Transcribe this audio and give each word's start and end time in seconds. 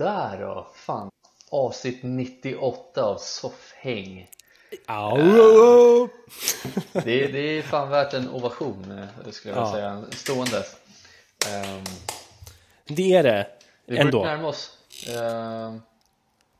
Sådär 0.00 0.38
då, 0.40 0.66
fan. 0.74 1.10
Avsnitt 1.50 1.98
98 2.02 3.04
av 3.04 3.16
Soffhäng. 3.18 4.28
Au. 4.86 6.08
Det, 6.92 7.26
det 7.26 7.58
är 7.58 7.62
fan 7.62 7.90
värt 7.90 8.14
en 8.14 8.28
ovation 8.30 8.98
eh, 9.24 9.30
skulle 9.30 9.54
jag 9.54 9.62
Ja. 9.66 9.72
säga, 9.72 10.04
stående. 10.10 10.56
Um, 10.56 11.84
Det 12.96 13.12
är 13.14 13.22
det. 13.22 13.46
vi 13.86 13.98
Ändå. 13.98 14.20
börjar 14.20 14.36
närma 14.36 14.48
oss 14.48 14.78
ehm, 15.08 15.80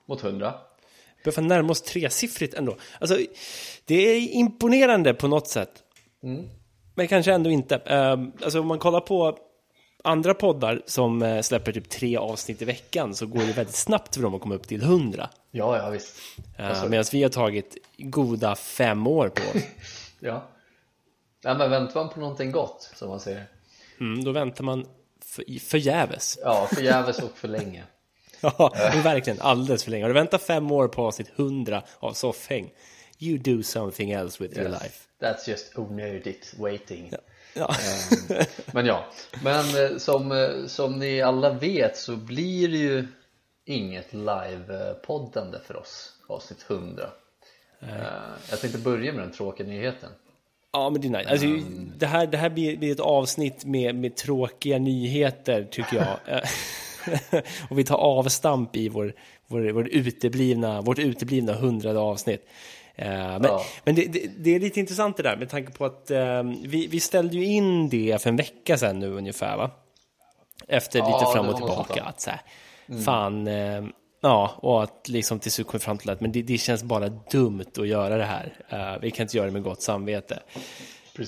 mot 0.07 0.25
100. 0.25 0.55
börjar 1.25 1.35
fan 1.35 1.47
närma 1.49 1.71
oss 1.73 1.83
tresiffrigt 1.83 2.55
ändå. 2.55 2.77
Alltså, 3.01 3.19
det 3.85 3.95
är 3.95 4.29
imponerande 4.29 5.15
på 5.15 5.29
något 5.29 5.49
sätt. 5.49 5.83
Men 6.95 7.09
kanske 7.09 7.33
ändå 7.33 7.51
inte. 7.51 7.77
Um, 7.77 8.33
alltså 8.43 8.61
om 8.61 8.67
man 8.67 8.79
kollar 8.79 9.01
på 9.01 9.39
andra 10.05 10.35
poddar 10.35 10.83
som 10.87 11.23
eh, 11.23 11.43
släpper 11.43 11.73
typ 11.73 11.89
tre 11.89 12.17
avsnitt 12.17 12.63
i 12.63 12.65
veckan 12.65 13.15
så 13.15 13.27
går 13.27 13.41
det 13.41 13.53
väldigt 13.53 13.77
snabbt 13.77 14.15
för 14.15 14.23
dem 14.23 14.35
att 14.35 14.41
komma 14.41 14.55
upp 14.55 14.69
till 14.69 14.83
100. 14.83 15.31
Ja, 15.51 15.77
ja 15.77 15.91
visst. 15.91 16.17
Uh, 16.61 16.89
Medan 16.89 17.05
vi 17.13 17.23
har 17.23 17.31
tagit 17.31 17.77
goda 17.99 18.57
fem 18.57 19.07
år 19.07 19.29
på 19.29 19.59
oss. 19.59 19.65
Ja. 20.23 20.49
ja 21.43 21.55
men 21.55 21.71
väntar 21.71 22.01
man 22.01 22.09
på 22.09 22.21
någonting 22.21 22.53
gott, 22.53 22.91
som 22.95 23.09
man 23.09 23.21
säger. 23.21 23.47
Mm, 24.01 24.25
då 24.25 24.33
väntar 24.33 24.65
man 24.65 24.87
för, 25.25 25.61
förgäves. 25.61 26.39
Ja, 26.43 26.69
förgäves 26.75 27.19
och 27.19 27.39
för 27.39 27.49
länge. 27.49 27.85
Ja, 28.41 28.73
verkligen 29.05 29.41
alldeles 29.41 29.85
för 29.85 29.91
länge. 29.91 30.05
Har 30.05 30.09
du 30.09 30.15
väntat 30.15 30.43
fem 30.43 30.71
år 30.71 30.89
på 30.89 31.07
avsnitt 31.07 31.31
100 31.37 31.83
av 31.99 32.13
Soffhäng? 32.13 32.73
You 33.19 33.39
do 33.39 33.63
something 33.63 34.11
else 34.11 34.43
with 34.43 34.59
your 34.59 34.69
life. 34.69 35.07
That's 35.21 35.51
just 35.51 35.79
onödigt 35.79 36.55
waiting. 36.59 37.09
Ja. 37.13 37.19
Ehm, 37.57 38.45
Men 38.73 38.87
ja, 38.87 39.05
men 39.43 39.85
eh, 39.85 39.97
som, 39.99 40.33
eh, 40.33 40.67
som 40.67 40.99
ni 40.99 41.23
alla 41.23 41.53
vet 41.53 41.97
så 41.97 42.17
blir 42.17 42.69
det 42.69 42.77
ju 42.77 43.07
inget 43.65 44.13
live-poddande 44.13 45.59
för 45.67 45.77
oss, 45.77 46.13
avsnitt 46.27 46.65
100 46.69 47.11
Eh, 47.83 47.89
Jag 48.51 48.61
tänkte 48.61 48.79
börja 48.79 49.13
med 49.13 49.23
den 49.23 49.33
tråkiga 49.33 49.67
nyheten 49.67 50.11
Ja, 50.73 50.91
men 50.91 51.01
det 51.01 51.09
är 51.09 51.11
nice. 51.11 51.31
Alltså, 51.31 51.47
det, 51.97 52.07
här, 52.07 52.27
det 52.27 52.37
här 52.37 52.51
blir, 52.51 52.93
ett 52.93 53.01
avsnitt 53.01 53.65
med, 53.65 53.95
med 53.95 54.17
tråkiga 54.17 54.79
nyheter, 54.79 55.69
tycker 55.71 55.97
jag. 55.97 56.41
Och 57.71 57.79
vi 57.79 57.85
tar 57.85 57.97
avstamp 57.97 58.77
i 58.77 58.89
vår, 58.89 59.13
vår, 59.47 59.73
vår 59.73 59.89
uteblivna, 59.89 60.81
vårt 60.81 60.99
uteblivna 60.99 61.53
hundrade 61.53 61.99
avsnitt. 61.99 62.49
Eh, 62.97 63.09
men 63.09 63.43
Ja. 63.45 63.65
men 63.85 63.95
det, 63.95 64.05
det, 64.05 64.31
det 64.39 64.55
är 64.55 64.61
lite 64.61 64.81
intressant 64.81 65.17
det 65.17 65.23
där, 65.23 65.37
med 65.37 65.49
tanke 65.49 65.73
på 65.73 65.85
att 65.85 66.11
eh, 66.11 66.43
vi, 66.65 66.87
vi 66.87 67.01
ställde 67.01 67.37
ju 67.37 67.45
in 67.45 67.89
det 67.89 68.23
för 68.23 68.31
en 68.31 68.37
vecka 68.37 68.79
sedan 68.79 68.99
nu 68.99 69.13
ungefär, 69.13 69.57
va? 69.57 69.71
Efter 70.69 70.99
Ja, 70.99 71.19
lite 71.19 71.33
fram 71.33 71.49
och 71.49 71.57
tillbaka. 71.57 72.03
Att 72.03 72.21
så 72.21 72.31
här, 72.31 72.41
Fan, 73.05 73.47
eh, 73.47 73.85
ja, 74.21 74.55
och 74.57 74.83
att 74.83 75.09
liksom 75.09 75.39
till 75.39 75.53
slut 75.53 75.67
kom 75.67 75.81
fram 75.81 75.99
till 75.99 76.11
att 76.11 76.21
men 76.21 76.33
det, 76.33 76.43
det 76.43 76.59
känns 76.59 76.83
bara 76.83 77.09
dumt 77.09 77.65
att 77.79 77.89
göra 77.89 78.17
det 78.17 78.25
här. 78.25 78.99
Vi 79.03 79.11
kan 79.11 79.25
inte 79.25 79.37
göra 79.37 79.47
det 79.47 79.53
med 79.53 79.63
gott 79.63 79.83
samvete. 79.83 80.43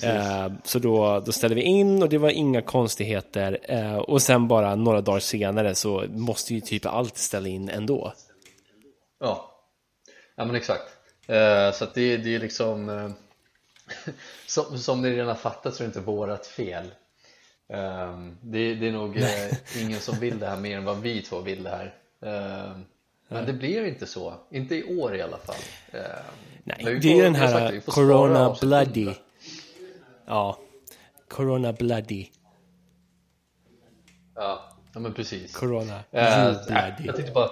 Eh, 0.03 0.47
så 0.63 0.79
då, 0.79 1.19
då 1.25 1.31
ställde 1.31 1.55
vi 1.55 1.61
in 1.61 2.03
och 2.03 2.09
det 2.09 2.17
var 2.17 2.29
inga 2.29 2.61
konstigheter. 2.61 3.59
Eh, 3.63 3.95
och 3.97 4.21
sen 4.21 4.47
bara 4.47 4.75
några 4.75 5.01
dagar 5.01 5.19
senare 5.19 5.75
så 5.75 6.05
måste 6.09 6.53
ju 6.53 6.61
typ 6.61 6.85
allt 6.85 7.17
ställa 7.17 7.47
in 7.47 7.69
ändå. 7.69 8.13
Ja, 9.19 9.51
ja 10.35 10.45
men 10.45 10.55
exakt 10.55 10.83
Så 11.73 11.83
att 11.83 11.93
det, 11.93 12.17
det 12.17 12.35
är 12.35 12.39
liksom 12.39 12.89
eh, 12.89 13.09
som, 14.47 14.77
som 14.77 15.01
ni 15.01 15.11
redan 15.15 15.35
fattat 15.35 15.75
så 15.75 15.83
är 15.83 15.87
det 15.87 15.89
inte 15.89 15.99
vårat 15.99 16.45
fel 16.47 16.91
Ehm, 17.67 18.37
det, 18.41 18.75
det 18.75 18.87
är 18.87 18.91
nog 18.91 19.17
eh, 19.17 19.53
ingen 19.81 19.99
som 19.99 20.15
vill 20.19 20.39
det 20.39 20.47
här 20.47 20.57
mer 20.57 20.77
än 20.77 20.85
vad 20.85 20.99
vi 21.01 21.21
två 21.21 21.39
vill 21.41 21.63
det 21.63 21.69
här 21.69 21.93
Ehm, 22.21 22.85
Men 23.27 23.45
det 23.45 23.53
blir 23.53 23.85
inte 23.85 24.05
så, 24.05 24.33
inte 24.49 24.75
i 24.75 24.97
år 24.99 25.15
i 25.15 25.21
alla 25.21 25.37
fall 25.37 25.55
Ehm, 25.91 26.01
Nej, 26.63 26.77
vi 26.85 26.99
det 26.99 27.09
är 27.11 27.15
får- 27.15 27.23
den 27.23 27.35
här 27.35 27.69
sagt 27.69 27.85
får 27.85 27.91
Corona 27.91 28.55
Bloody. 28.61 29.01
100. 29.03 29.19
Ja, 30.25 30.57
Corona 31.29 31.73
Bloody. 31.73 32.27
Ja, 34.35 34.69
men 34.93 35.13
precis 35.13 35.55
Corona 35.55 35.95
Eh, 35.95 36.03
nej, 36.11 36.53
Bloody. 36.67 37.05
Jag 37.05 37.15
tänkte 37.15 37.31
bara 37.33 37.49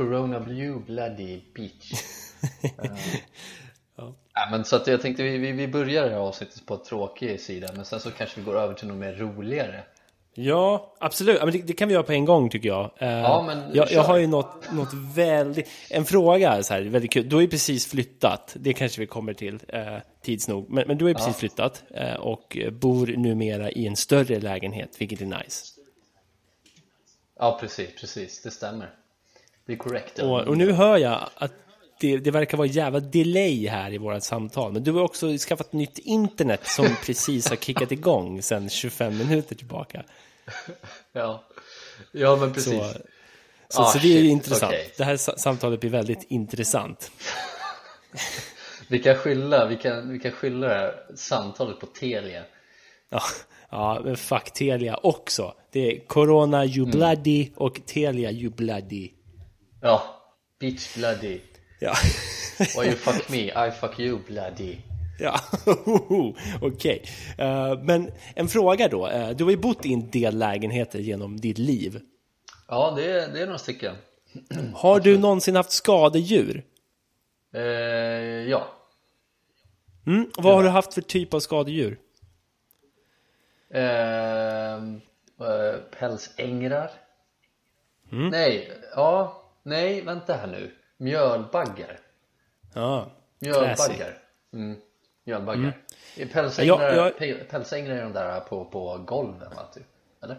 Corona 0.00 0.40
Blue 0.40 0.78
Bloody 0.86 1.40
Beach 1.54 1.92
ja. 3.96 4.14
men 4.50 4.64
så 4.64 4.76
att 4.76 4.86
jag 4.86 5.00
tänkte 5.00 5.22
vi, 5.22 5.38
vi, 5.38 5.52
vi 5.52 5.68
börjar 5.68 6.04
det 6.04 6.10
här 6.10 6.18
avsnittet 6.18 6.66
på 6.66 6.74
en 6.74 6.82
tråkig 6.82 7.40
sida 7.40 7.68
men 7.76 7.84
sen 7.84 8.00
så 8.00 8.10
kanske 8.10 8.40
vi 8.40 8.46
går 8.46 8.58
över 8.58 8.74
till 8.74 8.88
något 8.88 8.96
mer 8.96 9.12
roligare 9.12 9.82
Ja, 10.34 10.94
absolut. 11.00 11.36
Ja, 11.38 11.44
men 11.44 11.54
det, 11.54 11.62
det 11.62 11.72
kan 11.72 11.88
vi 11.88 11.94
göra 11.94 12.02
på 12.04 12.12
en 12.12 12.24
gång 12.24 12.50
tycker 12.50 12.68
jag. 12.68 12.90
Eh, 12.98 13.08
Ja, 13.08 13.44
men 13.46 13.74
jag, 13.74 13.92
jag 13.92 14.02
har 14.02 14.16
ju 14.16 14.26
något, 14.26 14.72
något 14.72 14.94
väldigt... 15.14 15.68
En 15.90 16.04
fråga 16.04 16.62
så 16.62 16.74
här, 16.74 16.82
väldigt 16.82 17.12
kul. 17.12 17.28
Du 17.28 17.36
har 17.36 17.40
ju 17.40 17.48
precis 17.48 17.86
flyttat. 17.86 18.56
Det 18.60 18.72
kanske 18.72 19.00
vi 19.00 19.06
kommer 19.06 19.34
till 19.34 19.58
eh, 19.68 19.96
tids 20.22 20.48
nog. 20.48 20.70
Men, 20.70 20.84
men 20.86 20.98
du 20.98 21.04
har 21.04 21.08
ju 21.08 21.14
precis 21.14 21.36
flyttat 21.36 21.82
eh, 21.90 22.14
och 22.14 22.58
bor 22.72 23.06
numera 23.06 23.70
i 23.70 23.86
en 23.86 23.96
större 23.96 24.40
lägenhet, 24.40 24.96
vilket 24.98 25.20
är 25.20 25.26
nice. 25.26 25.66
Ja 27.38 27.58
precis, 27.60 28.00
precis, 28.00 28.42
det 28.42 28.50
stämmer 28.50 28.99
Det 29.70 29.74
är 29.74 29.78
korrekt 29.78 30.12
ja. 30.18 30.24
Och, 30.24 30.48
och 30.48 30.56
nu 30.56 30.72
hör 30.72 30.96
jag 30.96 31.28
att 31.36 31.52
det, 32.00 32.16
det 32.18 32.30
verkar 32.30 32.56
vara 32.58 32.68
jävla 32.68 33.00
delay 33.00 33.68
här 33.68 33.92
i 33.92 33.98
våra 33.98 34.20
samtal. 34.20 34.72
Men 34.72 34.84
du 34.84 34.92
har 34.92 35.02
också 35.02 35.38
skaffat 35.38 35.72
nytt 35.72 35.98
internet 35.98 36.60
som 36.66 36.86
precis 37.06 37.48
har 37.48 37.56
kickat 37.56 37.92
igång 37.92 38.42
sedan 38.42 38.70
25 38.70 39.18
minuter 39.18 39.54
tillbaka. 39.54 40.02
ja. 41.12 41.44
ja 42.12 42.36
men 42.36 42.52
precis 42.52 42.72
Så, 42.72 42.92
så, 43.68 43.82
Ah, 43.82 43.84
så 43.92 43.98
det 43.98 44.04
är 44.04 44.08
ju 44.08 44.20
shit, 44.22 44.30
intressant. 44.30 44.72
okej. 44.72 44.92
Det 44.96 45.04
här 45.04 45.16
sa- 45.16 45.36
samtalet 45.36 45.80
blir 45.80 45.90
väldigt 45.90 46.22
intressant. 46.28 47.10
Vi 48.88 48.98
kan 48.98 49.16
skylla, 49.16 49.66
vi 49.66 49.76
kan, 49.76 50.12
vi 50.12 50.18
kan 50.18 50.32
skylla 50.32 50.66
det 50.68 50.74
här 50.74 50.94
samtalet 51.16 51.80
på 51.80 51.86
Telia 51.86 52.42
Ja, 53.10 53.20
ja 53.70 54.00
men 54.04 54.16
fuck 54.16 54.52
Telia 54.52 54.96
också. 55.02 55.54
Det 55.72 55.80
är 55.96 56.06
Corona 56.06 56.64
you 56.64 56.78
Mm. 56.86 56.90
bloody 56.90 57.48
och 57.56 57.80
Telia 57.86 58.30
you 58.30 58.50
bloody. 58.50 59.10
Ja, 59.82 60.02
bitch 60.58 60.94
bloody 60.96 61.40
Ja, 61.80 61.94
Why 62.58 62.86
you 62.86 62.96
fuck 62.96 63.28
me, 63.28 63.38
I 63.68 63.70
fuck 63.70 64.00
you 64.00 64.18
bloody 64.26 64.76
ja. 65.18 65.40
okej. 66.60 67.02
Eh, 67.38 67.78
men 67.82 68.10
en 68.34 68.48
fråga 68.48 68.88
då. 68.88 69.08
Eh, 69.08 69.30
du 69.30 69.44
har 69.44 69.50
ju 69.50 69.56
bott 69.56 69.86
i 69.86 69.92
en 69.92 70.10
del 70.10 70.38
lägenheter 70.38 70.98
genom 70.98 71.40
ditt 71.40 71.58
liv. 71.58 72.00
Ja 72.68 72.92
det 72.96 73.10
är, 73.10 73.28
det 73.32 73.40
är 73.40 73.46
några 73.46 73.58
stycken 73.58 73.96
Har 74.74 75.00
du 75.00 75.18
någonsin 75.18 75.56
haft 75.56 75.72
skadedjur? 75.72 76.64
eh, 77.54 77.60
Ja 78.50 78.66
Mm, 80.06 80.30
vad 80.38 80.54
har 80.54 80.62
du 80.62 80.68
haft 80.68 80.94
för 80.94 81.00
typ 81.00 81.34
av 81.34 81.40
skadedjur? 81.40 81.98
Ehm, 83.74 85.00
eh, 85.40 85.80
pälsängrar 85.98 86.90
Mm. 88.12 88.28
Nej, 88.28 88.70
ja, 88.94 89.42
nej, 89.62 90.00
vänta 90.00 90.34
här 90.34 90.46
nu 90.46 90.70
Mjölbaggar 90.96 92.00
Ja, 92.74 93.10
Mjölbaggar 93.38 94.18
mm. 94.52 94.76
Mjölbaggar 95.24 95.78
Pälsängrar, 96.32 96.94
Ja, 96.94 96.94
jag- 96.94 97.12
pe- 97.18 97.44
pälsängrar 97.44 97.94
är 97.96 98.02
de 98.02 98.12
där 98.12 98.40
på, 98.40 98.64
på 98.64 99.04
golven 99.06 99.50
va, 99.56 99.68
typ? 99.74 99.86
Eller? 100.22 100.36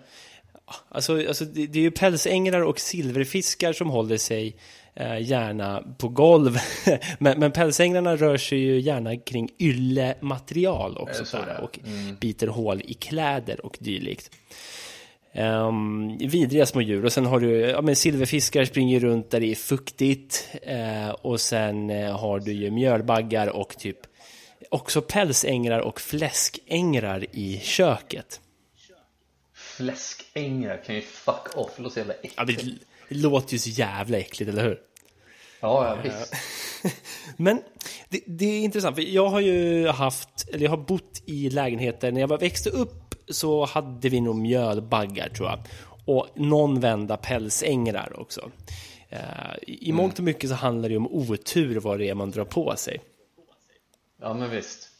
Alltså, 0.89 1.27
alltså 1.27 1.45
det, 1.45 1.61
är 1.61 1.83
ju 1.83 1.91
pälsängrar 1.91 2.61
och 2.61 2.79
silverfiskar 2.79 3.73
som 3.73 3.89
håller 3.89 4.17
sig 4.17 4.55
eh, 4.93 5.21
gärna 5.21 5.83
på 5.97 6.07
golv. 6.07 6.57
men, 7.19 7.39
men 7.39 7.51
pälsängrarna 7.51 8.15
rör 8.15 8.37
sig 8.37 8.59
ju 8.59 8.79
gärna 8.79 9.17
kring 9.17 9.49
yllematerial 9.59 10.97
också. 10.97 11.37
Är? 11.37 11.61
och 11.63 11.79
biter 12.19 12.47
hål 12.47 12.81
i 12.85 12.93
kläder 12.93 13.65
och 13.65 13.77
dylikt. 13.79 14.31
Um, 15.35 16.17
vidriga 16.17 16.65
små 16.65 16.81
djur 16.81 17.05
och 17.05 17.13
sen 17.13 17.25
har 17.25 17.39
du 17.39 17.59
ja, 17.59 17.81
men 17.81 17.95
silverfiskar 17.95 18.65
springer 18.65 18.99
runt 18.99 19.31
där 19.31 19.39
det 19.39 19.51
är 19.51 19.55
fuktigt 19.55 20.49
eh, 20.61 21.09
och 21.09 21.41
sen 21.41 21.89
eh, 21.89 22.19
har 22.19 22.39
du 22.39 22.51
ju 22.53 22.71
mjölbaggar 22.71 23.47
och 23.47 23.77
typ 23.77 23.97
också 24.69 25.01
pälsängrar 25.01 25.79
och 25.79 26.01
fläskängrar 26.01 27.25
i 27.31 27.59
köket. 27.63 28.41
Fläskängrar 29.53 30.83
kan 30.85 30.95
ju 30.95 31.01
fuck 31.01 31.55
off, 31.57 31.71
det 31.75 31.81
låter 31.83 31.93
så 31.93 31.99
jävla 31.99 32.13
Ja, 32.35 32.43
äckligt 32.43 32.63
det, 33.09 33.15
det 33.15 33.21
låter 33.21 33.53
ju 33.53 33.59
så 33.59 33.69
jävla 33.69 34.17
äckligt, 34.17 34.51
eller 34.51 34.63
hur? 34.63 34.79
Ja, 35.61 35.85
ja 35.87 35.97
visst 36.03 36.33
Men 37.37 37.61
det, 38.09 38.19
det 38.25 38.45
är 38.45 38.59
intressant, 38.63 38.95
för 38.95 39.03
jag 39.03 39.27
har 39.29 39.39
ju 39.39 39.87
haft, 39.87 40.49
eller 40.53 40.63
jag 40.63 40.69
har 40.69 40.77
bott 40.77 41.21
i 41.25 41.49
lägenheter, 41.49 42.11
när 42.11 42.21
jag 42.21 42.27
var- 42.27 42.37
växte 42.37 42.69
upp 42.69 43.10
så 43.31 43.65
hade 43.65 44.09
vi 44.09 44.21
nog 44.21 44.35
mjölbaggar 44.35 45.29
tror 45.29 45.49
jag. 45.49 45.59
Och 46.05 46.27
någon 46.35 46.79
vända 46.79 47.17
pälsängrar 47.17 48.19
också. 48.19 48.51
Eh, 49.09 49.19
I 49.67 49.89
i 49.89 49.91
mångt 49.91 50.17
och 50.17 50.25
mycket 50.25 50.49
så 50.49 50.55
handlar 50.55 50.89
det 50.89 50.97
om 50.97 51.07
otur 51.07 51.79
vad 51.79 51.99
det 51.99 52.09
är 52.09 52.13
man 52.13 52.31
drar 52.31 52.45
på 52.45 52.75
sig. 52.75 53.01
Ja 54.21 54.33
men 54.33 54.49
visst 54.49 54.91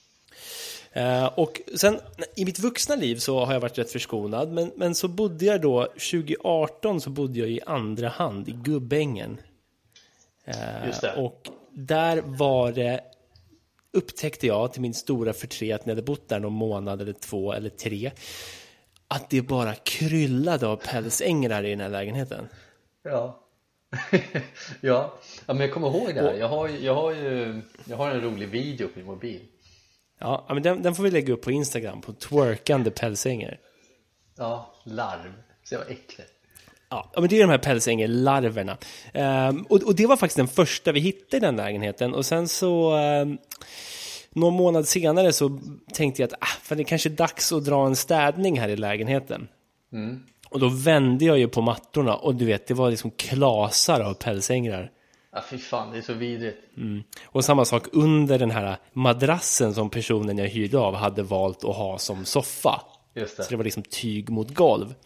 Eh, 0.93 1.25
och 1.25 1.61
sen 1.75 1.99
i 2.35 2.45
mitt 2.45 2.59
vuxna 2.59 2.95
liv 2.95 3.15
så 3.15 3.45
har 3.45 3.53
jag 3.53 3.59
varit 3.59 3.77
rätt 3.77 3.91
förskonad, 3.91 4.51
men, 4.51 4.71
men 4.75 4.95
så 4.95 5.07
bodde 5.07 5.45
jag 5.45 5.61
då, 5.61 5.83
2018 5.83 7.01
så 7.01 7.09
bodde 7.09 7.39
jag 7.39 7.49
i 7.49 7.61
andra 7.65 8.09
hand 8.09 8.49
i 8.49 8.51
Gubbängen. 8.51 9.37
Eh, 10.45 10.85
Just 10.87 11.01
det. 11.01 11.13
Och 11.13 11.47
där 11.71 12.21
var 12.21 12.71
det, 12.71 13.01
upptäckte 13.93 14.47
jag 14.47 14.73
till 14.73 14.81
min 14.81 14.93
stora 14.93 15.33
förtret 15.33 15.85
när 15.85 15.91
jag 15.91 15.95
hade 15.95 16.05
bott 16.05 16.29
där 16.29 16.39
någon 16.39 16.53
månad 16.53 17.01
eller 17.01 17.13
två 17.13 17.53
eller 17.53 17.69
tre, 17.69 18.11
att 19.07 19.29
det 19.29 19.41
bara 19.41 19.75
kryllade 19.75 20.67
av 20.67 20.75
pälsängrar 20.75 21.63
i 21.65 21.69
den 21.69 21.79
här 21.79 21.89
lägenheten. 21.89 22.47
Ja. 23.03 23.47
ja. 24.81 25.13
ja, 25.45 25.53
men 25.53 25.59
jag 25.59 25.73
kommer 25.73 25.87
ihåg 25.87 26.15
det 26.15 26.21
här. 26.21 26.33
Jag 26.33 26.47
har, 26.47 26.69
jag 26.69 26.95
har 26.95 27.11
ju 27.11 27.61
jag 27.85 27.97
har 27.97 28.11
en 28.11 28.21
rolig 28.21 28.49
video 28.49 28.87
på 28.87 28.99
min 28.99 29.05
mobil. 29.05 29.41
Ja, 30.19 30.45
men 30.49 30.63
den, 30.63 30.81
den 30.81 30.95
får 30.95 31.03
vi 31.03 31.11
lägga 31.11 31.33
upp 31.33 31.41
på 31.41 31.51
Instagram, 31.51 32.01
på 32.01 32.13
twerkande 32.13 32.91
pälsänger. 32.91 33.59
Ja, 34.37 34.73
larv. 34.83 35.33
Så 35.63 35.75
jag 35.75 35.79
var 35.79 35.85
äcklig. 35.85 36.25
Ja, 36.91 37.09
men 37.15 37.27
det 37.29 37.35
är 37.35 37.41
de 37.41 37.49
här 37.49 37.57
pälsängerlarverna. 37.57 38.77
Ehm, 39.13 39.65
och, 39.69 39.83
och 39.83 39.95
det 39.95 40.07
var 40.07 40.17
faktiskt 40.17 40.37
den 40.37 40.47
första 40.47 40.91
vi 40.91 40.99
hittade 40.99 41.37
i 41.37 41.39
den 41.39 41.55
lägenheten. 41.55 42.13
Och 42.13 42.25
sen 42.25 42.47
så, 42.47 42.97
um, 42.97 43.37
någon 44.29 44.53
månad 44.53 44.87
senare 44.87 45.33
så 45.33 45.59
tänkte 45.93 46.21
jag 46.21 46.27
att 46.27 46.41
ah, 46.41 46.59
fan, 46.61 46.77
det 46.77 46.83
kanske 46.83 47.09
är 47.09 47.11
dags 47.11 47.51
att 47.51 47.65
dra 47.65 47.85
en 47.85 47.95
städning 47.95 48.59
här 48.59 48.69
i 48.69 48.75
lägenheten. 48.75 49.47
Och 50.49 50.59
då 50.59 50.69
vände 50.69 51.25
jag 51.25 51.39
ju 51.39 51.47
på 51.47 51.61
mattorna 51.61 52.15
och 52.15 52.35
du 52.35 52.45
vet, 52.45 52.67
det 52.67 52.73
var 52.73 52.89
liksom 52.89 53.11
klasar 53.11 53.99
av 53.99 54.13
pälsängrar. 54.13 54.91
Ja, 55.33 55.43
fy 55.49 55.57
fan, 55.57 55.91
det 55.91 55.97
är 55.97 56.01
så 56.01 56.13
vidrigt. 56.13 56.57
Och 57.25 57.45
samma 57.45 57.65
sak 57.65 57.87
under 57.91 58.39
den 58.39 58.51
här 58.51 58.77
madrassen 58.93 59.73
som 59.73 59.89
personen 59.89 60.37
jag 60.37 60.47
hyrde 60.47 60.79
av 60.79 60.95
hade 60.95 61.23
valt 61.23 61.63
att 61.63 61.75
ha 61.75 61.97
som 61.97 62.25
soffa. 62.25 62.81
Just 63.15 63.37
det. 63.37 63.43
Så 63.43 63.49
det 63.49 63.55
var 63.55 63.63
liksom 63.63 63.83
tyg 63.83 64.29
mot 64.29 64.53
golv. 64.53 64.93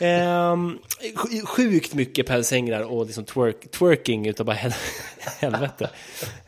Ehm, 0.00 0.78
sj- 1.14 1.46
sjukt 1.46 1.94
mycket 1.94 2.26
pälsängrar 2.26 2.82
och 2.82 3.06
liksom 3.06 3.24
twerk, 3.24 3.70
twerking 3.70 4.26
utav 4.26 4.46
bara 4.46 4.56
hel 4.56 4.72
helvete. 5.40 5.90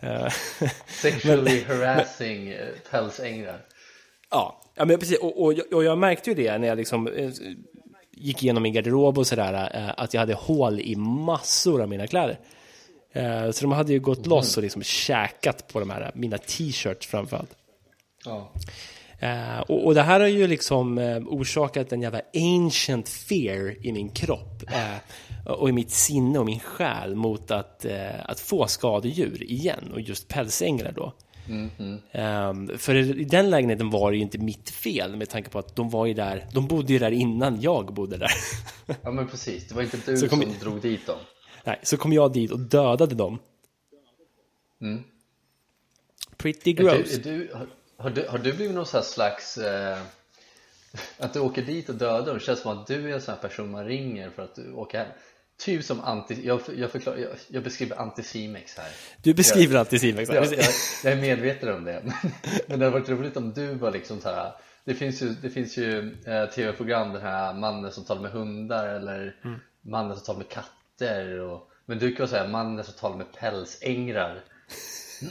Eh, 0.01 0.33
Sexually 1.03 1.65
harassing 1.65 2.49
eh, 2.49 2.69
pälsängrar. 2.91 3.61
ja, 4.31 4.61
ja, 4.75 4.85
men 4.85 4.99
precis. 4.99 5.19
Och, 5.19 5.43
och, 5.43 5.53
jag- 5.55 5.73
och 5.73 5.85
jag 5.85 5.99
märkte 5.99 6.31
ju 6.31 6.37
det 6.37 6.59
när 6.59 6.69
jag 6.69 6.79
liksom 6.79 7.09
eh, 7.09 7.31
gick 8.13 8.43
igenom 8.43 8.63
min 8.63 8.73
garderob 8.73 9.19
och 9.19 9.27
sådär, 9.27 9.71
att 9.97 10.15
jag 10.15 10.21
hade 10.21 10.35
hål 10.35 10.81
i 10.81 10.97
massor 10.97 11.83
av 11.83 11.89
mina 11.89 12.07
kläder. 12.07 12.39
Så 13.53 13.61
de 13.65 13.73
hade 13.73 13.93
ju 13.93 14.01
gått 14.01 14.27
loss 14.27 14.57
och 14.57 14.63
liksom 14.63 14.83
käkat 14.83 15.69
på 15.69 15.81
de 15.81 15.91
här, 15.91 16.11
mina 16.15 16.39
t-shirts 16.39 17.07
framförallt. 17.07 17.51
Ja. 18.25 18.53
Eh, 19.23 19.61
och, 19.61 19.87
och 19.87 19.95
det 19.95 20.03
här 20.03 20.21
har 20.21 20.27
ju 20.27 20.47
liksom 20.47 20.99
eh, 20.99 21.17
orsakat 21.17 21.93
en 21.93 22.03
jävla 22.03 22.21
ancient 22.35 23.09
fear 23.09 23.87
i 23.87 23.93
min 23.93 24.09
kropp 24.09 24.63
eh, 24.69 25.53
och 25.53 25.69
i 25.69 25.73
mitt 25.73 25.91
sinne 25.91 26.39
och 26.39 26.47
min 26.47 26.61
själ 26.61 27.17
mot 27.17 27.51
att, 27.51 27.85
eh, 27.85 28.25
att 28.25 28.41
få 28.41 28.67
skadedjur 28.67 29.43
igen 29.43 29.91
och 29.93 30.01
just 30.01 30.29
pälsänglar 30.29 30.93
då. 30.93 31.13
Eh, 32.11 32.79
för 32.79 32.95
i 32.95 33.25
den 33.25 33.51
lägenheten 33.51 33.91
var 33.91 34.11
det 34.11 34.17
ju 34.17 34.23
inte 34.23 34.39
mitt 34.39 34.71
fel 34.71 35.17
med 35.17 35.29
tanke 35.29 35.51
på 35.51 35.59
att 35.59 35.77
de 35.77 35.91
var 35.91 36.07
ju 36.07 36.15
där, 36.15 36.47
de 36.53 36.67
bodde 36.67 36.93
ju 36.93 36.99
där 36.99 37.11
innan 37.11 37.61
jag 37.61 37.95
bodde 37.95 38.17
där. 38.17 38.31
ja, 39.03 39.11
men 39.11 39.29
precis. 39.29 39.69
Det 39.69 39.75
var 39.75 39.83
inte 39.83 39.97
du 40.07 40.29
kom 40.29 40.43
som 40.43 40.55
drog 40.61 40.81
dit 40.81 41.07
dem. 41.07 41.19
Nej, 41.65 41.81
så 41.83 41.97
kom 41.97 42.13
jag 42.13 42.33
dit 42.33 42.51
och 42.51 42.61
dödade 42.61 43.15
dem. 43.15 43.39
Pretty 46.37 46.71
Är 46.71 46.75
du, 46.75 46.83
gross. 46.83 47.19
är 47.19 47.23
du, 47.23 47.51
har, 48.02 48.10
du, 48.10 48.26
har 48.28 48.38
du 48.38 48.52
blivit 48.52 48.75
någon 48.75 49.02
slags... 49.02 49.58
Eh, 49.58 49.99
att 51.19 51.32
du 51.32 51.40
åker 51.40 51.62
dit 51.62 51.88
och 51.88 51.94
dödar 51.94 52.26
dem? 52.26 52.34
Det 52.34 52.44
känns 52.44 52.60
som 52.60 52.78
att 52.78 52.87
du 52.87 53.10
är 53.10 53.14
en 53.14 53.20
sån 53.20 53.34
här 53.34 53.43
person 53.43 53.70
man 53.70 53.84
ringer 53.84 54.31
för 54.31 54.43
att 54.43 54.54
du 54.54 54.72
åker 54.72 54.99
hem. 54.99 55.08
Typ 55.58 55.84
som 55.84 56.00
anti... 56.00 56.46
Jag, 56.46 56.60
jag, 56.76 56.90
förklar, 56.90 57.16
jag, 57.16 57.31
jag 57.49 57.62
beskriver 57.62 57.96
anticimex 57.96 58.76
här. 58.76 58.90
Du 59.22 59.34
beskriver 59.34 59.78
alltid 59.78 60.00
Simex. 60.00 60.31
Jag, 60.31 60.44
jag, 60.44 60.64
jag 61.04 61.12
är 61.12 61.20
medveten 61.20 61.75
om 61.75 61.84
det. 61.84 62.02
Men 62.66 62.78
det 62.78 62.84
hade 62.84 62.99
varit 62.99 63.08
roligt 63.08 63.37
om 63.37 63.52
du 63.52 63.75
var 63.75 63.90
liksom 63.90 64.20
så 64.20 64.28
här. 64.28 64.52
Det 64.84 64.94
finns 64.94 65.22
ju, 65.22 65.28
det 65.28 65.50
finns 65.50 65.76
ju 65.76 66.16
eh, 66.26 66.46
tv-program, 66.46 67.12
den 67.12 67.22
här 67.22 67.54
mannen 67.54 67.93
som 67.93 68.04
talar 68.04 68.22
med 68.22 68.31
hundar 68.31 68.88
eller 68.88 69.37
mannen 69.81 70.16
som 70.16 70.25
talar 70.25 70.38
med 70.38 70.49
katter. 70.49 71.40
Och, 71.40 71.69
men 71.87 71.99
du 71.99 72.14
kan 72.14 72.28
säga 72.28 72.49
mannen 72.49 72.84
som 72.84 72.94
talar 72.94 73.16
med 73.16 73.32
pälsängrar. 73.32 74.44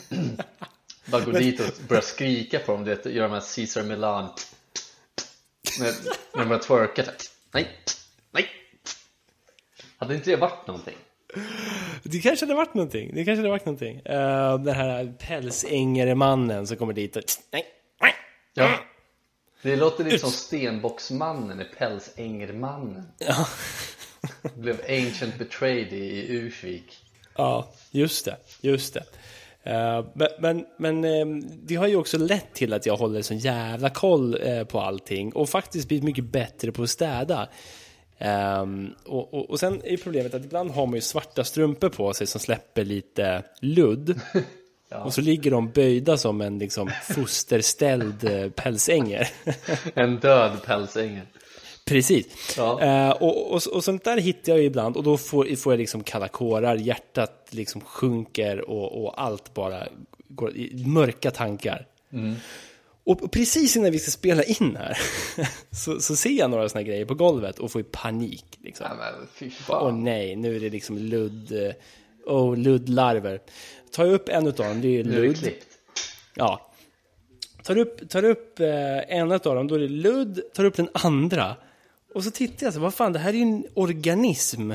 Bara 1.06 1.22
gå 1.22 1.32
dit 1.32 1.60
och 1.60 1.84
börja 1.88 2.02
skrika 2.02 2.60
på 2.60 2.72
dem, 2.72 2.84
du 2.84 2.96
vet, 2.96 3.06
göra 3.06 3.28
de 3.28 3.34
här 3.34 3.56
Caesar 3.56 3.84
Milan 3.84 4.30
när, 5.80 5.94
när 6.34 6.40
de 6.40 6.46
börjar 6.50 6.62
twerka. 6.62 7.04
Nej, 7.54 7.68
nej. 8.32 8.46
Hade 9.98 10.16
inte 10.16 10.30
det 10.30 10.36
varit 10.36 10.68
någonting? 10.68 10.98
Det 12.04 12.20
kanske 12.20 12.46
hade 12.46 12.56
varit 12.56 12.74
någonting. 12.74 13.12
Det 13.14 13.26
kanske 13.26 13.40
hade 13.40 13.50
varit 13.50 13.66
någonting. 13.66 13.96
Uh, 13.96 14.64
den 14.64 14.76
här 14.76 15.14
pälsängeremannen 15.20 16.68
som 16.68 16.78
kommer 16.78 16.94
dit 16.94 17.16
och... 17.16 17.24
Nej, 17.52 17.66
nej. 18.02 18.14
Ja. 18.54 18.80
Det 19.62 19.76
låter 19.76 20.04
lite 20.04 20.20
som 20.20 20.32
Stenbocksmannen 20.32 21.62
i 21.62 21.64
Pälsängermannen. 21.64 23.04
Ja. 23.18 23.48
Blev 24.56 24.82
ancient 24.90 25.38
betrayed 25.38 25.94
i, 25.94 26.06
i 26.06 26.34
Ursvik. 26.36 26.98
ja, 27.36 27.74
just 27.92 28.26
det. 28.26 28.38
Just 28.62 28.94
det. 28.94 29.04
Eh, 29.64 30.06
men 30.14 30.28
men, 30.40 30.66
men 30.78 31.04
eh, 31.04 31.44
det 31.64 31.76
har 31.76 31.88
ju 31.88 31.96
också 31.96 32.18
lett 32.18 32.54
till 32.54 32.74
att 32.74 32.86
jag 32.86 32.98
håller 32.98 33.22
sån 33.22 33.38
jävla 33.38 33.90
koll 33.90 34.38
eh, 34.42 34.64
på 34.64 34.80
allting 34.80 35.34
och 35.34 35.50
faktiskt 35.50 35.88
blivit 35.88 36.04
mycket 36.04 36.26
bättre 36.26 36.72
på 36.72 36.84
att 36.84 36.90
städa. 36.90 37.50
Ehm, 38.18 38.90
och, 39.06 39.34
och, 39.34 39.50
och 39.50 39.60
sen 39.60 39.82
är 39.84 39.98
problemet 39.98 40.34
att 40.34 40.46
ibland 40.46 40.72
har 40.72 40.86
man 40.86 40.96
ju 40.96 41.02
svarta 41.02 41.44
strumpor 41.44 41.90
på 41.90 42.14
sig 42.14 42.28
som 42.28 42.40
släpper 42.42 42.86
lite 42.86 43.44
ludd. 43.60 44.20
Och 45.04 45.14
så 45.14 45.22
ligger 45.22 45.52
de 45.52 45.70
böjda 45.70 46.18
som 46.18 46.42
en 46.42 46.60
liksom 46.60 46.92
fosterställd 47.04 48.24
eh, 48.24 48.50
pälsänger. 48.50 49.28
En 49.94 50.20
död 50.20 50.52
pälsänger. 50.66 51.24
Precis. 51.92 52.56
Ja. 52.58 52.82
Eh, 52.82 53.10
och, 53.10 53.52
och, 53.52 53.68
och 53.68 53.84
sånt 53.84 54.04
där 54.04 54.18
hittar 54.18 54.52
jag 54.52 54.60
ju 54.60 54.66
ibland 54.66 54.98
och 54.98 55.04
då 55.04 55.18
får, 55.18 55.56
får 55.56 55.74
jag 55.74 55.78
liksom 55.78 56.04
kalla 56.04 56.28
kårar, 56.28 56.76
hjärtat 56.76 57.48
liksom 57.50 57.82
sjunker 57.82 58.70
och, 58.70 59.04
och 59.04 59.22
allt 59.22 59.54
bara 59.54 59.88
går 60.28 60.56
i 60.56 60.86
mörka 60.88 61.32
tankar. 61.32 61.88
Och, 63.04 63.24
och 63.24 63.32
precis 63.32 63.76
innan 63.76 63.92
vi 63.92 64.00
ska 64.00 64.12
spela 64.12 64.44
in 64.44 64.76
här 64.76 64.98
så, 65.72 66.00
så 66.00 66.16
ser 66.16 66.30
jag 66.30 66.50
några 66.50 66.70
såna 66.70 66.84
grejer 66.84 67.06
på 67.06 67.14
golvet 67.16 67.60
och 67.60 67.72
får 67.72 67.84
panik. 67.84 68.46
Liksom. 68.62 68.88
Åh 69.40 69.50
fan. 69.50 70.04
nej, 70.04 70.36
nu 70.36 70.56
är 70.56 70.60
det 70.60 70.70
liksom 70.70 70.98
ludd, 70.98 71.52
eh, 71.52 71.74
oh, 72.26 72.58
luddlarver. 72.58 73.40
Tar 73.92 74.06
jag 74.06 74.14
upp 74.14 74.30
en 74.30 74.48
utav 74.48 74.66
dem, 74.66 74.82
det 74.82 74.88
är 74.88 74.92
ju 74.92 75.04
Nu 75.04 75.18
är 75.18 75.22
det 75.22 75.28
ludd. 75.28 75.38
klippt. 75.38 75.68
Ja. 76.36 76.72
Tar 77.64 77.78
upp, 77.78 78.10
tar 78.10 78.26
upp 78.26 78.60
eh, 78.60 79.18
en 79.18 79.32
av 79.32 79.40
dem, 79.40 79.68
då 79.68 79.76
är 79.76 79.80
det 79.80 79.88
ludd, 79.88 80.42
tar 80.54 80.66
upp 80.66 80.76
den 80.76 80.90
andra. 80.94 81.56
Och 82.14 82.24
så 82.24 82.32
tittar 82.32 82.66
jag 82.66 82.74
så, 82.74 82.80
vad 82.80 82.94
fan, 82.94 83.14
det 83.14 83.20
här 83.20 83.30
är 83.30 83.38
ju 83.38 83.42
en 83.42 83.66
organism. 83.74 84.72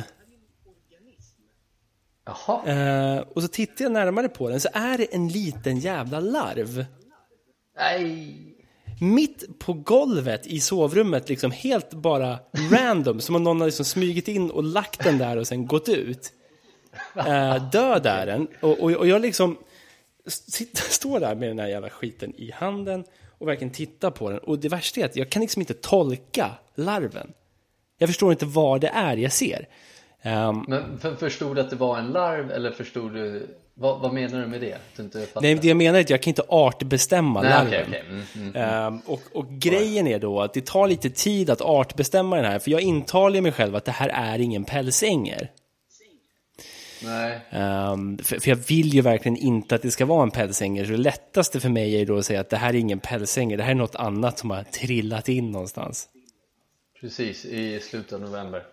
Jaha. 2.27 2.67
Eh, 2.67 3.19
och 3.19 3.43
så 3.43 3.49
tittar 3.49 3.85
jag 3.85 3.93
närmare 3.93 4.29
på 4.29 4.49
den, 4.49 4.61
så 4.61 4.69
är 4.73 4.99
det 4.99 5.15
en 5.15 5.29
liten 5.29 5.79
jävla 5.79 6.21
larv. 6.21 6.85
Nej. 7.77 8.37
Mitt 9.01 9.59
på 9.59 9.73
golvet 9.73 10.47
i 10.47 10.61
sovrummet, 10.61 11.29
liksom 11.29 11.51
helt 11.51 11.91
bara 11.91 12.39
random, 12.71 13.21
som 13.21 13.35
om 13.37 13.45
någon 13.45 13.61
har 13.61 13.67
liksom 13.67 13.85
smugit 13.85 14.29
in 14.29 14.51
och 14.51 14.65
lagt 14.65 15.05
den 15.05 15.19
där 15.19 15.37
och 15.37 15.47
sen 15.47 15.67
gått 15.67 15.89
ut. 15.89 16.33
Eh, 17.17 17.71
död 17.71 18.07
är 18.07 18.27
den. 18.27 18.49
Och, 18.61 18.81
och, 18.81 18.91
och 18.93 19.07
jag 19.07 19.21
liksom 19.21 19.59
sitter, 20.27 20.83
står 20.93 21.21
där 21.21 21.35
med 21.35 21.49
den 21.49 21.59
här 21.59 21.69
jävla 21.69 21.91
skiten 21.91 22.35
i 22.37 22.51
handen 22.51 23.05
och 23.39 23.49
verkligen 23.49 23.73
tittar 23.73 24.11
på 24.11 24.31
den. 24.31 24.39
Och 24.39 24.59
det 24.59 24.69
värsta 24.69 25.01
är 25.01 25.05
att 25.05 25.17
jag 25.17 25.31
kan 25.31 25.43
liksom 25.43 25.63
inte 25.63 25.75
tolka 25.75 26.51
larven. 26.79 27.33
Jag 27.99 28.09
förstår 28.09 28.33
inte 28.33 28.47
vad 28.47 28.81
det 28.81 28.89
är 28.89 29.17
jag 29.17 29.33
ser. 29.33 29.69
Ehm, 30.23 30.65
Men 30.69 30.99
för, 30.99 31.15
förstod 31.15 31.57
du 31.57 31.61
att 31.61 31.71
det 31.71 31.77
var 31.77 31.99
en 31.99 32.07
larv 32.07 32.51
eller 32.51 32.71
förstod 32.71 33.15
du 33.15 33.57
vad, 33.79 34.01
vad 34.01 34.13
menar 34.13 34.41
du 34.41 34.47
med 34.47 34.61
det? 34.61 34.79
Du 34.97 35.03
inte 35.03 35.27
nej, 35.41 35.55
det 35.55 35.69
jag 35.69 35.77
menar 35.77 35.99
är 35.99 36.03
att 36.03 36.11
jag 36.11 36.23
kan 36.23 36.31
inte 36.31 36.43
artbestämma 36.49 37.43
Nej, 37.43 37.51
larven. 37.51 37.85
okej, 37.89 38.03
okej. 38.09 38.23
Mm, 38.35 38.49
mm. 38.55 38.57
Ehm, 38.57 39.01
och, 39.07 39.23
och 39.33 39.49
grejen 39.49 40.07
är 40.07 40.19
då 40.19 40.41
att 40.41 40.55
det 40.55 40.67
tar 40.67 40.89
lite 40.89 41.11
tid 41.11 41.51
att 41.51 41.61
artbestämma 41.61 42.37
den 42.37 42.45
här, 42.45 42.59
för 42.59 42.71
jag 42.71 42.81
intalar 42.81 43.41
mig 43.41 43.53
själv 43.53 43.77
att 43.77 43.85
det 43.85 43.93
här 43.93 44.09
är 44.09 44.39
ingen 44.39 44.65
pälsänger. 44.65 45.51
Nej. 47.05 47.41
Ehm, 47.51 48.19
för, 48.19 48.41
för 48.41 48.49
jag 48.51 48.57
vill 48.57 48.95
ju 48.95 49.01
verkligen 49.01 49.37
inte 49.37 49.75
att 49.75 49.83
det 49.83 49.91
ska 49.91 50.07
vara 50.07 50.23
en 50.23 50.31
pälsänger, 50.31 50.85
så 50.85 50.91
det 50.91 50.97
lättaste 50.97 51.61
för 51.61 51.69
mig 51.69 51.95
är 51.95 51.99
ju 51.99 52.05
då 52.05 52.19
att 52.19 52.27
säga 52.27 52.41
att 52.41 52.51
det 52.51 52.57
här 52.57 52.69
är 52.69 52.79
ingen 52.79 53.01
pälsänger, 53.01 53.57
det 53.57 53.63
här 53.63 53.71
är 53.71 53.75
något 53.75 53.97
annat 53.97 54.39
som 54.39 54.51
har 54.51 54.63
trillat 54.63 55.29
in 55.29 55.51
någonstans. 55.51 56.09
Precis, 57.01 57.45
i 57.45 57.81
slutet 57.81 58.13
av 58.13 58.21
november. 58.21 58.67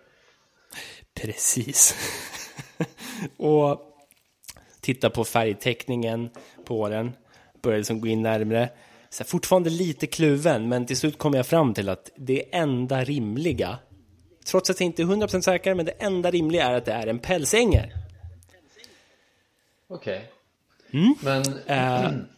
Precis. 1.14 1.96
och 3.38 3.82
titta 4.82 5.10
på 5.10 5.24
färgteckningen 5.24 6.30
på 6.66 6.90
den, 6.90 7.12
börjar 7.62 7.78
liksom 7.78 8.02
gå 8.02 8.08
in 8.08 8.22
närmre. 8.22 8.70
så 9.10 9.24
fortfarande 9.24 9.70
lite 9.70 10.08
kluven, 10.08 10.70
men 10.70 10.86
till 10.86 10.98
slut 10.98 11.18
kom 11.18 11.34
jag 11.34 11.48
fram 11.48 11.74
till 11.74 11.90
att 11.90 12.12
det 12.16 12.56
enda 12.56 13.04
rimliga, 13.04 13.80
trots 14.46 14.70
att 14.70 14.80
jag 14.80 14.86
inte 14.86 15.02
är 15.02 15.06
100% 15.06 15.42
säker, 15.42 15.76
men 15.76 15.86
det 15.86 15.92
enda 15.92 16.32
rimliga 16.32 16.66
är 16.66 16.74
att 16.74 16.86
det 16.86 16.94
är 16.94 17.08
en 17.08 17.20
pälsänger. 17.20 17.94
Okej. 19.88 20.32
Mm. 20.92 21.16
Men 21.22 21.44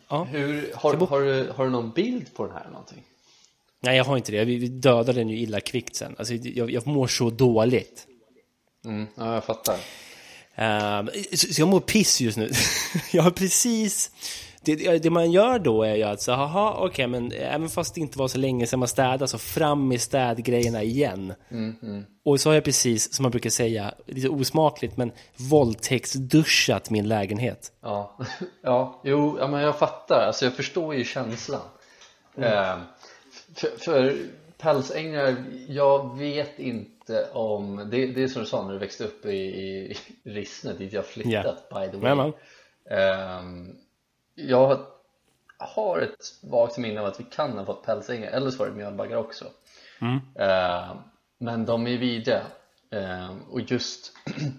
ja. 0.08 0.24
hur, 0.32 0.74
har, 0.76 0.94
har, 0.94 1.22
du, 1.22 1.52
har 1.52 1.66
du 1.66 1.72
någon 1.72 1.92
bild 1.92 2.36
på 2.36 2.46
den 2.46 2.56
här 2.56 2.70
någonting? 2.70 3.04
Nej, 3.86 3.98
jag 3.98 4.04
har 4.04 4.18
inte 4.18 4.32
det. 4.32 4.46
Vi 4.46 4.68
dödade 4.68 5.14
den 5.14 5.30
ju 5.30 5.38
illa 5.38 5.60
kvickt 5.60 5.96
sen. 5.96 6.16
Alltså, 6.18 6.34
jag, 6.34 6.72
jag 6.72 6.88
mår 6.88 7.08
så 7.08 7.30
dåligt. 7.30 8.08
Mm, 8.86 9.08
ja, 9.16 9.34
jag 9.34 9.44
fattar. 9.44 9.76
Ehm, 10.56 11.10
så, 11.34 11.54
så 11.54 11.62
jag 11.62 11.68
mår 11.68 11.80
piss 11.80 12.22
just 12.22 12.38
nu. 12.38 12.52
jag 13.12 13.24
har 13.24 13.32
precis... 13.32 14.12
Det, 14.62 14.98
det 14.98 15.10
man 15.10 15.32
gör 15.32 15.60
då 15.60 15.84
är 15.84 15.96
ju 15.96 16.04
att 16.04 16.22
så, 16.22 16.32
haha, 16.32 16.76
okej, 16.80 17.08
men 17.08 17.32
även 17.32 17.70
fast 17.70 17.96
det 17.96 18.02
inte 18.02 18.20
var 18.20 18.28
så 18.28 18.38
länge 18.38 18.68
sedan 18.68 18.80
man 18.80 18.88
städade, 18.88 19.28
så 19.28 19.38
fram 19.38 19.88
med 19.88 20.02
städgrejerna 20.02 20.84
igen. 20.84 21.34
Och 22.26 22.40
så 22.40 22.50
har 22.50 22.54
jag 22.54 22.64
precis, 22.64 23.14
som 23.14 23.24
man 23.24 23.32
brukar 23.32 23.50
säga, 23.50 23.94
lite 24.06 24.30
osmakligt, 24.30 24.98
men 24.98 25.12
våldtäktsduschat 25.36 26.90
min 26.90 27.08
lägenhet. 27.08 27.72
Ja, 27.82 28.18
ja 28.64 29.02
jo, 29.04 29.38
ja, 29.40 29.48
men 29.48 29.62
jag 29.62 29.80
fattar. 29.80 30.28
Alltså 30.28 30.46
jag 30.46 30.54
förstår 30.54 30.96
ju 30.96 31.04
känslan. 31.04 31.62
Eh, 32.38 32.78
för, 33.56 33.78
för 33.78 34.16
pälsängar, 34.58 35.36
jag 35.68 36.18
vet 36.18 36.60
inte 36.60 37.30
om... 37.34 37.88
Det, 37.92 38.08
det 38.08 38.24
är 38.24 38.28
som 38.28 38.42
du 38.42 38.48
sa 38.48 38.64
när 38.64 38.74
du 38.74 38.80
växte 38.80 39.04
upp 39.04 39.26
i, 39.26 39.38
i 39.38 39.98
Rissne, 40.24 40.74
dit 40.74 40.94
jag 40.94 41.06
flyttat 41.06 41.70
by 41.70 41.92
the 41.92 41.98
way. 41.98 42.32
Ehm, 42.90 43.76
jag 44.36 44.80
har 45.58 46.02
ett 46.02 46.34
vagt 46.44 46.78
minne 46.78 47.00
av 47.00 47.06
att 47.06 47.20
vi 47.20 47.24
kan 47.24 47.58
ha 47.58 47.66
fått 47.66 47.86
pälsängar, 47.86 48.32
eller 48.32 48.52
så 48.52 48.58
var 48.58 48.68
det 48.68 48.76
mjölbaggar 48.76 49.18
också. 49.18 49.46
Ehm, 50.36 50.98
men 51.38 51.66
de 51.66 51.88
är 51.88 51.98
vidriga. 51.98 52.42
Ehm, 52.92 53.42
och 53.52 53.62
just, 53.62 54.14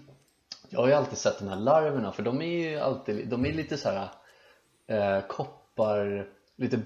jag 0.69 0.79
har 0.79 0.87
ju 0.87 0.93
alltid 0.93 1.17
sett 1.17 1.39
de 1.39 1.47
här 1.47 1.55
larverna 1.55 2.11
för 2.11 2.23
de 2.23 2.41
är 2.41 2.69
ju 2.69 2.79
alltid, 2.79 3.27
de 3.27 3.45
är 3.45 3.53
lite 3.53 3.77
så 3.77 3.89
här 3.89 4.09
eh, 4.87 5.27
koppar, 5.27 6.29
lite 6.55 6.77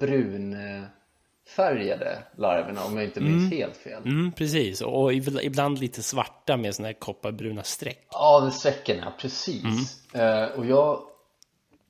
brunfärgade 1.55 2.23
larverna 2.37 2.85
om 2.85 2.95
jag 2.97 3.05
inte 3.05 3.21
minns 3.21 3.53
helt 3.53 3.77
fel. 3.77 4.01
Mm, 4.05 4.31
precis, 4.31 4.81
och 4.81 5.11
ibl- 5.13 5.41
ibland 5.41 5.79
lite 5.79 6.03
svarta 6.03 6.57
med 6.57 6.75
såna 6.75 6.87
här 6.87 6.93
kopparbruna 6.93 7.63
streck. 7.63 8.07
Ja, 8.11 8.51
strecken 8.53 8.97
ja, 8.97 9.13
precis. 9.19 10.13
Eh, 10.13 10.45
och 10.45 10.65
jag 10.65 11.01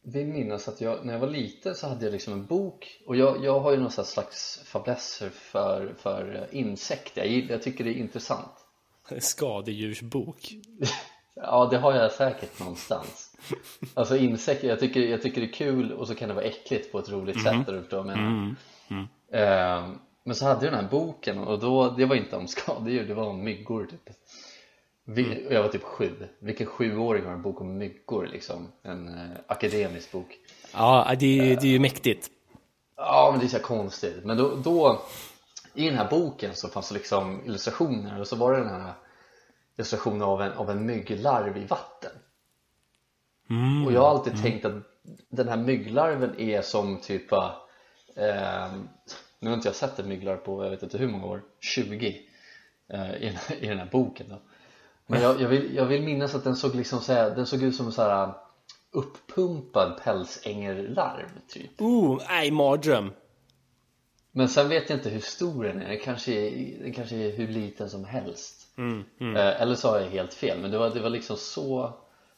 vill 0.04 0.26
minnas 0.26 0.68
att 0.68 0.82
jag, 0.82 1.06
när 1.06 1.14
jag 1.14 1.20
var 1.20 1.28
liten 1.30 1.76
så 1.76 1.88
hade 1.88 2.06
jag 2.06 2.12
liksom 2.12 2.34
en 2.34 2.46
bok 2.46 3.02
och 3.08 3.16
jag, 3.16 3.46
jag 3.46 3.60
har 3.60 3.72
ju 3.72 3.78
någon 3.78 3.92
slags 3.92 4.60
fäblesser 4.66 5.30
för, 5.30 5.94
för 6.00 6.48
insekter. 6.52 7.24
Jag, 7.26 7.52
jag 7.52 7.62
tycker 7.62 7.84
det 7.84 7.90
är 7.90 7.98
intressant. 7.98 8.52
Skadedjursbok. 9.20 10.54
Ja, 11.34 11.68
det 11.72 11.78
har 11.78 11.94
jag 11.94 12.12
säkert 12.12 12.60
någonstans. 12.60 13.38
Alltså 13.94 14.18
insekter, 14.18 14.68
jag 14.68 14.80
tycker, 14.80 15.00
jag 15.00 15.22
tycker 15.22 15.42
det 15.42 15.48
är 15.48 15.54
kul 15.54 15.92
och 15.92 16.08
så 16.08 16.16
kan 16.16 16.30
det 16.30 16.36
vara 16.36 16.46
äckligt 16.46 16.92
på 16.92 17.00
ett 17.00 17.10
roligt 17.10 17.44
sätt, 17.44 17.54
om 17.68 17.74
du 17.76 17.82
förstår 17.82 18.04
vad 18.04 18.12
jag 18.12 18.18
menar. 18.18 18.56
Eh, 18.90 19.06
men 20.24 20.36
så 20.36 20.46
hade 20.46 20.66
jag 20.66 20.74
den 20.74 20.84
här 20.84 20.92
boken 20.92 21.38
och 21.38 21.60
då, 21.60 21.90
det 21.90 22.06
var 22.06 22.16
inte 22.16 22.36
om 22.36 22.48
skadedjur, 22.48 23.08
det 23.08 23.14
var 23.14 23.28
om 23.28 23.44
myggor 23.44 23.86
typ. 23.86 24.16
Vi, 25.06 25.48
och 25.48 25.54
jag 25.54 25.62
var 25.64 25.70
typ 25.70 25.84
sju. 25.84 26.12
Vilken 26.40 26.68
sjuåring 26.68 27.26
har 27.26 27.32
en 27.34 27.42
bok 27.42 27.62
om 27.62 27.78
myggor 27.78 28.28
liksom? 28.32 28.68
En 28.84 29.08
eh, 29.08 29.38
akademisk 29.48 30.12
bok. 30.12 30.38
Ja, 30.74 31.16
det, 31.20 31.40
är- 31.40 31.56
det 31.56 31.68
är 31.68 31.72
ju 31.72 31.80
mäktigt. 31.80 32.30
Ja, 32.96 33.30
men 33.32 33.40
det 33.40 33.46
är 33.46 33.50
så 33.50 33.58
här 33.58 33.64
konstigt. 33.64 34.26
Men 34.26 34.38
då, 34.38 34.56
då 34.56 35.02
i 35.74 35.86
den 35.86 35.98
här 35.98 36.10
boken 36.10 36.56
så 36.56 36.68
fanns 36.70 36.90
det 36.90 36.96
liksom 36.96 37.42
illustrationer 37.46 38.20
och 38.20 38.28
så 38.28 38.36
var 38.36 38.52
det 38.54 38.60
den 38.60 38.70
här 38.70 38.94
illustrationen 39.78 40.22
av 40.22 40.42
en, 40.42 40.52
av 40.52 40.70
en 40.70 40.86
mygglarv 40.86 41.58
i 41.58 41.66
vatten. 41.66 42.12
Och 43.86 43.94
jag 43.94 44.02
har 44.02 44.10
alltid 44.10 44.42
tänkt 44.42 44.66
att 44.66 44.74
den 45.30 45.48
här 45.48 45.58
mygglarven 45.58 46.40
är 46.40 46.62
som 46.62 46.98
typ 46.98 47.34
eh, 48.16 48.72
nu 49.40 49.50
har 49.50 49.56
inte 49.56 49.68
jag 49.68 49.76
sett 49.76 50.00
en 50.00 50.08
mygglarv 50.08 50.38
på 50.38 50.64
jag 50.64 50.70
vet 50.70 50.84
inte 50.84 50.98
hur 50.98 51.08
många 51.08 51.26
år, 51.26 51.42
20 51.60 52.22
eh, 52.90 53.14
i, 53.16 53.38
i 53.60 53.68
den 53.68 53.80
här 53.80 53.90
boken 53.92 54.26
då. 54.30 54.42
Men 55.08 55.22
jag, 55.22 55.42
jag, 55.42 55.50
vill, 55.50 55.76
jag 55.76 55.86
vill 55.86 56.04
minnas 56.04 56.36
att 56.36 56.44
den 56.44 56.56
såg 56.56 56.76
liksom 56.76 57.00
så 57.00 57.14
här, 57.14 57.36
den 57.36 57.46
såg 57.46 57.64
ut 57.64 57.76
som 57.76 57.92
så 57.92 58.02
här 58.02 58.34
uppumpad 58.92 60.00
pälsängerlarv 60.04 61.30
typ. 61.48 61.82
Oh, 61.82 62.22
nej, 62.30 62.52
mardröm. 62.52 63.14
Men 64.32 64.50
sen 64.50 64.70
vet 64.70 64.90
jag 64.90 65.00
inte 65.00 65.10
hur 65.10 65.20
stor 65.20 65.64
den 65.64 65.82
är, 65.82 65.90
den 65.90 66.00
kanske 66.00 66.34
är, 66.34 66.80
den 66.84 66.94
kanske 66.94 67.16
är 67.16 67.32
hur 67.32 67.48
liten 67.48 67.90
som 67.90 68.06
helst. 68.06 68.68
Eh, 69.36 69.62
Eller 69.62 69.76
så 69.76 69.88
har 69.88 70.00
jag 70.00 70.10
helt 70.10 70.34
fel, 70.34 70.62
men 70.62 70.72
det 70.72 70.78
var, 70.78 70.90
det 70.90 71.00
var 71.00 71.10
liksom 71.10 71.38
så 71.38 71.94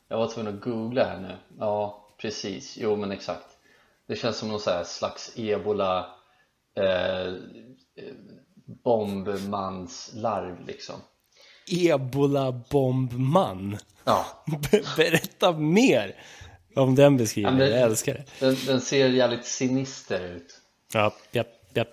Jag 0.08 0.18
var 0.18 0.27
tvungen 0.27 0.56
att 0.56 0.62
googla 0.62 1.03
här 1.03 1.20
nu. 1.20 1.36
Ja, 1.60 2.08
precis, 2.18 2.77
jo 2.77 2.96
men 2.96 3.12
exakt 3.12 3.52
Det 4.07 4.15
känns 4.15 4.38
som 4.38 4.48
någon 4.50 4.86
slags 4.86 5.31
ebola 5.36 6.15
eh, 6.75 7.33
Bombmanslarv 8.65 10.65
liksom 10.67 10.95
Ebola-bombman. 11.67 13.77
Ja, 14.03 14.25
Be- 14.72 14.83
Berätta 14.98 15.51
mer 15.51 16.15
om 16.75 16.95
den 16.95 17.17
beskrivningen. 17.17 17.60
Ja, 17.60 17.65
Jag 17.75 17.81
älskar 17.81 18.13
det. 18.13 18.25
den, 18.39 18.55
den 18.65 18.81
ser 18.81 19.10
jävligt 19.10 19.45
sinister 19.45 20.19
ut 20.36 20.62
Ja, 20.93 21.13
ja, 21.31 21.43
ja. 21.74 21.86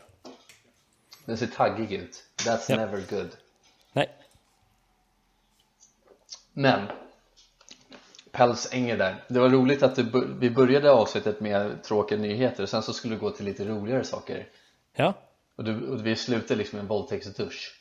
Den 1.24 1.38
ser 1.38 1.46
taggig 1.46 1.92
ut 1.92 2.24
That's 2.44 2.64
Ja. 2.68 2.76
never 2.76 3.02
good 3.10 3.30
Nej. 3.92 4.10
Men 6.52 6.88
Pälsänger 8.32 8.98
där. 8.98 9.24
Det 9.28 9.40
var 9.40 9.48
roligt 9.48 9.82
att 9.82 9.96
du, 9.96 10.26
vi 10.40 10.50
började 10.50 10.90
avsnittet 10.92 11.40
med 11.40 11.82
tråkiga 11.82 12.18
nyheter 12.18 12.62
och 12.62 12.68
sen 12.68 12.82
så 12.82 12.92
skulle 12.92 13.14
du 13.14 13.20
gå 13.20 13.30
till 13.30 13.44
lite 13.44 13.64
roligare 13.64 14.04
saker. 14.04 14.46
Ja. 14.96 15.14
Och, 15.56 15.64
du, 15.64 15.86
och 15.88 16.06
vi 16.06 16.16
slutade 16.16 16.54
liksom 16.58 16.76
med 16.76 16.82
en 16.82 16.88
våldtäktsdusch. 16.88 17.76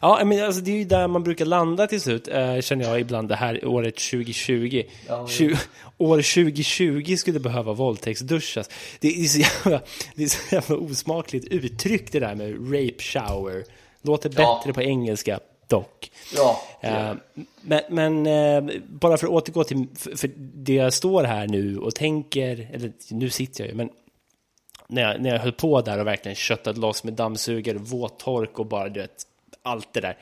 Ja, 0.00 0.20
men 0.24 0.44
alltså, 0.44 0.60
det 0.60 0.70
är 0.70 0.76
ju 0.76 0.84
där 0.84 1.08
man 1.08 1.22
brukar 1.22 1.44
landa 1.44 1.86
till 1.86 2.00
slut, 2.00 2.28
eh, 2.28 2.60
känner 2.60 2.84
jag 2.84 3.00
ibland, 3.00 3.28
det 3.28 3.36
här 3.36 3.64
året 3.66 3.94
2020. 3.96 4.82
Ja, 5.08 5.26
Tju- 5.26 5.56
år 5.98 6.16
2020 6.16 7.16
skulle 7.16 7.40
behöva 7.40 7.72
våldtäktsduschas. 7.72 8.70
Det 9.00 9.08
är 9.08 9.24
så 9.24 9.38
jävla, 9.38 9.80
det 10.14 10.22
är 10.22 10.26
så 10.28 10.54
jävla 10.54 10.76
osmakligt 10.76 11.46
uttryck 11.48 12.12
det 12.12 12.20
där 12.20 12.34
med 12.34 12.54
rape 12.74 13.02
shower. 13.02 13.64
Låter 14.02 14.28
bättre 14.28 14.42
Ja. 14.66 14.72
på 14.74 14.82
engelska, 14.82 15.40
dock. 15.70 16.10
Ja, 16.34 16.60
Eh, 16.80 17.14
men 17.60 17.82
men 17.88 18.26
eh, 18.26 18.80
bara 18.88 19.16
för 19.16 19.26
att 19.26 19.32
återgå 19.32 19.64
till 19.64 19.86
för, 19.94 20.30
det 20.36 20.74
jag 20.74 20.92
står 20.92 21.24
här 21.24 21.46
nu 21.46 21.78
och 21.78 21.94
tänker, 21.94 22.68
eller 22.72 22.92
nu 23.10 23.30
sitter 23.30 23.64
jag 23.64 23.70
ju, 23.70 23.76
men 23.76 23.90
när 24.86 25.02
jag, 25.02 25.20
när 25.20 25.30
jag 25.30 25.38
höll 25.38 25.52
på 25.52 25.80
där 25.80 25.98
och 25.98 26.06
verkligen 26.06 26.34
köttade 26.34 26.80
loss 26.80 27.04
med 27.04 27.14
dammsugare, 27.14 27.78
våttork 27.78 28.58
och 28.58 28.66
bara 28.66 28.88
du 28.88 29.00
vet, 29.00 29.26
allt 29.62 29.92
det 29.92 30.00
där. 30.00 30.18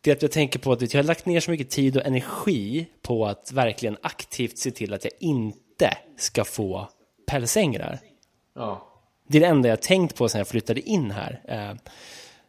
Det 0.00 0.10
är 0.10 0.14
att 0.16 0.22
jag 0.22 0.32
tänker 0.32 0.58
på 0.58 0.72
att 0.72 0.94
jag 0.94 0.98
har 1.00 1.06
lagt 1.06 1.26
ner 1.26 1.40
så 1.40 1.50
mycket 1.50 1.70
tid 1.70 1.96
och 1.96 2.06
energi 2.06 2.86
på 3.02 3.26
att 3.26 3.52
verkligen 3.52 3.96
aktivt 4.02 4.58
se 4.58 4.70
till 4.70 4.94
att 4.94 5.04
jag 5.04 5.12
inte 5.18 5.96
ska 6.16 6.44
få 6.44 6.88
pälsängrar. 7.26 7.98
ja. 8.54 8.84
Det 9.30 9.38
är 9.38 9.40
det 9.40 9.46
enda 9.46 9.68
jag 9.68 9.82
tänkt 9.82 10.16
på 10.16 10.28
sedan 10.28 10.38
jag 10.38 10.48
flyttade 10.48 10.80
in 10.80 11.10
här. 11.10 11.40
Eh, 11.48 11.76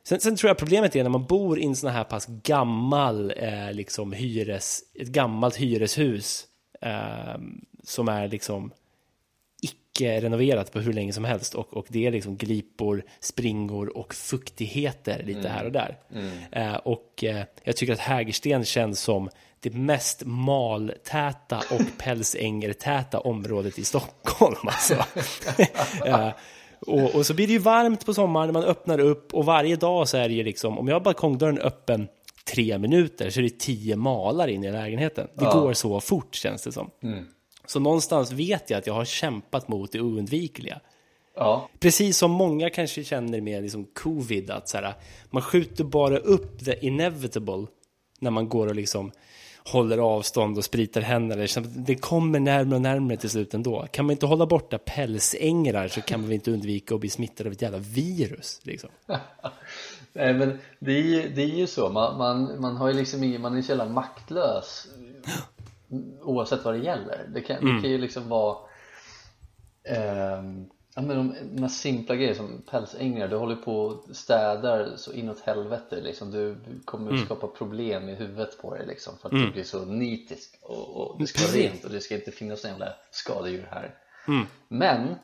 sen, 0.04 0.20
sen 0.20 0.36
tror 0.36 0.50
jag 0.50 0.58
problemet 0.58 0.96
är 0.96 1.04
när 1.04 1.10
man 1.10 1.26
bor 1.26 1.60
i 1.60 1.66
en 1.66 1.76
sån 1.76 1.92
här 1.92 2.04
pass 2.04 2.26
gammal, 2.44 3.34
eh, 3.38 3.72
liksom 3.72 4.14
hyres, 4.14 4.82
ett 4.94 5.08
gammalt 5.08 5.56
hyreshus 5.56 6.46
eh, 6.82 7.42
som 7.84 8.08
är 8.08 8.28
liksom 8.28 8.72
icke 9.62 10.22
renoverat 10.22 10.72
på 10.72 10.80
hur 10.80 10.94
länge 10.94 11.14
som 11.14 11.26
helst 11.26 11.56
och, 11.56 11.74
och 11.74 11.86
det 11.90 12.08
är 12.08 12.12
liksom 12.12 12.38
glipor, 12.38 13.04
springor 13.20 13.98
och 13.98 14.14
fuktigheter 14.14 15.24
lite 15.24 15.50
här 15.50 15.66
och 15.66 15.72
där. 15.72 15.98
Eh, 16.52 16.76
och 16.76 17.24
eh, 17.24 17.44
jag 17.64 17.76
tycker 17.76 17.94
att 17.94 18.00
Hägersten 18.00 18.66
känns 18.66 19.00
som 19.00 19.30
det 19.60 19.74
mest 19.74 20.22
maltäta 20.26 21.58
och 21.58 21.82
pälsängertäta 21.98 23.20
området 23.20 23.80
i 23.80 23.86
Stockholm. 23.86 24.68
Alltså. 24.68 25.06
Och, 26.88 27.16
och 27.16 27.26
så 27.26 27.34
blir 27.34 27.48
det 27.48 27.54
ju 27.54 27.60
varmt 27.60 28.06
på 28.06 28.14
sommaren 28.14 28.48
när 28.48 28.54
man 28.54 28.64
öppnar 28.64 29.00
upp 29.00 29.34
och 29.34 29.46
varje 29.46 29.76
dag 29.76 30.08
så 30.10 30.18
är 30.18 30.28
det 30.30 30.34
ju 30.36 30.44
liksom, 30.44 30.78
om 30.80 30.88
jag 30.88 30.96
har 30.96 31.02
balkongdörren 31.02 31.60
öppen 31.60 32.08
tre 32.54 32.78
minuter 32.78 33.30
så 33.30 33.40
är 33.40 33.44
det 33.44 33.60
tio 33.60 33.96
malar 33.96 34.48
in 34.48 34.64
i 34.64 34.72
lägenheten. 34.72 35.28
Det 35.36 35.46
Ja. 35.46 35.54
går 35.60 35.74
så 35.74 36.00
fort 36.00 36.36
känns 36.36 36.62
det 36.64 36.72
som. 36.72 36.90
Så 37.66 37.80
någonstans 37.80 38.32
vet 38.32 38.70
jag 38.70 38.78
att 38.78 38.88
jag 38.88 38.94
har 38.94 39.06
kämpat 39.06 39.68
mot 39.68 39.92
det 39.92 40.02
oundvikliga. 40.02 40.80
ja. 41.36 41.70
Precis 41.80 42.18
som 42.18 42.32
många 42.32 42.70
kanske 42.70 43.04
känner 43.04 43.42
med 43.42 43.62
liksom 43.64 43.86
covid, 43.86 44.52
att 44.52 44.70
så 44.70 44.78
här, 44.78 44.94
man 45.30 45.42
skjuter 45.42 45.84
bara 45.84 46.18
upp 46.18 46.66
the 46.66 46.86
inevitable 46.86 47.66
när 48.20 48.32
man 48.32 48.50
går 48.50 48.68
och 48.68 48.76
liksom 48.76 49.12
håller 49.66 49.98
avstånd 49.98 50.58
och 50.58 50.64
spritar 50.66 51.02
händerna. 51.02 51.48
Det 51.76 51.96
kommer 51.96 52.40
närmare 52.40 52.76
och 52.76 52.82
närmare 52.82 53.18
till 53.18 53.30
slut 53.30 53.54
ändå. 53.54 53.88
Kan 53.92 54.06
man 54.06 54.12
inte 54.12 54.26
hålla 54.26 54.46
borta 54.46 54.78
pälsängrar 54.78 55.88
så 55.88 56.02
kan 56.02 56.22
man 56.22 56.32
inte 56.32 56.52
undvika 56.52 56.96
att 56.96 57.02
bli 57.02 57.10
smittad 57.10 57.48
av 57.48 57.54
ett 57.54 57.62
jävla 57.62 57.78
virus. 57.78 58.60
Liksom. 58.64 58.90
Nej 60.14 60.34
men 60.34 60.60
det 60.80 60.92
är 60.92 61.02
ju, 61.02 61.30
det 61.36 61.42
är 61.42 61.58
ju 61.58 61.68
så, 61.68 61.90
man, 61.90 62.18
man, 62.18 62.62
man 62.62 62.78
har 62.78 62.88
ju 62.88 62.94
liksom 62.94 63.24
ingen, 63.24 63.42
man 63.42 63.58
är 63.58 63.62
så 63.62 63.70
jävla 63.70 63.86
maktlös 63.86 64.88
oavsett 66.22 66.66
vad 66.66 66.74
det 66.74 66.80
gäller. 66.84 67.30
Det 67.34 67.42
kan, 67.42 67.58
Mm. 67.58 67.76
det 67.76 67.82
kan 67.82 67.92
ju 67.92 67.98
liksom 67.98 68.30
vara 68.30 68.58
ehm, 69.84 70.66
ja, 71.00 71.06
men 71.06 71.18
de, 71.18 71.36
de 71.56 71.62
här 71.62 71.70
simpla 71.70 72.16
grejer 72.16 72.34
som 72.34 72.62
pälsängar, 72.70 73.28
du 73.28 73.36
håller 73.36 73.56
på 73.56 73.82
och 73.82 74.16
städar 74.16 74.94
så 74.96 75.14
inåt 75.14 75.40
helvete 75.40 76.02
liksom. 76.02 76.32
Du 76.32 76.58
kommer 76.86 77.12
Mm. 77.12 77.26
skapa 77.26 77.48
problem 77.48 78.10
i 78.10 78.16
huvudet 78.16 78.62
på 78.62 78.76
dig 78.76 78.88
liksom 78.88 79.14
för 79.22 79.30
att 79.30 79.36
du 79.36 79.52
blir 79.52 79.64
så 79.64 79.86
nitisk 79.86 80.60
och, 80.62 80.90
och 80.98 81.20
det 81.20 81.28
ska 81.28 81.42
vara 81.48 81.52
rent 81.64 81.84
och 81.84 81.92
det 81.92 82.02
ska 82.02 82.16
inte 82.16 82.32
finnas 82.32 82.64
några 82.64 82.74
jävla 82.74 82.94
skadedjur 83.12 83.68
här. 83.72 83.96
Mm. 84.28 84.46
Men 84.68 85.16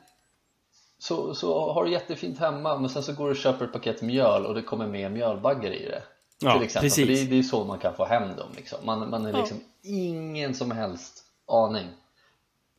så, 0.98 1.34
så 1.34 1.72
har 1.72 1.84
du 1.84 1.90
jättefint 1.90 2.38
hemma 2.38 2.78
men 2.78 2.90
sen 2.90 3.02
så 3.02 3.12
går 3.12 3.24
du 3.24 3.30
och 3.30 3.36
köper 3.36 3.64
ett 3.64 3.72
paket 3.72 4.02
mjöl 4.02 4.46
och 4.46 4.54
det 4.54 4.62
kommer 4.62 4.86
med 4.86 5.12
mjölbaggar 5.12 5.70
i 5.70 5.84
det 5.88 6.02
Ja, 6.40 6.52
till 6.54 6.62
exempel, 6.64 6.90
för 6.90 6.96
precis. 6.96 7.20
det, 7.20 7.26
det 7.34 7.38
är 7.38 7.42
så 7.42 7.64
man 7.64 7.78
kan 7.78 7.94
få 7.94 8.04
hem 8.04 8.36
dem 8.36 8.48
liksom. 8.56 8.78
man, 8.86 9.10
man 9.10 9.26
är 9.26 9.30
Ja. 9.32 9.38
liksom 9.38 9.60
ingen 9.82 10.54
som 10.54 10.70
helst 10.70 11.24
aning 11.46 11.86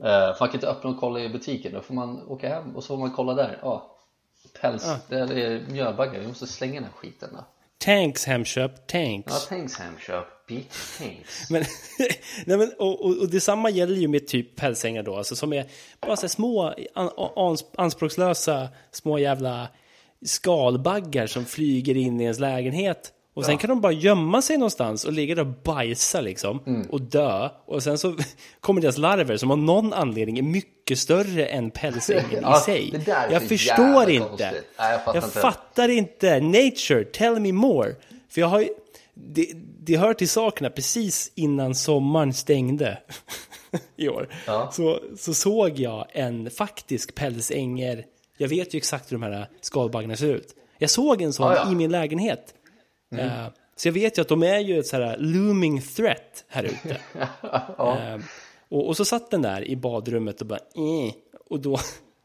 uh, 0.04 0.40
man 0.40 0.50
kan 0.50 0.54
inte 0.54 0.68
öppna 0.68 0.90
och 0.90 1.00
kolla 1.00 1.20
i 1.20 1.30
butiken, 1.30 1.74
då 1.74 1.82
får 1.82 1.94
man 1.94 2.28
åka 2.28 2.50
hem 2.50 2.76
och 2.76 2.84
så 2.84 2.88
får 2.88 2.98
man 2.98 3.12
kolla 3.12 3.34
där, 3.34 3.60
ja 3.62 3.94
päls, 4.62 4.84
Ja. 5.10 5.26
det 5.28 5.44
är 5.44 5.60
mjölbaggar, 5.70 6.20
vi 6.20 6.28
måste 6.28 6.48
slänga 6.48 6.74
den 6.74 6.84
här 6.84 6.92
skiten 6.92 7.30
då. 7.34 7.46
Tanks 7.78 8.26
Hemköp, 8.26 8.72
Ja, 8.72 8.78
tanks. 8.88 9.80
Hemköp, 9.80 10.48
bitch 10.48 10.98
thanks 10.98 11.50
Men, 11.50 11.64
nej 12.46 12.58
men, 12.58 12.72
och, 12.80 13.06
och, 13.06 13.18
och 13.18 13.30
detsamma 13.30 13.70
gäller 13.70 13.96
ju 13.96 14.08
med 14.08 14.28
typ 14.28 14.56
pälsängar 14.56 15.04
då, 15.04 15.16
alltså 15.16 15.36
som 15.36 15.54
är 15.54 15.66
bara 16.00 16.16
så 16.16 16.30
små 16.30 16.74
an, 16.94 17.10
ans, 17.36 17.66
anspråkslösa 17.78 18.70
små 18.92 19.20
jävla 19.20 19.68
skalbaggar 20.26 21.28
som 21.28 21.46
flyger 21.46 21.98
in 21.98 22.20
i 22.20 22.24
ens 22.24 22.40
lägenhet. 22.40 23.14
Och 23.38 23.46
sen 23.46 23.58
kan 23.58 23.70
de 23.70 23.82
bara 23.82 23.92
gömma 23.92 24.42
sig 24.42 24.58
någonstans 24.58 25.06
och 25.06 25.14
ligga 25.14 25.36
där 25.36 25.42
och 25.42 25.54
bajsa 25.64 26.22
liksom 26.22 26.60
Mm. 26.68 26.88
och 26.90 27.02
dö. 27.02 27.50
Och 27.66 27.84
sen 27.84 27.98
så 27.98 28.16
kommer 28.62 28.82
deras 28.82 28.98
larver 28.98 29.38
som 29.38 29.52
av 29.52 29.58
någon 29.58 29.94
anledning 29.94 30.38
är 30.38 30.44
mycket 30.44 31.00
större 31.00 31.46
än 31.46 31.72
pälsängen 31.72 32.26
Ja, 32.42 32.58
i 32.58 32.62
sig. 32.62 33.04
jag 33.32 33.44
förstår 33.48 34.10
inte. 34.10 34.52
Nej, 34.80 34.92
jag 34.92 35.04
fattar 35.06 35.16
jag 35.16 35.24
inte. 35.24 35.40
fattar 35.40 35.90
inte. 35.90 36.40
Nature, 36.40 37.04
tell 37.04 37.40
me 37.40 37.52
more. 37.52 37.96
För 38.30 38.42
jag 38.42 38.48
har 38.48 38.60
ju, 38.60 38.68
det, 39.14 39.48
det 39.80 39.98
hör 39.98 40.14
till 40.14 40.30
sakerna 40.30 40.70
precis 40.70 41.32
innan 41.36 41.76
sommaren 41.76 42.34
stängde 42.34 42.98
i 43.98 44.10
år. 44.10 44.30
Ja. 44.48 44.70
Så, 44.74 45.00
så 45.18 45.34
såg 45.34 45.80
jag 45.80 46.06
en 46.12 46.50
faktisk 46.52 47.16
pälsänger. 47.16 48.06
Jag 48.38 48.48
vet 48.48 48.74
ju 48.74 48.78
exakt 48.78 49.12
hur 49.12 49.18
de 49.18 49.24
här 49.24 49.48
skalbaggarna 49.62 50.16
ser 50.16 50.28
ut. 50.36 50.54
Jag 50.78 50.90
såg 50.90 51.22
en 51.22 51.34
sån 51.34 51.52
Ja, 51.52 51.56
ja. 51.66 51.72
i 51.72 51.76
min 51.76 51.92
lägenhet. 51.92 52.54
Eh, 53.16 53.46
så 53.76 53.88
jag 53.88 53.94
vet 53.94 54.18
ju 54.18 54.22
att 54.22 54.28
de 54.28 54.44
är 54.44 54.60
ju 54.60 54.80
ett 54.80 54.88
så 54.88 54.96
här 54.96 55.18
looming 55.20 55.82
threat 55.82 56.46
här 56.48 56.64
ute. 56.64 56.98
Eh, 57.80 58.20
och, 58.70 58.88
och 58.88 58.98
så 58.98 59.06
satt 59.06 59.32
den 59.32 59.42
där 59.42 59.68
i 59.68 59.76
badrummet 59.76 60.42
och 60.42 60.48
bara 60.48 60.60
eh, 60.60 61.14
och 61.50 61.60
då 61.60 61.80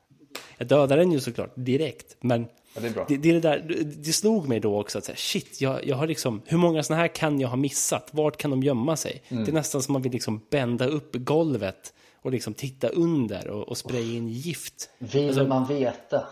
jag 0.58 0.68
dödade 0.68 0.96
den 1.02 1.12
ju 1.12 1.20
såklart 1.20 1.52
direkt 1.54 2.16
men 2.20 2.46
Ja, 2.74 2.80
det 2.80 2.86
är 2.88 2.92
bra. 2.92 3.04
det, 3.08 3.16
det, 3.16 3.28
är 3.30 3.32
det, 3.34 3.40
där, 3.40 3.84
det 3.84 4.12
slog 4.12 4.48
mig 4.48 4.60
då 4.60 4.80
också 4.80 4.98
att 4.98 5.04
säga, 5.04 5.16
shit, 5.16 5.60
jag, 5.60 5.86
jag 5.86 5.96
har 5.96 6.06
liksom, 6.06 6.42
hur 6.46 6.58
många 6.58 6.82
sådana 6.82 7.00
här 7.02 7.08
kan 7.08 7.40
jag 7.40 7.48
ha 7.48 7.56
missat? 7.56 8.08
Vart 8.12 8.36
kan 8.36 8.50
de 8.50 8.62
gömma 8.62 8.96
sig? 8.96 9.22
Mm. 9.28 9.44
Det 9.44 9.50
är 9.50 9.52
nästan 9.54 9.82
som 9.82 9.92
man 9.92 10.02
vill 10.02 10.12
liksom 10.12 10.40
bända 10.50 10.86
upp 10.86 11.10
golvet 11.14 11.94
och 12.22 12.32
liksom 12.32 12.54
titta 12.54 12.88
under 12.88 13.48
och, 13.48 13.68
och 13.68 13.78
spraya 13.78 14.02
in 14.02 14.28
gift. 14.28 14.90
Vill 14.98 15.46
man 15.46 15.66
veta? 15.66 16.26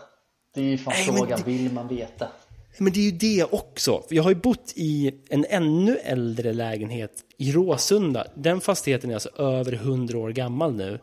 Det 0.53 0.61
är 0.61 0.65
ju 0.65 0.77
fan 0.77 0.93
Nej, 0.97 1.05
frågan, 1.17 1.39
det- 1.45 1.51
vill 1.51 1.73
man 1.73 1.87
veta? 1.87 2.27
Men 2.77 2.93
det 2.93 2.99
är 2.99 3.03
ju 3.03 3.11
det 3.11 3.43
också. 3.43 4.03
Jag 4.09 4.23
har 4.23 4.29
ju 4.29 4.35
bott 4.35 4.73
i 4.75 5.11
en 5.29 5.45
ännu 5.49 5.97
äldre 5.97 6.53
lägenhet 6.53 7.11
i 7.37 7.51
Råsunda. 7.51 8.27
Den 8.35 8.61
fastigheten 8.61 9.09
är 9.09 9.13
alltså 9.13 9.29
över 9.37 9.73
100 9.73 10.17
år 10.17 10.29
gammal 10.29 10.75
nu. 10.75 10.99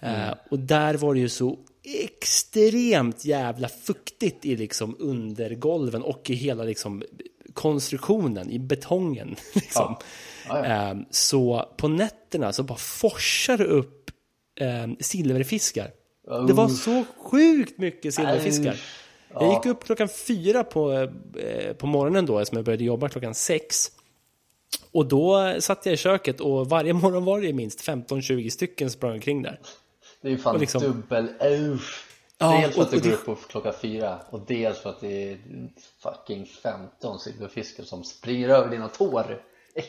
Eh, 0.00 0.34
och 0.50 0.58
där 0.58 0.94
var 0.94 1.14
det 1.14 1.20
ju 1.20 1.28
så 1.28 1.58
extremt 1.82 3.24
jävla 3.24 3.68
fuktigt 3.68 4.44
i 4.44 4.56
liksom 4.56 4.96
undergolven 4.98 6.02
och 6.02 6.30
i 6.30 6.34
hela 6.34 6.64
liksom 6.64 7.02
konstruktionen, 7.52 8.50
i 8.50 8.58
betongen. 8.58 9.36
Liksom. 9.54 9.96
Ja, 10.48 10.66
ja. 10.66 10.90
Eh, 10.90 10.96
så 11.10 11.68
på 11.76 11.88
nätterna 11.88 12.52
så 12.52 12.62
bara 12.62 12.78
forsar 12.78 13.58
det 13.58 13.64
upp 13.64 14.10
eh, 14.60 14.86
silverfiskar. 15.00 15.90
Det 16.46 16.52
var 16.52 16.68
så 16.68 17.04
sjukt 17.18 17.78
mycket 17.78 18.14
silverfiskar. 18.14 18.76
Usch. 19.36 19.42
Jag 19.42 19.54
gick 19.54 19.66
upp 19.66 19.84
klockan 19.84 20.08
fyra 20.08 20.64
på, 20.64 20.92
eh, 21.38 21.72
på 21.72 21.86
morgonen 21.86 22.26
då, 22.26 22.44
som 22.44 22.56
jag 22.56 22.64
började 22.64 22.84
jobba 22.84 23.08
klockan 23.08 23.34
sex. 23.34 23.90
Och 24.92 25.06
då 25.06 25.54
satt 25.60 25.86
jag 25.86 25.92
i 25.92 25.96
köket 25.96 26.40
och 26.40 26.68
varje 26.68 26.92
morgon 27.02 27.24
var 27.24 27.40
det 27.40 27.52
minst 27.52 27.80
15-20 27.88 28.50
stycken 28.50 28.90
sprang 28.90 29.12
omkring 29.12 29.42
där. 29.42 29.60
Det 30.22 30.28
är 30.28 30.32
ju 30.32 30.38
fan 30.38 30.54
Och 30.54 30.60
liksom- 30.60 30.82
dubbel 30.82 31.28
usch. 31.42 32.02
Ja, 32.38 32.60
Dels 32.62 32.74
för 32.74 32.82
att 32.82 32.90
du 32.90 32.96
går 33.00 33.08
det- 33.08 33.14
upp 33.14 33.24
på 33.24 33.34
klockan 33.34 33.72
fyra 33.82 34.18
och 34.30 34.40
dels 34.46 34.78
för 34.78 34.90
att 34.90 35.00
det 35.00 35.30
är 35.32 35.38
fucking 36.02 36.46
15 36.62 37.18
silverfiskar 37.18 37.84
som 37.84 38.04
springer 38.04 38.48
över 38.48 38.70
dina 38.70 38.88
tår. 38.88 39.42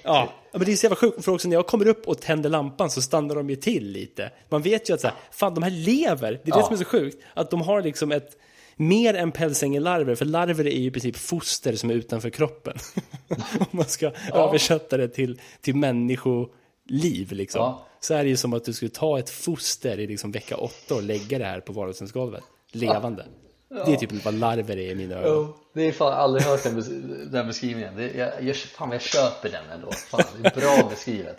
Ja, 0.03 0.29
men 0.51 0.65
det 0.65 0.71
är 0.71 0.75
så 0.75 0.86
jävla 0.86 0.95
sjukt 0.95 1.25
för 1.25 1.31
också 1.31 1.47
när 1.47 1.55
jag 1.55 1.67
kommer 1.67 1.88
upp 1.88 2.07
och 2.07 2.21
tänder 2.21 2.49
lampan 2.49 2.89
så 2.89 3.01
stannar 3.01 3.36
de 3.36 3.49
ju 3.49 3.55
till 3.55 3.91
lite. 3.91 4.31
Man 4.49 4.62
vet 4.62 4.89
ju 4.89 4.93
att 4.93 5.01
så 5.01 5.07
här, 5.07 5.15
fan 5.31 5.53
de 5.53 5.63
här 5.63 5.71
lever, 5.71 6.31
det 6.31 6.38
är 6.38 6.43
det 6.43 6.60
Ja. 6.60 6.63
som 6.63 6.73
är 6.73 6.77
så 6.77 6.86
sjukt. 6.86 7.23
Att 7.33 7.49
de 7.51 7.62
har 7.62 7.81
liksom 7.81 8.12
ett, 8.12 8.38
mer 8.77 9.13
än 9.13 9.31
pälsängelarver, 9.31 10.15
för 10.15 10.25
larver 10.25 10.67
är 10.67 10.79
ju 10.79 10.87
i 10.87 10.91
princip 10.91 11.17
foster 11.17 11.75
som 11.75 11.89
är 11.89 11.93
utanför 11.93 12.29
kroppen. 12.29 12.77
Om 13.59 13.65
man 13.71 13.85
ska 13.85 14.11
översätta 14.33 14.97
det 14.97 15.07
till, 15.07 15.41
till 15.61 15.75
människoliv 15.75 17.31
liksom. 17.31 17.61
Ja. 17.61 17.87
Så 17.99 18.13
är 18.13 18.23
det 18.23 18.29
ju 18.29 18.37
som 18.37 18.53
att 18.53 18.65
du 18.65 18.73
skulle 18.73 18.91
ta 18.91 19.19
ett 19.19 19.29
foster 19.29 19.99
i 19.99 20.07
liksom 20.07 20.31
vecka 20.31 20.57
åtta 20.57 20.95
och 20.95 21.03
lägga 21.03 21.39
det 21.39 21.45
här 21.45 21.59
på 21.59 21.73
vardagsrumsgolvet. 21.73 22.43
Levande. 22.71 23.25
Det 23.69 23.93
är 23.93 23.97
typ 23.97 24.25
vad 24.25 24.33
larver 24.33 24.77
är 24.77 24.91
i 24.91 24.95
mina 24.95 25.15
ögon. 25.15 25.45
Oh, 25.45 25.55
det 25.73 25.81
är 25.87 25.91
fan 25.91 26.13
aldrig 26.13 26.43
hört 26.43 26.63
den, 26.63 26.81
bes- 26.81 27.25
den 27.31 27.47
beskrivningen. 27.47 27.95
Det, 27.95 28.11
jag, 28.17 28.43
jag, 28.43 28.55
fan 28.55 28.91
jag 28.91 29.01
köper 29.01 29.49
den 29.49 29.63
ändå. 29.73 29.91
Fan, 29.91 30.23
det 30.41 30.47
är 30.47 30.61
bra 30.61 30.89
beskrivet. 30.89 31.37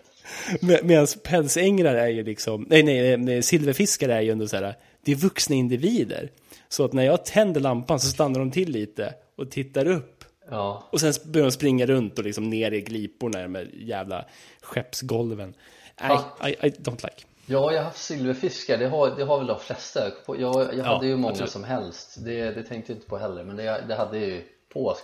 Med, 0.61 0.85
Medan 0.85 1.07
pälsängrar 1.22 1.94
är 1.94 2.09
ju 2.09 2.24
liksom, 2.24 2.66
nej, 2.68 2.83
nej, 2.83 3.16
nej, 3.16 3.42
silverfiskar 3.42 4.09
är 4.09 4.20
ju 4.20 4.31
ändå 4.31 4.48
så 4.48 4.57
här, 4.57 4.74
det 5.05 5.12
är 5.12 5.16
vuxna 5.16 5.57
individer. 5.57 6.31
Så 6.68 6.85
att 6.85 6.92
när 6.92 7.04
jag 7.04 7.24
tänder 7.24 7.61
lampan 7.61 8.00
så 8.00 8.09
stannar 8.09 8.38
de 8.38 8.50
till 8.50 8.70
lite 8.70 9.14
och 9.37 9.50
tittar 9.50 9.87
upp. 9.87 10.24
Ja, 10.50 10.88
Och 10.92 11.00
sen 11.00 11.12
börjar 11.24 11.46
de 11.46 11.52
springa 11.52 11.87
runt 11.87 12.18
och 12.18 12.24
liksom 12.24 12.50
ner 12.50 12.72
i 12.72 12.81
gliporna 12.81 13.38
här 13.38 13.70
jävla 13.74 14.24
skeppsgolven. 14.62 15.54
Nej, 16.00 16.18
I, 16.44 16.66
I 16.66 16.70
don't 16.70 17.04
like. 17.04 17.24
Ja, 17.46 17.72
jag 17.72 17.78
har 17.78 17.85
haft 17.85 17.98
silverfiskar, 17.98 18.78
det 18.78 18.88
har, 18.88 19.16
det 19.16 19.24
har 19.24 19.38
väl 19.38 19.46
de 19.46 19.61
flesta 19.61 20.11
Jag, 20.26 20.74
jag 20.74 20.85
hade 20.85 21.07
ju 21.07 21.16
många 21.16 21.31
absolut. 21.31 21.50
som 21.50 21.64
helst, 21.64 22.24
det, 22.24 22.50
det 22.50 22.62
tänkte 22.62 22.92
jag 22.92 22.96
inte 22.96 23.09
på 23.09 23.18
heller 23.18 23.44
Men 23.44 23.57
det, 23.57 23.85
det 23.88 23.94
hade 23.94 24.18
ju 24.18 24.42
på 24.72 24.96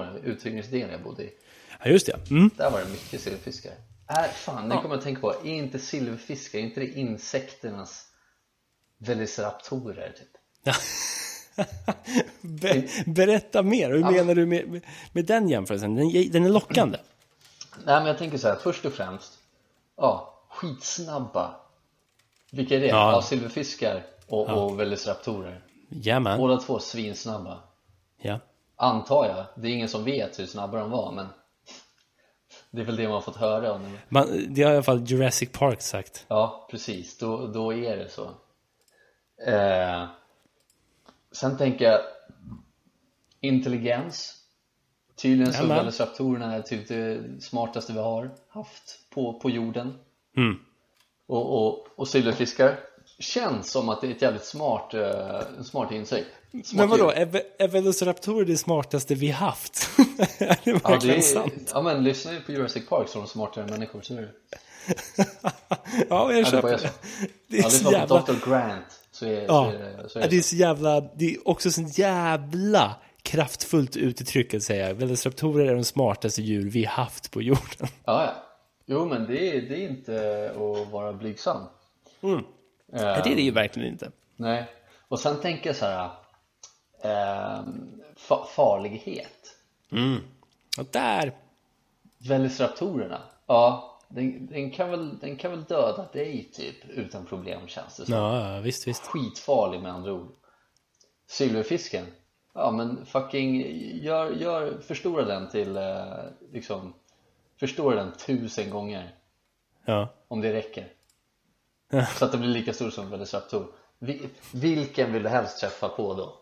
den? 0.00 0.16
Uthyrningsdelen 0.24 0.90
jag 0.90 1.02
bodde 1.02 1.22
i 1.22 1.30
Ja, 1.84 1.90
just 1.90 2.06
det. 2.06 2.30
Mm. 2.30 2.50
Där 2.56 2.70
var 2.70 2.80
det 2.80 2.88
mycket 2.90 3.20
silverfiskar 3.20 3.72
Är, 4.06 4.28
fan, 4.28 4.68
det 4.68 4.76
kommer 4.76 4.88
jag 4.88 4.98
att 4.98 5.04
tänka 5.04 5.20
på, 5.20 5.30
är 5.44 5.52
inte 5.52 5.78
silverfiskar, 5.78 6.58
är 6.58 6.62
inte 6.62 6.80
det 6.80 6.86
insekternas 6.86 8.06
velociraptorer 8.98 10.12
typ? 10.18 10.39
Be, 12.40 12.88
berätta 13.06 13.62
mer, 13.62 13.90
hur 13.90 14.04
menar 14.04 14.34
du 14.34 14.46
med, 14.46 14.68
med, 14.68 14.82
med 15.12 15.24
den 15.24 15.48
jämförelsen? 15.48 15.94
Den, 15.94 16.30
den 16.30 16.44
är 16.44 16.48
lockande. 16.48 16.98
Nej 17.84 18.00
men 18.00 18.06
jag 18.06 18.18
tänker 18.18 18.38
så 18.38 18.48
här, 18.48 18.56
först 18.56 18.84
och 18.84 18.92
främst 18.92 19.38
Ja, 19.96 20.34
skitsnabba 20.48 21.54
Vilka 22.50 22.76
är 22.76 22.80
det? 22.80 22.86
Ja. 22.86 23.12
Ja, 23.12 23.22
silverfiskar 23.22 24.02
och, 24.26 24.48
och 24.48 24.80
velociraptorer 24.80 25.60
Jajamän. 25.88 26.38
Båda 26.38 26.56
två 26.56 26.78
svinsnabba 26.78 27.58
Ja. 28.22 28.38
Antar 28.76 29.26
jag, 29.26 29.62
det 29.62 29.68
är 29.68 29.72
ingen 29.72 29.88
som 29.88 30.04
vet 30.04 30.38
hur 30.38 30.46
snabba 30.46 30.78
de 30.78 30.90
var 30.90 31.12
men 31.12 31.26
Det 32.70 32.80
är 32.80 32.84
väl 32.84 32.96
det 32.96 33.02
man 33.02 33.12
har 33.12 33.20
fått 33.20 33.36
höra 33.36 33.72
om 33.72 33.98
Man, 34.08 34.46
det 34.48 34.62
har 34.62 34.70
i 34.70 34.74
alla 34.74 34.82
fall 34.82 35.04
Jurassic 35.06 35.52
Park 35.52 35.82
sagt. 35.82 36.24
Ja, 36.28 36.68
precis, 36.70 37.18
då, 37.18 37.46
då 37.46 37.74
är 37.74 37.96
det 37.96 38.08
så 38.08 38.24
eh, 39.46 40.06
Sen 41.32 41.56
tänker 41.58 41.84
jag 41.84 42.00
Intelligens 43.40 44.36
Tydligen 45.16 45.52
så 45.52 45.62
är 46.52 46.62
typ 46.62 46.88
det 46.88 47.20
smartaste 47.40 47.92
vi 47.92 47.98
har 47.98 48.30
haft 48.48 48.98
på, 49.10 49.32
på 49.40 49.50
jorden 49.50 49.94
Mm. 50.36 50.58
och, 51.26 51.66
och, 51.66 51.86
och 51.96 52.08
silverfiskar 52.08 52.78
känns 53.18 53.70
som 53.70 53.88
att 53.88 54.00
det 54.00 54.06
är 54.06 54.10
ett 54.10 54.22
jävligt 54.22 54.44
smart, 54.44 54.94
uh, 54.94 55.62
smart 55.62 55.92
insikt. 55.92 56.26
Smart 56.50 56.72
Men 56.72 56.88
vadå, 56.88 57.10
är, 57.10 57.42
är 57.58 57.68
det 58.44 58.56
smartaste 58.56 59.14
vi 59.14 59.30
haft? 59.30 59.88
är 60.38 60.46
det 60.46 60.58
Ja, 60.64 60.72
verkligen 60.88 61.00
det 61.00 61.16
är, 61.16 61.20
sant? 61.20 61.70
ja 61.74 61.82
men 61.82 62.04
lyssna 62.04 62.32
ju 62.32 62.40
på 62.40 62.52
Jurassic 62.52 62.88
Park 62.88 63.08
så 63.08 63.18
är 63.18 63.22
de 63.22 63.28
smartare 63.28 63.64
än 63.64 63.70
människor, 63.70 64.00
så 64.00 64.14
är 64.14 64.20
det. 64.20 64.32
ja, 66.08 66.32
jag 66.32 66.32
Ja, 66.32 66.44
det 66.44 66.44
köper 66.44 66.68
det. 66.68 66.78
jag 66.82 66.92
Det 67.46 67.58
är 67.58 67.62
Ja, 67.62 67.68
det 67.68 67.84
var 67.84 67.92
jävla... 67.92 68.20
Dr. 68.20 68.50
Grant, 68.50 68.99
så 69.20 69.26
är, 69.26 69.44
Ja, 69.46 69.72
så 69.72 69.78
är 69.78 70.02
det, 70.02 70.08
så 70.08 70.18
är 70.18 70.22
Ja, 70.22 70.26
det. 70.26 70.30
det 70.30 70.38
är 70.38 70.42
så 70.42 70.56
jävla, 70.56 71.00
det 71.00 71.34
är 71.34 71.48
också 71.48 71.70
så 71.70 71.82
jävla 71.82 72.96
kraftfullt 73.22 73.96
uttryck 73.96 74.54
att 74.54 74.62
säga. 74.62 74.92
Velociraptorer 74.94 75.66
är 75.66 75.74
de 75.74 75.84
smartaste 75.84 76.42
djur 76.42 76.70
vi 76.70 76.84
haft 76.84 77.30
på 77.30 77.42
jorden. 77.42 77.62
Ja, 78.04 78.24
ja. 78.24 78.34
Jo, 78.86 79.04
men 79.04 79.26
det 79.26 79.56
är, 79.56 79.60
det 79.62 79.76
är 79.84 79.88
inte 79.88 80.50
att 80.50 80.92
vara 80.92 81.12
blygsam. 81.12 81.62
Mm. 82.20 82.36
Eh, 82.38 82.42
Nej, 82.88 83.20
det 83.24 83.32
är 83.32 83.36
det 83.36 83.42
ju 83.42 83.50
verkligen 83.50 83.88
inte. 83.92 84.10
Nej, 84.36 84.64
och 85.08 85.20
sen 85.20 85.40
tänker 85.40 85.66
jag 85.68 85.76
så 85.76 85.86
här 85.86 86.10
eh, 87.04 87.64
fa 88.16 88.44
farlighet 88.56 89.56
Och 90.78 90.86
där, 90.90 91.32
Velociraptorerna, 92.18 93.20
ja 93.46 93.89
den, 94.10 94.46
den, 94.46 94.70
kan 94.70 94.90
väl, 94.90 95.18
den 95.18 95.36
kan 95.36 95.50
väl 95.50 95.64
döda 95.64 96.08
dig 96.12 96.50
typ 96.52 96.88
utan 96.88 97.26
problem 97.26 97.68
känns 97.68 97.96
det 97.96 98.04
som 98.06 98.14
ja, 98.14 98.60
visst, 98.60 98.88
visst. 98.88 99.06
Skitfarlig 99.06 99.80
med 99.80 99.92
andra 99.92 100.12
ord 100.12 100.32
Silverfisken, 101.26 102.06
ja 102.54 102.70
men 102.70 103.06
fucking 103.06 103.60
gör, 104.02 104.30
gör, 104.30 104.80
förstora 104.80 105.24
den 105.24 105.50
till 105.50 105.76
eh, 105.76 106.04
liksom 106.52 106.94
Förstora 107.56 107.94
den 107.94 108.12
tusen 108.12 108.70
gånger 108.70 109.14
Ja. 109.84 110.08
om 110.28 110.40
det 110.40 110.52
räcker 110.52 110.92
Så 112.18 112.24
att 112.24 112.32
det 112.32 112.38
blir 112.38 112.48
lika 112.48 112.72
stor 112.72 112.90
som 112.90 113.10
Velociraptor 113.10 113.66
Vi, 113.98 114.28
Vilken 114.52 115.12
vill 115.12 115.22
du 115.22 115.28
helst 115.28 115.60
träffa 115.60 115.88
på 115.88 116.14
då? 116.14 116.34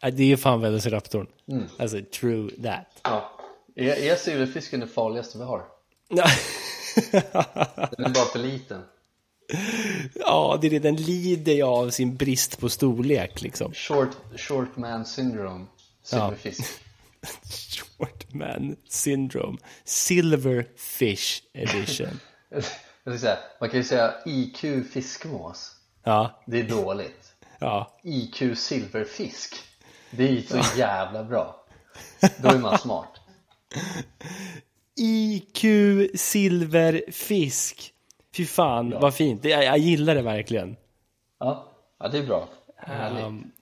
Ja, 0.00 0.10
Det 0.10 0.22
är 0.22 0.26
ju 0.26 0.36
fan 0.36 0.60
Velociraptorn. 0.60 1.26
Mm. 1.48 1.64
Alltså, 1.78 2.00
true 2.20 2.50
that. 2.50 3.00
Ja, 3.02 3.30
är, 3.74 4.10
är 4.10 4.16
silverfisken 4.16 4.80
det 4.80 4.86
farligaste 4.86 5.38
vi 5.38 5.44
har? 5.44 5.64
Den 7.96 8.04
är 8.06 8.14
bara 8.14 8.24
för 8.24 8.38
liten. 8.38 8.84
Ja, 10.14 10.58
det 10.60 10.66
är 10.66 10.70
det. 10.70 10.78
Den 10.78 10.96
lider 10.96 11.52
ju 11.52 11.62
av 11.62 11.90
sin 11.90 12.16
brist 12.16 12.58
på 12.60 12.68
storlek, 12.68 13.42
liksom. 13.42 13.72
Short, 13.74 14.10
short 14.36 14.76
man 14.76 15.06
syndrome. 15.06 15.66
Silverfisk 16.02 16.64
Short 17.98 18.32
man 18.32 18.76
syndrome. 18.88 19.58
Silverfish 19.84 21.42
edition. 21.52 22.20
Säga, 23.18 23.38
Man 23.60 23.70
kan 23.70 23.78
ju 23.78 23.84
säga 23.84 24.14
IQ 24.26 24.64
fiskmås. 24.92 25.72
Ja, 26.04 26.42
Det 26.46 26.60
är 26.60 26.68
dåligt. 26.68 27.32
Ja. 27.58 27.98
IQ 28.02 28.58
silverfisk. 28.58 29.54
Det 30.10 30.28
är 30.28 30.32
ju 30.32 30.42
så 30.42 30.62
jävla 30.76 31.24
bra. 31.24 31.66
Då 32.38 32.48
är 32.48 32.58
man 32.58 32.78
smart 32.78 33.20
IQ 34.96 35.64
silverfisk. 36.14 37.92
Fy 38.36 38.46
fan, 38.46 38.90
vad 38.90 39.14
fint. 39.14 39.44
Jag, 39.44 39.64
jag 39.64 39.78
gillar 39.78 40.14
det 40.14 40.22
verkligen. 40.22 40.76
Ja, 41.38 41.72
ja 41.98 42.08
det 42.08 42.18
är 42.18 42.26
bra 42.26 42.48
Um, 43.26 43.52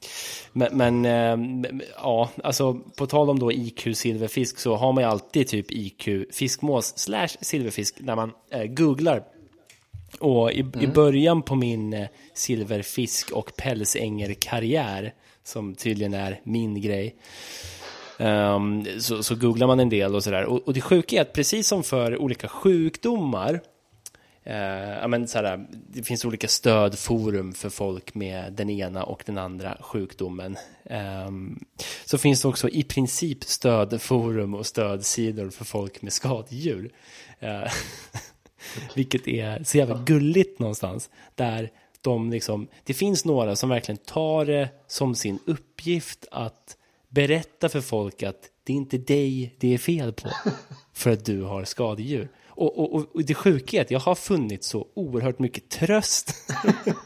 men, 0.52 0.76
men 0.76 1.04
ehm, 1.04 1.80
ja, 1.96 2.30
alltså 2.44 2.74
på 2.74 3.06
tal 3.06 3.30
om 3.30 3.38
då 3.38 3.52
IQ 3.52 3.96
silverfisk 3.96 4.58
så 4.58 4.76
har 4.76 4.92
man 4.92 5.04
ju 5.04 5.10
alltid 5.10 5.48
typ 5.48 5.66
IQ 5.70 6.08
fiskmås 6.32 6.98
slash 6.98 7.28
silverfisk 7.40 7.96
när 7.98 8.16
man 8.16 8.32
eh, 8.50 8.64
googlar. 8.64 9.24
Och 10.20 10.52
i, 10.52 10.58
i 10.80 10.86
början 10.86 11.42
på 11.42 11.54
min 11.54 11.92
eh, 11.92 12.08
silverfisk 12.34 13.30
och 13.30 13.56
pälsängerkarriär 13.56 15.14
som 15.44 15.74
tydligen 15.74 16.14
är 16.14 16.40
min 16.44 16.80
grej 16.80 17.16
ehm, 18.18 19.00
så, 19.00 19.22
så 19.22 19.34
googlar 19.34 19.66
man 19.66 19.80
en 19.80 19.88
del 19.88 20.14
och 20.14 20.24
sådär. 20.24 20.44
Och, 20.44 20.66
och 20.66 20.74
det 20.74 20.80
sjuka 20.80 21.16
är 21.16 21.20
att 21.20 21.32
precis 21.32 21.68
som 21.68 21.82
för 21.82 22.16
olika 22.16 22.48
sjukdomar 22.48 23.60
Eh, 24.46 25.08
men 25.08 25.28
så 25.28 25.38
här, 25.38 25.66
det 25.70 26.02
finns 26.02 26.24
olika 26.24 26.48
stödforum 26.48 27.52
för 27.52 27.70
folk 27.70 28.14
med 28.14 28.52
den 28.52 28.70
ena 28.70 29.04
och 29.04 29.22
den 29.26 29.38
andra 29.38 29.78
sjukdomen. 29.80 30.56
Ehm, 30.84 31.64
så 32.04 32.18
finns 32.18 32.42
det 32.42 32.48
också 32.48 32.68
i 32.68 32.82
princip 32.82 33.44
stödforum 33.44 34.54
och 34.54 34.66
stödsidor 34.66 35.50
för 35.50 35.64
folk 35.64 36.02
med 36.02 36.12
skadedjur. 36.12 36.90
Eh, 37.38 37.72
vilket 38.94 39.28
är 39.28 39.64
så 39.64 39.78
jävla 39.78 40.02
gulligt 40.06 40.58
någonstans. 40.58 41.10
Där 41.34 41.70
de 42.00 42.30
liksom, 42.30 42.68
det 42.84 42.94
finns 42.94 43.24
några 43.24 43.56
som 43.56 43.68
verkligen 43.68 43.98
tar 43.98 44.44
det 44.44 44.68
som 44.86 45.14
sin 45.14 45.38
uppgift 45.46 46.26
att 46.30 46.76
berätta 47.14 47.68
för 47.68 47.80
folk 47.80 48.22
att 48.22 48.50
det 48.64 48.72
är 48.72 48.76
inte 48.76 48.98
dig 48.98 49.54
det 49.58 49.74
är 49.74 49.78
fel 49.78 50.12
på 50.12 50.28
för 50.92 51.10
att 51.10 51.24
du 51.24 51.42
har 51.42 51.64
skadedjur. 51.64 52.28
Och, 52.46 52.78
och, 52.78 52.94
och- 53.14 53.24
det 53.24 53.34
sjuka 53.34 53.76
är 53.76 53.80
att 53.80 53.90
jag 53.90 54.00
har 54.00 54.14
funnit 54.14 54.64
så 54.64 54.86
oerhört 54.94 55.38
mycket 55.38 55.68
tröst 55.68 56.34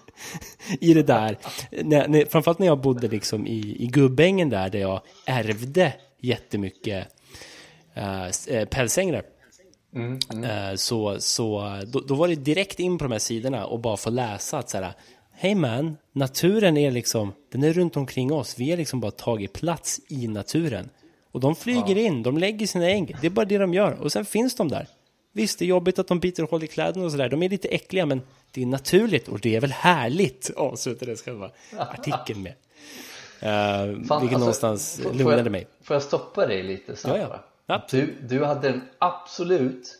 i 0.81 0.95
det 0.95 1.03
där. 1.03 1.39
När, 1.83 2.09
när, 2.09 2.25
framförallt 2.25 2.59
när 2.59 2.67
jag 2.67 2.81
bodde 2.81 3.09
liksom 3.09 3.47
i, 3.47 3.77
i 3.79 3.87
Gubbängen 3.87 4.51
där, 4.51 4.71
där 4.71 4.79
jag 4.79 5.01
ärvde 5.27 5.93
jättemycket 6.21 7.09
äh, 7.95 8.27
äh, 8.49 8.65
pälsängrar. 8.69 9.23
Eh, 10.45 10.75
så 10.77 11.21
så 11.21 11.81
då, 11.87 12.01
då 12.01 12.15
var 12.15 12.29
det 12.29 12.35
direkt 12.35 12.81
in 12.81 12.99
på 12.99 13.05
de 13.05 13.13
här 13.13 13.19
sidorna 13.19 13.67
och 13.67 13.81
bara 13.81 13.97
få 13.97 14.11
läsa 14.11 14.59
att 14.59 14.71
så 14.71 14.79
här, 14.79 14.93
hej 15.39 15.55
man, 15.55 15.97
naturen 16.13 16.77
är 16.77 16.91
liksom, 16.91 17.33
den 17.53 17.63
är 17.65 17.73
runt 17.73 17.97
omkring 17.97 18.33
oss, 18.33 18.59
vi 18.59 18.71
har 18.71 18.77
liksom 18.77 19.01
bara 19.01 19.11
tagit 19.11 19.53
plats 19.53 20.01
i 20.09 20.29
naturen. 20.29 20.91
Och 21.33 21.41
de 21.41 21.57
flyger 21.57 21.97
in, 21.97 22.23
de 22.23 22.39
lägger 22.39 22.67
sina 22.67 22.91
ägg, 22.91 23.17
det 23.21 23.27
är 23.27 23.31
bara 23.31 23.45
det 23.45 23.59
de 23.59 23.75
gör, 23.75 23.93
och 23.93 24.13
sen 24.13 24.25
finns 24.25 24.55
de 24.55 24.69
där. 24.69 24.89
Visst, 25.33 25.59
det 25.59 25.65
är 25.65 25.67
jobbigt 25.67 25.99
att 25.99 26.09
de 26.09 26.21
biter 26.21 26.43
hål 26.43 26.65
i 26.65 26.67
kläderna 26.67 27.05
och 27.05 27.11
sådär, 27.11 27.29
de 27.29 27.43
är 27.43 27.49
lite 27.49 27.69
äckliga, 27.69 28.07
men 28.07 28.23
det 28.51 28.63
är 28.63 28.67
naturligt 28.67 29.29
och 29.29 29.41
det 29.41 29.57
är 29.57 29.61
väl 29.61 29.73
härligt, 29.73 30.51
avslutades 30.57 31.23
själva 31.23 31.51
artikeln 31.79 32.43
med. 32.43 32.55
Uh, 33.43 33.95
vilket 33.95 34.11
alltså, 34.11 34.39
någonstans 34.39 35.01
får- 35.03 35.11
får 35.11 35.19
lugnade 35.19 35.43
jag, 35.43 35.53
mig. 35.53 35.67
Får 35.83 35.95
jag 35.95 36.03
stoppa 36.03 36.47
dig 36.47 36.63
lite 36.63 36.97
snabbt 36.97 37.19
Ja, 37.19 37.29
ja. 37.31 37.45
Ja. 37.67 37.87
Du, 37.91 38.15
du 38.29 38.45
hade 38.45 38.69
den 38.69 38.83
absolut 38.99 39.99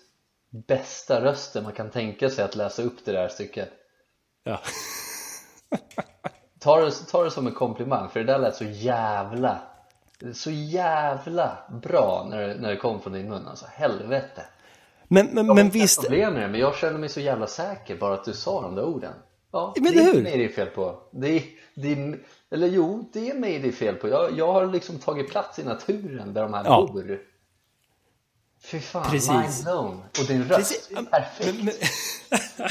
bästa 0.67 1.25
rösten 1.25 1.65
man 1.65 1.73
kan 1.73 1.91
tänka 1.91 2.31
sig 2.31 2.45
att 2.45 2.57
läsa 2.57 2.83
upp 2.83 3.05
det 3.05 3.13
där 3.13 3.29
stycket 3.29 3.69
Ja. 4.45 4.61
Ta 6.59 6.81
det, 6.81 6.91
ta 7.11 7.25
det 7.25 7.31
som 7.31 7.47
en 7.47 7.53
komplimang 7.55 8.09
för 8.09 8.21
det 8.21 8.27
där 8.33 8.39
lät 8.39 8.57
så 8.57 8.65
jävla 8.65 9.59
Så 10.35 10.51
jävla 10.51 11.59
bra 11.83 12.27
när 12.31 12.55
när 12.55 12.69
det 12.71 12.77
kom 12.77 13.01
från 13.01 13.13
din 13.13 13.29
mun 13.29 13.47
alltså, 13.49 13.67
helvete 13.73 14.43
Men, 15.09 15.27
men, 15.27 15.47
Jag 15.47 15.57
men 15.57 15.71
visst, 15.71 16.01
problem 16.01 16.35
med 16.35 16.43
det, 16.43 16.49
men 16.49 16.61
jag 16.61 16.75
känner 16.77 16.99
mig 16.99 17.09
så 17.09 17.21
jävla 17.21 17.47
säker 17.47 17.97
bara 17.97 18.15
att 18.15 18.25
du 18.25 18.33
sa 18.33 18.63
de 18.63 18.75
där 18.75 18.85
orden 18.85 19.13
Ja, 19.53 19.75
Men 19.77 19.93
det 19.93 19.99
är 19.99 20.15
hur? 20.15 20.23
mig 20.23 20.39
det 20.39 20.45
är 20.45 20.49
fel 20.49 20.67
på 20.67 21.03
det 21.13 21.29
är, 21.29 21.43
det 21.75 21.93
är, 21.93 22.19
Eller 22.51 22.67
jo, 22.67 23.11
det 23.13 23.31
är 23.31 23.35
mig 23.35 23.59
det 23.59 23.69
är 23.69 23.73
fel 23.73 23.95
på 23.95 24.09
jag, 24.09 24.39
jag 24.39 24.53
har 24.53 24.67
liksom 24.67 24.99
tagit 24.99 25.31
plats 25.31 25.59
i 25.59 25.65
naturen 25.65 26.35
där 26.35 26.43
de 26.43 26.55
här 26.55 26.65
Ja. 26.65 26.89
bor 26.93 27.21
Fy 28.63 28.81
fan, 28.81 29.11
Precis. 29.11 29.31
mind 29.31 29.65
blown 29.65 30.03
Och 30.21 30.27
din 30.29 30.45
röst 30.45 30.57
Precis. 30.71 30.91
är 30.99 31.03
perfekt 31.03 31.55
Men, 31.57 31.65
men, 31.65 31.75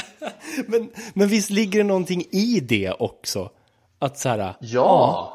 men 1.14 1.28
visst 1.28 1.50
ligger 1.50 1.78
det 1.78 1.84
någonting 1.84 2.24
i 2.30 2.60
det 2.60 2.92
också? 2.92 3.50
Att 3.98 4.18
så 4.18 4.28
här, 4.28 4.54
Ja! 4.60 5.34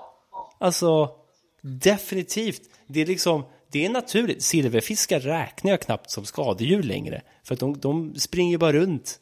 alltså 0.59 1.09
definitivt. 1.61 2.61
Det 2.87 3.01
är 3.01 3.05
liksom, 3.05 3.43
det 3.71 3.85
är 3.85 3.89
naturligt. 3.89 4.43
Silverfiskar 4.43 5.19
räknar 5.19 5.71
jag 5.71 5.81
knappt 5.81 6.11
som 6.11 6.25
skadedjur 6.25 6.83
längre. 6.83 7.21
För 7.43 7.53
att 7.53 7.59
de, 7.59 7.79
de 7.79 8.15
springer 8.15 8.57
bara 8.57 8.73
runt. 8.73 9.19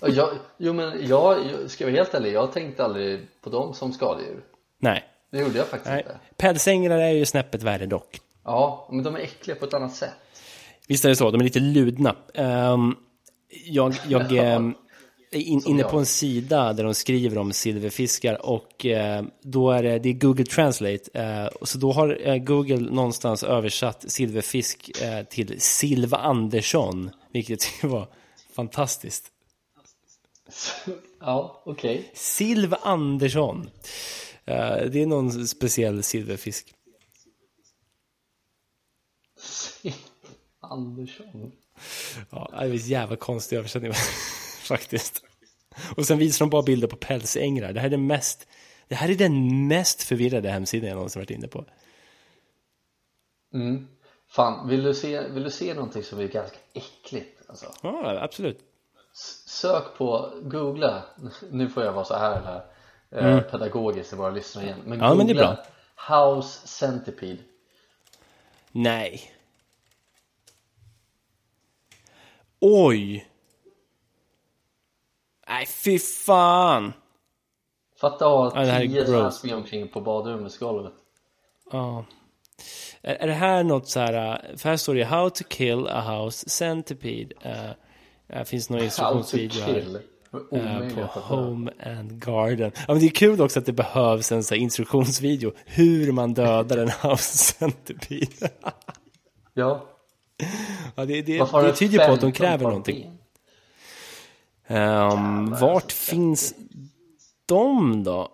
Jag, 0.00 0.28
jo 0.58 0.72
men 0.72 1.06
jag, 1.08 1.38
jag 1.46 1.70
ska 1.70 1.84
vara 1.84 1.94
helt 1.94 2.14
ärlig, 2.14 2.32
jag 2.32 2.52
tänkte 2.52 2.84
aldrig 2.84 3.20
på 3.40 3.50
dem 3.50 3.74
som 3.74 3.92
skadedjur 3.92 4.44
Nej. 4.78 5.04
Det 5.30 5.38
gjorde 5.38 5.58
jag 5.58 5.66
faktiskt 5.66 5.90
Nej. 5.90 6.00
inte 6.00 6.18
Pälsänglar 6.36 6.98
är 6.98 7.10
ju 7.10 7.24
snäppet 7.26 7.62
värre 7.62 7.86
dock. 7.86 8.20
Ja, 8.44 8.88
men 8.92 9.04
de 9.04 9.14
är 9.14 9.18
äckliga 9.18 9.56
på 9.56 9.64
ett 9.64 9.74
annat 9.74 9.94
sätt 9.94 10.10
Visst 10.88 11.04
är 11.04 11.08
det 11.08 11.16
så, 11.16 11.30
de 11.30 11.40
är 11.40 11.44
lite 11.44 11.60
ludna. 11.60 12.16
Ehm, 12.34 12.96
jag 13.64 13.94
jag 14.08 14.32
ehm, 14.36 14.74
in, 15.38 15.62
inne 15.66 15.84
på 15.84 15.98
en 15.98 16.06
sida 16.06 16.72
där 16.72 16.84
de 16.84 16.94
skriver 16.94 17.38
om 17.38 17.52
silverfiskar 17.52 18.46
och 18.46 18.86
eh, 18.86 19.24
då 19.42 19.70
är 19.70 19.82
det, 19.82 19.98
det 19.98 20.08
är 20.08 20.12
Google 20.12 20.44
Translate. 20.44 21.10
Eh, 21.12 21.48
så 21.62 21.78
då 21.78 21.92
har 21.92 22.28
eh, 22.28 22.36
Google 22.36 22.90
någonstans 22.90 23.42
översatt 23.42 24.04
silverfisk 24.08 25.00
eh, 25.02 25.24
till 25.24 25.60
Silva 25.60 26.16
Andersson, 26.16 27.10
vilket 27.32 27.64
var 27.82 28.08
fantastiskt. 28.52 29.30
Ja, 31.20 31.62
okej 31.64 32.10
Silva 32.14 32.76
Andersson. 32.82 33.70
Eh, 34.44 34.76
det 34.76 35.02
är 35.02 35.06
någon 35.06 35.46
speciell 35.46 36.02
silverfisk. 36.02 36.74
Andersson 40.60 41.52
Ja, 42.30 42.48
det 42.52 42.56
är 42.56 42.70
en 42.70 42.76
jävla 42.76 43.16
konstig 43.16 43.56
översättning 43.56 43.92
faktiskt. 44.62 45.23
Och 45.96 46.06
sen 46.06 46.18
visar 46.18 46.44
de 46.44 46.50
bara 46.50 46.62
bilder 46.62 46.88
på 46.88 46.96
pälsängrar. 46.96 47.72
Det 47.72 47.80
här 47.80 47.86
är 47.86 47.90
den 47.90 48.06
mest, 48.06 48.48
det 48.88 48.94
här 48.94 49.08
är 49.08 49.14
den 49.14 49.68
mest 49.68 50.02
förvirrade 50.02 50.50
hemsidan 50.50 50.88
jag 50.88 50.96
någonsin 50.96 51.20
varit 51.20 51.30
inne 51.30 51.48
på. 51.48 51.64
Mm. 53.54 53.88
Fan, 54.28 54.68
vill 54.68 54.82
du, 54.82 54.94
se, 54.94 55.28
vill 55.28 55.42
du 55.42 55.50
se 55.50 55.74
någonting 55.74 56.02
som 56.02 56.18
är 56.18 56.28
ganska 56.28 56.56
äckligt? 56.72 57.42
Alltså? 57.48 57.66
Ja, 57.82 58.18
absolut. 58.20 58.58
Sök 59.46 59.98
på, 59.98 60.32
googla, 60.42 61.04
nu 61.50 61.68
får 61.68 61.84
jag 61.84 61.92
vara 61.92 62.04
så 62.04 62.14
här 62.14 62.64
eller, 63.10 63.36
eh, 63.36 63.40
pedagogisk 63.40 64.08
till 64.08 64.18
våra 64.18 64.30
lyssnare 64.30 64.64
igen 64.64 64.78
Men 64.84 64.92
Mm. 64.92 65.06
Ja, 65.06 65.14
men 65.14 65.26
det 65.26 65.32
är 65.32 65.34
googla 65.34 65.66
House 66.08 66.66
Centipede 66.66 67.38
Nej. 68.72 69.30
Oj! 72.60 73.26
Nej, 75.48 75.66
fy 75.66 75.98
fan! 75.98 76.92
Fatta 78.00 78.26
att 78.26 78.54
ha 78.54 78.80
tio 78.80 79.06
sådana 79.06 79.24
här 79.24 79.30
springa 79.30 79.56
omkring 79.56 79.88
på 79.88 80.00
badrumsgolvet 80.00 80.92
Ja. 81.72 82.04
Är, 83.02 83.14
är 83.14 83.26
det 83.26 83.32
här 83.32 83.64
något 83.64 83.88
så 83.88 84.00
här, 84.00 84.48
äh, 84.50 84.56
för 84.56 84.68
här 84.68 84.76
står 84.76 84.94
det 84.94 85.04
How 85.04 85.30
to 85.30 85.44
kill 85.48 85.86
a 85.86 86.00
house 86.00 86.48
centipede. 86.48 87.34
Uh, 87.46 88.38
det 88.38 88.44
finns 88.44 88.70
någon 88.70 88.80
How 88.80 88.82
to 88.82 88.84
instruktionsvideo 88.84 89.62
här. 89.62 90.02
Omöjligt 90.50 90.96
på. 90.96 91.20
Home 91.20 91.72
and 91.84 92.24
Garden. 92.24 92.72
Ja, 92.74 92.84
men 92.88 92.98
det 92.98 93.06
är 93.06 93.10
kul 93.10 93.40
också 93.40 93.58
att 93.58 93.66
det 93.66 93.72
behövs 93.72 94.32
en 94.32 94.44
så 94.44 94.54
här 94.54 94.62
instruktionsvideo 94.62 95.52
hur 95.64 96.12
man 96.12 96.34
dödar 96.34 96.78
en 96.78 96.90
house 97.10 97.36
centipede. 97.36 98.50
Ja, 99.54 99.84
ja, 100.94 101.04
det, 101.04 101.22
det, 101.22 101.38
det 101.52 101.72
tyder 101.72 102.06
på 102.06 102.12
att 102.12 102.20
de 102.20 102.32
15 102.32 102.32
kräver 102.32 102.64
någonting. 102.64 103.18
Um, 104.68 105.50
vart 105.60 105.92
finns 105.92 106.54
de 107.46 108.04
då? 108.04 108.30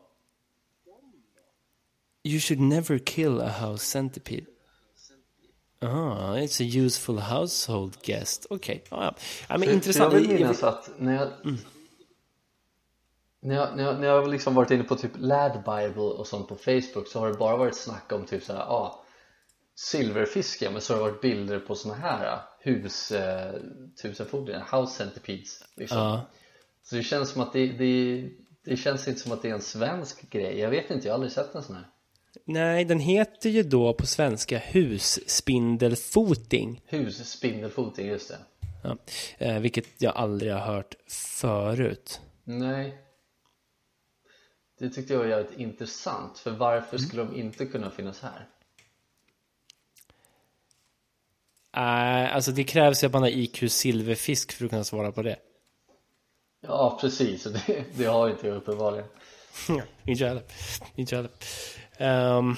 You 2.22 2.40
should 2.40 2.60
never 2.60 2.98
kill 2.98 3.40
a 3.40 3.48
house 3.48 3.84
centipede. 3.84 4.46
Ah, 5.82 6.36
it's 6.36 6.60
a 6.60 6.84
useful 6.84 7.18
household 7.18 7.96
guest. 8.02 8.46
Okej, 8.50 8.82
okay. 8.86 8.98
ah, 8.98 9.04
ja. 9.04 9.14
ja. 9.48 9.58
men 9.58 9.70
intressant. 9.70 10.12
Jag 10.12 10.20
vill 10.20 10.30
minnas 10.30 10.62
att 10.62 10.90
när 10.98 11.14
jag, 11.14 11.28
Mm. 11.44 11.58
när 13.40 13.54
jag, 13.54 13.76
när 13.76 13.84
jag, 13.84 14.00
när 14.00 14.06
jag 14.06 14.28
liksom 14.28 14.54
varit 14.54 14.70
inne 14.70 14.84
på 14.84 14.96
typ 14.96 15.12
Lad 15.16 15.52
Bible 15.52 16.02
och 16.02 16.26
sånt 16.26 16.48
på 16.48 16.56
Facebook 16.56 17.08
så 17.08 17.20
har 17.20 17.28
det 17.28 17.34
bara 17.38 17.56
varit 17.56 17.76
snack 17.76 18.12
om 18.12 18.24
typ 18.26 18.44
såhär, 18.44 18.60
ah, 18.60 19.04
silverfiske 19.80 20.70
men 20.70 20.80
så 20.80 20.92
har 20.92 20.98
det 20.98 21.04
varit 21.10 21.20
bilder 21.20 21.60
på 21.60 21.74
såna 21.74 21.94
här 21.94 22.26
ah, 22.26 22.40
hus, 22.60 23.12
eh, 23.12 23.54
tusenfodringar, 24.02 24.80
house 24.80 24.94
centipedes 25.04 25.64
liksom. 25.76 25.98
Ja. 25.98 26.26
Så 26.82 26.96
det 26.96 27.02
känns 27.02 27.30
som 27.30 27.42
att 27.42 27.52
det, 27.52 27.66
det, 27.66 28.28
det 28.64 28.76
känns 28.76 29.08
inte 29.08 29.20
som 29.20 29.32
att 29.32 29.42
det 29.42 29.48
är 29.48 29.54
en 29.54 29.62
svensk 29.62 30.30
grej, 30.30 30.58
jag 30.58 30.70
vet 30.70 30.90
inte, 30.90 31.06
jag 31.06 31.12
har 31.12 31.14
aldrig 31.14 31.32
sett 31.32 31.54
en 31.54 31.62
sån 31.62 31.76
här 31.76 31.86
Nej, 32.44 32.84
den 32.84 33.00
heter 33.00 33.50
ju 33.50 33.62
då 33.62 33.94
på 33.94 34.06
svenska 34.06 34.58
husspindelfoting. 34.58 36.82
Husspindelfoting, 36.86 38.06
just 38.06 38.28
det 38.28 38.38
Ja. 38.82 38.96
Eh, 39.38 39.58
vilket 39.60 40.02
jag 40.02 40.16
aldrig 40.16 40.52
har 40.52 40.60
hört 40.60 40.94
förut. 41.40 42.20
Nej 42.44 42.98
Det 44.78 44.90
tyckte 44.90 45.12
jag 45.12 45.20
var 45.20 45.26
jävligt 45.26 45.58
intressant 45.58 46.38
för 46.38 46.50
varför 46.50 46.96
Mm. 46.96 47.08
skulle 47.08 47.24
de 47.24 47.36
inte 47.36 47.66
kunna 47.66 47.90
finnas 47.90 48.20
här? 48.20 48.48
Nej, 51.76 52.30
alltså 52.30 52.52
det 52.52 52.64
krävs 52.64 53.02
ju 53.02 53.06
att 53.06 53.12
man 53.12 53.22
har 53.22 53.28
IQ 53.28 53.70
silverfisk 53.72 54.52
för 54.52 54.64
att 54.64 54.70
kunna 54.70 54.84
svara 54.84 55.12
på 55.12 55.22
det. 55.22 55.36
Ja 56.66 56.98
precis, 57.00 57.44
det, 57.66 57.84
det 57.96 58.04
har 58.04 58.28
inte 58.30 58.46
jag 58.46 58.56
uppenbarligen 58.56 59.04
inte 60.04 60.22
jag 60.22 60.28
heller. 60.28 60.42
Inte 60.94 61.14
jag 61.14 61.22
heller. 61.22 61.32
Ehm, 62.38 62.54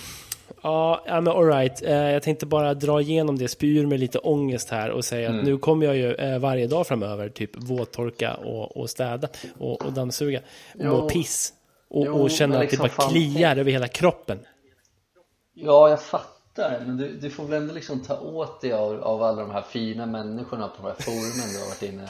ja, 0.62 1.02
men 1.06 1.28
alright. 1.28 1.82
Uh, 1.82 1.90
jag 1.90 2.22
tänkte 2.22 2.46
bara 2.46 2.74
dra 2.74 3.00
igenom 3.00 3.38
det, 3.38 3.48
spy 3.48 3.78
ur 3.78 3.86
med 3.86 4.00
lite 4.00 4.18
ångest 4.18 4.70
här 4.70 4.90
och 4.90 5.04
säga 5.04 5.28
Mm. 5.28 5.38
att 5.40 5.46
nu 5.46 5.58
kommer 5.58 5.86
jag 5.86 5.96
ju 5.96 6.14
eh, 6.14 6.38
varje 6.38 6.66
dag 6.66 6.86
framöver 6.86 7.28
typ 7.28 7.50
våttorka 7.56 8.34
och, 8.34 8.76
och 8.76 8.90
städa 8.90 9.28
och, 9.58 9.86
och 9.86 9.92
dammsuga. 9.92 10.40
Och 10.78 10.84
må 10.84 11.08
piss. 11.08 11.52
Och, 11.88 12.06
Jo, 12.06 12.22
och 12.22 12.30
känna 12.30 12.54
men 12.54 12.62
att 12.62 12.70
det 12.70 12.76
liksom 12.82 12.96
bara 12.98 13.10
kliar 13.10 13.56
över 13.56 13.70
hela 13.70 13.88
kroppen. 13.88 14.38
Ja, 15.54 15.88
jag 15.88 16.02
fattar, 16.02 16.26
fattar, 16.54 16.84
men 16.86 16.96
du, 16.96 17.16
du 17.18 17.30
får 17.30 17.44
väl 17.44 17.62
ändå 17.62 17.74
liksom 17.74 18.00
ta 18.02 18.20
åt 18.20 18.60
dig 18.60 18.72
av, 18.72 19.02
av 19.02 19.22
alla 19.22 19.42
de 19.42 19.50
här 19.50 19.62
fina 19.62 20.06
människorna 20.06 20.68
på 20.68 20.82
de 20.82 20.88
här 20.88 20.96
forumen 20.98 21.52
du 21.52 21.58
har 21.58 21.68
varit 21.68 21.82
inne 21.82 22.08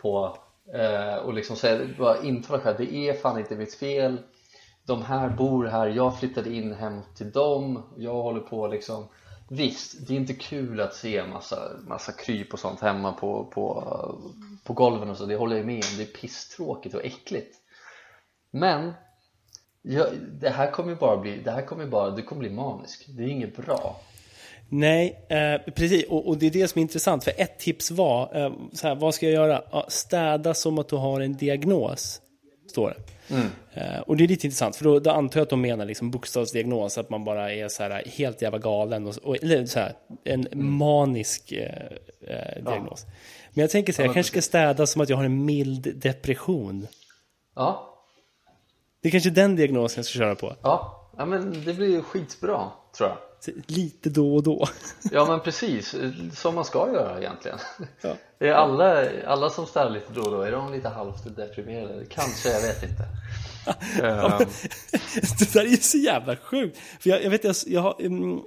på. 0.00 0.38
Eh, 0.74 1.16
och 1.16 1.34
liksom 1.34 1.56
säga, 1.56 1.88
bara 1.98 2.22
intala 2.22 2.60
själv, 2.60 2.76
det 2.78 2.94
är 2.94 3.14
fan 3.14 3.38
inte 3.38 3.56
mitt 3.56 3.74
fel. 3.74 4.18
De 4.86 5.02
här 5.02 5.28
bor 5.28 5.64
här, 5.64 5.86
jag 5.86 6.18
flyttade 6.18 6.52
in 6.54 6.74
hem 6.74 7.00
till 7.16 7.30
dem 7.30 7.82
jag 7.96 8.22
håller 8.22 8.40
på 8.40 8.66
liksom. 8.66 9.08
Visst, 9.48 10.06
det 10.08 10.14
är 10.14 10.16
inte 10.16 10.34
kul 10.34 10.80
att 10.80 10.94
se 10.94 11.26
massa, 11.26 11.58
massa 11.88 12.12
kryp 12.12 12.52
och 12.52 12.58
sånt 12.58 12.80
hemma 12.80 13.12
på, 13.12 13.44
på, 13.44 13.84
på 14.64 14.72
golven 14.72 15.10
och 15.10 15.16
så, 15.16 15.26
det 15.26 15.36
håller 15.36 15.56
jag 15.56 15.66
med 15.66 15.74
om, 15.74 15.96
det 15.96 16.02
är 16.02 16.20
pisstråkigt 16.20 16.94
och 16.94 17.04
äckligt. 17.04 17.56
Men 18.50 18.92
Ja, 19.88 20.06
det 20.40 20.50
här 20.50 20.70
kommer 20.70 20.94
bara 20.94 21.16
bli, 21.16 21.36
det 21.44 21.50
här 21.50 21.62
kommer 21.62 21.86
bara, 21.86 22.10
du 22.10 22.22
kommer 22.22 22.40
bli 22.40 22.50
manisk. 22.50 23.04
Det 23.08 23.22
är 23.22 23.28
inget 23.28 23.56
bra. 23.56 24.00
Nej, 24.68 25.26
eh, 25.28 25.72
precis. 25.72 26.04
Och, 26.04 26.28
och 26.28 26.38
det 26.38 26.46
är 26.46 26.50
det 26.50 26.68
som 26.68 26.78
är 26.78 26.82
intressant. 26.82 27.24
För 27.24 27.32
ett 27.36 27.58
tips 27.58 27.90
var, 27.90 28.36
eh, 28.36 28.52
så 28.72 28.88
här, 28.88 28.94
vad 28.94 29.14
ska 29.14 29.26
jag 29.26 29.32
göra? 29.32 29.62
Ja, 29.70 29.86
städa 29.88 30.54
som 30.54 30.78
att 30.78 30.88
du 30.88 30.96
har 30.96 31.20
en 31.20 31.36
diagnos, 31.36 32.20
står 32.70 32.88
det. 32.88 32.96
Eh, 33.74 34.00
och 34.00 34.16
det 34.16 34.24
är 34.24 34.28
lite 34.28 34.46
intressant, 34.46 34.76
för 34.76 34.84
då, 34.84 34.98
då 35.00 35.10
antar 35.10 35.40
jag 35.40 35.42
att 35.42 35.50
de 35.50 35.60
menar 35.60 35.84
liksom 35.84 36.10
bokstavsdiagnos, 36.10 36.98
att 36.98 37.10
man 37.10 37.24
bara 37.24 37.52
är 37.52 37.68
så 37.68 37.82
här 37.82 38.02
helt 38.06 38.42
jävla 38.42 38.58
galen. 38.58 39.06
Och, 39.06 39.14
och, 39.22 39.36
eller 39.42 39.66
så 39.66 39.78
här, 39.78 39.92
en 40.24 40.48
manisk 40.52 41.52
eh, 41.52 41.86
eh, 42.20 42.64
diagnos. 42.64 43.06
Men 43.54 43.62
jag 43.62 43.70
tänker 43.70 43.92
så 43.92 44.02
här, 44.02 44.08
jag 44.08 44.14
kanske 44.14 44.32
ska 44.32 44.42
städa 44.42 44.86
som 44.86 45.00
att 45.00 45.08
jag 45.08 45.16
har 45.16 45.24
en 45.24 45.44
mild 45.44 45.96
depression. 45.96 46.86
Ja, 47.54 47.95
Det 49.06 49.10
är 49.10 49.10
kanske 49.10 49.30
den 49.30 49.56
diagnosen 49.56 49.98
jag 49.98 50.06
ska 50.06 50.18
köra 50.18 50.34
på. 50.34 50.56
ja, 50.62 51.08
ja 51.16 51.26
men 51.26 51.64
det 51.64 51.74
blir 51.74 52.02
skitbra 52.02 52.70
tror 52.96 53.08
jag. 53.08 53.18
Lite 53.66 54.10
då 54.10 54.34
och 54.34 54.42
då. 54.42 54.68
Ja 55.12 55.26
men 55.28 55.40
precis, 55.40 55.94
som 56.34 56.54
man 56.54 56.64
ska 56.64 56.92
göra 56.92 57.18
egentligen. 57.18 57.58
Ja. 58.00 58.14
Är 58.38 58.52
alla, 58.52 59.04
alla 59.26 59.50
som 59.50 59.66
ställer 59.66 59.90
lite 59.90 60.12
då 60.14 60.22
och 60.22 60.30
då, 60.30 60.42
är 60.42 60.52
de 60.52 60.72
lite 60.72 60.88
halvt 60.88 61.36
deprimerade? 61.36 62.04
Kanske, 62.10 62.48
jag 62.48 62.60
vet 62.60 62.82
inte. 62.82 63.04
Ja, 64.02 64.38
men, 64.38 64.48
det 65.38 65.52
där 65.52 65.60
är 65.60 65.68
ju 65.68 65.76
så 65.76 65.98
jävla 65.98 66.36
sjukt. 66.36 66.78
För 67.00 67.10
jag, 67.10 67.24
jag 67.24 67.30
vet, 67.30 67.44
jag, 67.44 67.54
jag 67.66 67.80
har, 67.80 67.96
mm, 68.00 68.40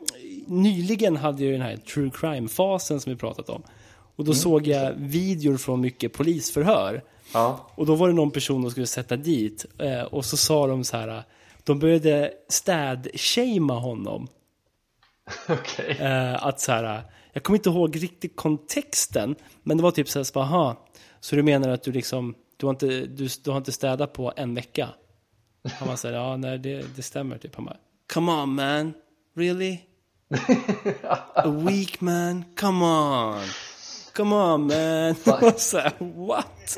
nyligen 0.48 1.18
hade 1.18 1.44
jag 1.44 1.54
den 1.54 1.62
här 1.62 1.78
true 1.78 2.12
crime-fasen 2.14 3.00
som 3.00 3.14
vi 3.14 3.20
pratat 3.20 3.50
om. 3.50 3.64
Och 4.16 4.26
då 4.26 4.34
såg 4.34 4.68
jag 4.68 4.94
videor 4.98 5.58
från 5.58 5.82
mycket 5.82 6.14
polisförhör. 6.14 7.04
Ja, 7.34 7.70
Och 7.76 7.86
då 7.86 7.96
var 7.96 8.08
det 8.08 8.14
någon 8.14 8.32
person 8.32 8.62
de 8.62 8.72
skulle 8.72 8.88
sätta 8.88 9.16
dit. 9.18 9.66
Eh, 9.78 10.02
och 10.02 10.26
så 10.26 10.38
sa 10.38 10.68
de 10.68 10.84
så 10.84 10.98
här, 10.98 11.24
de 11.64 11.80
började 11.80 12.34
städ-shamea 12.50 13.80
honom. 13.80 14.28
okej. 15.50 15.98
Eh, 16.00 16.46
att 16.46 16.60
så 16.60 16.72
här, 16.72 17.04
jag 17.34 17.44
kommer 17.44 17.58
inte 17.60 17.70
ihåg 17.70 18.04
riktigt 18.04 18.36
kontexten, 18.36 19.36
men 19.64 19.78
det 19.78 19.84
var 19.84 19.92
typ 19.92 20.10
så 20.10 20.20
här, 20.20 20.24
så 20.24 20.40
aha, 20.40 20.88
så 21.20 21.36
du 21.36 21.44
menar 21.44 21.70
att 21.70 21.84
du 21.84 21.92
liksom, 21.92 22.36
du 22.58 22.66
har 22.66 22.74
inte, 22.74 22.88
du, 22.88 23.28
du 23.44 23.52
har 23.52 23.58
inte 23.58 23.72
städat 23.72 24.14
på 24.14 24.34
en 24.36 24.56
vecka? 24.56 24.90
Han 25.80 25.88
var 25.88 25.96
så 25.96 26.08
här, 26.08 26.16
ja, 26.16 26.38
nej, 26.38 26.58
det, 26.60 26.96
det 26.96 27.02
stämmer 27.02 27.38
typ. 27.38 27.56
Han 27.56 27.66
bara, 27.66 27.78
come 28.14 28.32
on 28.32 28.56
man, 28.56 28.94
really? 29.36 29.78
A 31.34 31.50
week 31.50 32.02
man, 32.02 32.46
come 32.56 32.86
on. 32.86 33.42
Come 34.14 34.36
on 34.36 34.68
man. 34.68 35.16
Så 35.58 35.78
här, 35.78 35.94
what? 36.28 36.78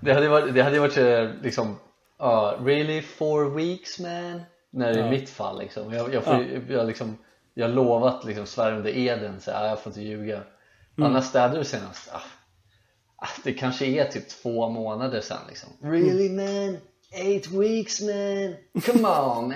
Det 0.00 0.12
hade 0.12 0.28
varit, 0.28 0.54
det 0.54 0.62
hade 0.62 0.80
varit 0.80 0.96
eh, 0.96 1.30
liksom, 1.42 1.76
ja, 2.18 2.56
really 2.64 3.02
four 3.02 3.50
weeks 3.54 3.98
man? 3.98 4.42
När 4.70 4.94
det 4.94 5.00
är 5.00 5.10
mitt 5.10 5.30
fall 5.30 5.58
liksom. 5.58 5.92
Jag, 5.92 6.14
jag, 6.14 6.24
får, 6.24 6.34
ju- 6.34 6.64
jag, 6.68 6.86
liksom, 6.86 7.18
jag 7.54 7.68
har 7.68 7.74
lovat 7.74 8.24
liksom 8.24 8.46
svär 8.46 8.72
under 8.72 8.96
eden, 8.96 9.40
så 9.40 9.50
här, 9.50 9.66
jag 9.68 9.80
får 9.80 9.90
inte 9.90 10.02
ljuga. 10.02 10.36
Mm. 10.36 11.10
Annars 11.10 11.24
städade 11.24 11.58
du 11.58 11.64
senast? 11.64 12.10
Ah, 12.12 12.22
ah, 13.16 13.28
det 13.44 13.52
kanske 13.52 13.86
är 13.86 14.04
typ 14.04 14.28
två 14.28 14.68
månader 14.68 15.20
sen 15.20 15.38
liksom. 15.48 15.68
Really 15.82 16.30
man? 16.30 16.76
Eight 17.12 17.46
weeks 17.50 18.00
man? 18.00 18.54
Come 18.86 19.08
on 19.08 19.48
man? 19.48 19.52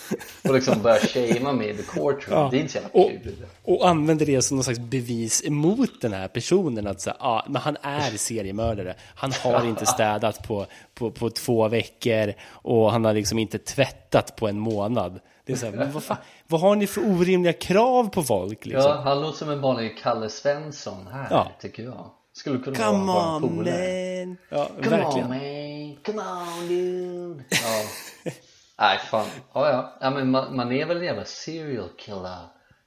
Och 0.48 0.54
liksom 0.54 0.82
börja 0.82 0.96
shamea 1.00 1.52
mig 1.52 1.70
i 1.70 1.76
the 1.76 1.82
courtroom. 1.82 2.40
Ja. 2.40 2.48
Det 2.50 2.56
är 2.56 2.60
inte 2.60 2.72
så 2.72 2.78
jävla 2.78 2.90
Och, 3.04 3.10
kul. 3.22 3.46
och 3.62 3.88
använder 3.88 4.26
det 4.26 4.42
som 4.42 4.56
någon 4.56 4.64
slags 4.64 4.78
bevis 4.80 5.44
emot 5.44 6.00
den 6.00 6.12
här 6.12 6.28
personen. 6.28 6.86
Att 6.86 7.00
säga, 7.00 7.16
ah, 7.18 7.42
men 7.48 7.62
han 7.62 7.76
är 7.82 8.10
seriemördare. 8.16 8.94
Han 9.14 9.32
har 9.42 9.66
inte 9.68 9.86
städat 9.86 10.48
på, 10.48 10.66
på, 10.94 11.10
på 11.10 11.30
två 11.30 11.68
veckor 11.68 12.32
och 12.50 12.92
han 12.92 13.04
har 13.04 13.14
liksom 13.14 13.38
inte 13.38 13.58
tvättat 13.58 14.36
på 14.36 14.48
en 14.48 14.58
månad. 14.58 15.20
Det 15.44 15.52
är 15.52 15.56
så 15.56 15.66
här, 15.66 15.72
men 15.72 15.92
vad, 15.92 16.02
fan, 16.02 16.16
vad 16.48 16.60
har 16.60 16.76
ni 16.76 16.86
för 16.86 17.00
orimliga 17.10 17.52
krav 17.52 18.08
på 18.08 18.22
folk? 18.22 18.64
Liksom? 18.66 18.90
Ja, 18.90 19.00
han 19.04 19.20
låter 19.20 19.38
som 19.38 19.50
en 19.50 19.60
vanlig 19.60 19.98
Kalle 20.02 20.28
Svensson 20.28 21.06
här, 21.12 21.26
Ja. 21.30 21.48
tycker 21.60 21.82
jag. 21.82 22.10
Skulle 22.34 22.58
kunna 22.58 22.76
Come 22.76 23.12
vara 23.12 23.38
våran 23.38 23.40
polare. 23.56 24.26
man! 24.26 24.36
Ja, 24.48 24.68
Come 24.82 24.96
verkligen. 24.96 25.24
on 25.26 25.28
man, 25.30 25.96
come 26.04 26.22
on 26.22 26.68
dude. 26.68 27.44
Ja. 27.50 28.30
Nej 28.78 28.98
fan, 28.98 29.26
ja 29.54 29.70
ja. 29.70 29.98
ja 30.00 30.10
men 30.10 30.30
man, 30.30 30.56
man 30.56 30.72
är 30.72 30.86
väl 30.86 30.96
en 30.96 31.04
jävla 31.04 31.24
serial 31.24 31.88
killer 31.98 32.38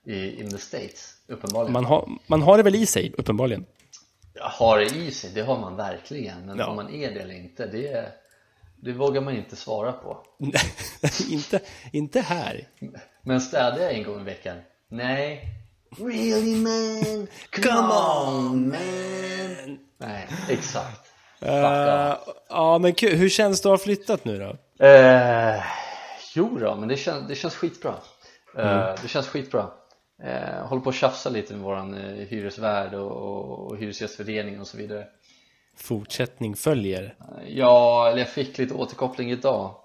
i, 0.05 0.41
in 0.41 0.49
the 0.51 0.57
States, 0.57 1.13
uppenbarligen. 1.27 1.73
Man 1.73 1.85
har, 1.85 2.09
man 2.27 2.41
har 2.41 2.57
det 2.57 2.63
väl 2.63 2.75
i 2.75 2.85
sig, 2.85 3.13
uppenbarligen. 3.17 3.65
Har 4.39 4.77
det 4.79 4.85
i 4.85 5.11
sig, 5.11 5.31
det 5.35 5.41
har 5.41 5.59
man 5.59 5.75
verkligen. 5.75 6.45
Men 6.45 6.57
Ja. 6.57 6.67
om 6.67 6.75
man 6.75 6.93
är 6.93 7.11
det 7.11 7.19
eller 7.19 7.35
inte, 7.35 7.65
det, 7.67 8.11
det 8.81 8.91
vågar 8.93 9.21
man 9.21 9.35
inte 9.37 9.55
svara 9.55 9.91
på. 9.91 10.17
inte, 11.29 11.59
inte 11.93 12.21
här. 12.21 12.67
Men 13.21 13.41
städar 13.41 13.79
jag 13.79 13.93
en 13.93 14.03
gång 14.03 14.21
i 14.21 14.23
veckan? 14.23 14.57
Nej. 14.89 15.45
Really 15.97 16.55
man? 16.55 17.27
Come, 17.51 17.67
Come 17.67 17.93
on 17.93 18.67
man! 18.69 19.79
Nej, 19.97 20.27
exakt. 20.49 21.01
Off. 21.41 22.35
ja, 22.49 22.77
men 22.81 22.93
kul. 22.93 23.15
Hur 23.15 23.29
känns 23.29 23.61
det 23.61 23.69
att 23.69 23.79
ha 23.79 23.83
flyttat 23.83 24.25
nu 24.25 24.39
då? 24.39 24.57
Eh, 24.79 25.63
jo 26.35 26.57
då, 26.59 26.75
men 26.75 26.89
det, 26.89 26.97
kän, 26.97 27.27
det 27.27 27.35
känns 27.35 27.55
skitbra. 27.55 27.95
Eh, 28.57 28.71
Mm. 28.81 28.95
Det 29.01 29.07
känns 29.07 29.27
skitbra. 29.27 29.67
Eh, 30.23 30.65
håller 30.67 30.81
på 30.81 30.89
att 30.89 30.95
tjafsa 30.95 31.29
lite 31.29 31.53
med 31.53 31.61
våran 31.61 31.93
eh, 31.93 32.27
hyresvärd 32.27 32.93
och, 32.93 33.11
och, 33.11 33.59
och 33.71 33.77
hyresgästförening 33.77 34.59
och 34.61 34.67
så 34.67 34.77
vidare. 34.77 35.07
Fortsättning 35.77 36.55
följer. 36.55 37.15
Eh, 37.19 37.49
Ja, 37.57 38.07
eller 38.09 38.19
jag 38.19 38.29
fick 38.29 38.57
lite 38.57 38.73
återkoppling 38.73 39.31
idag. 39.31 39.75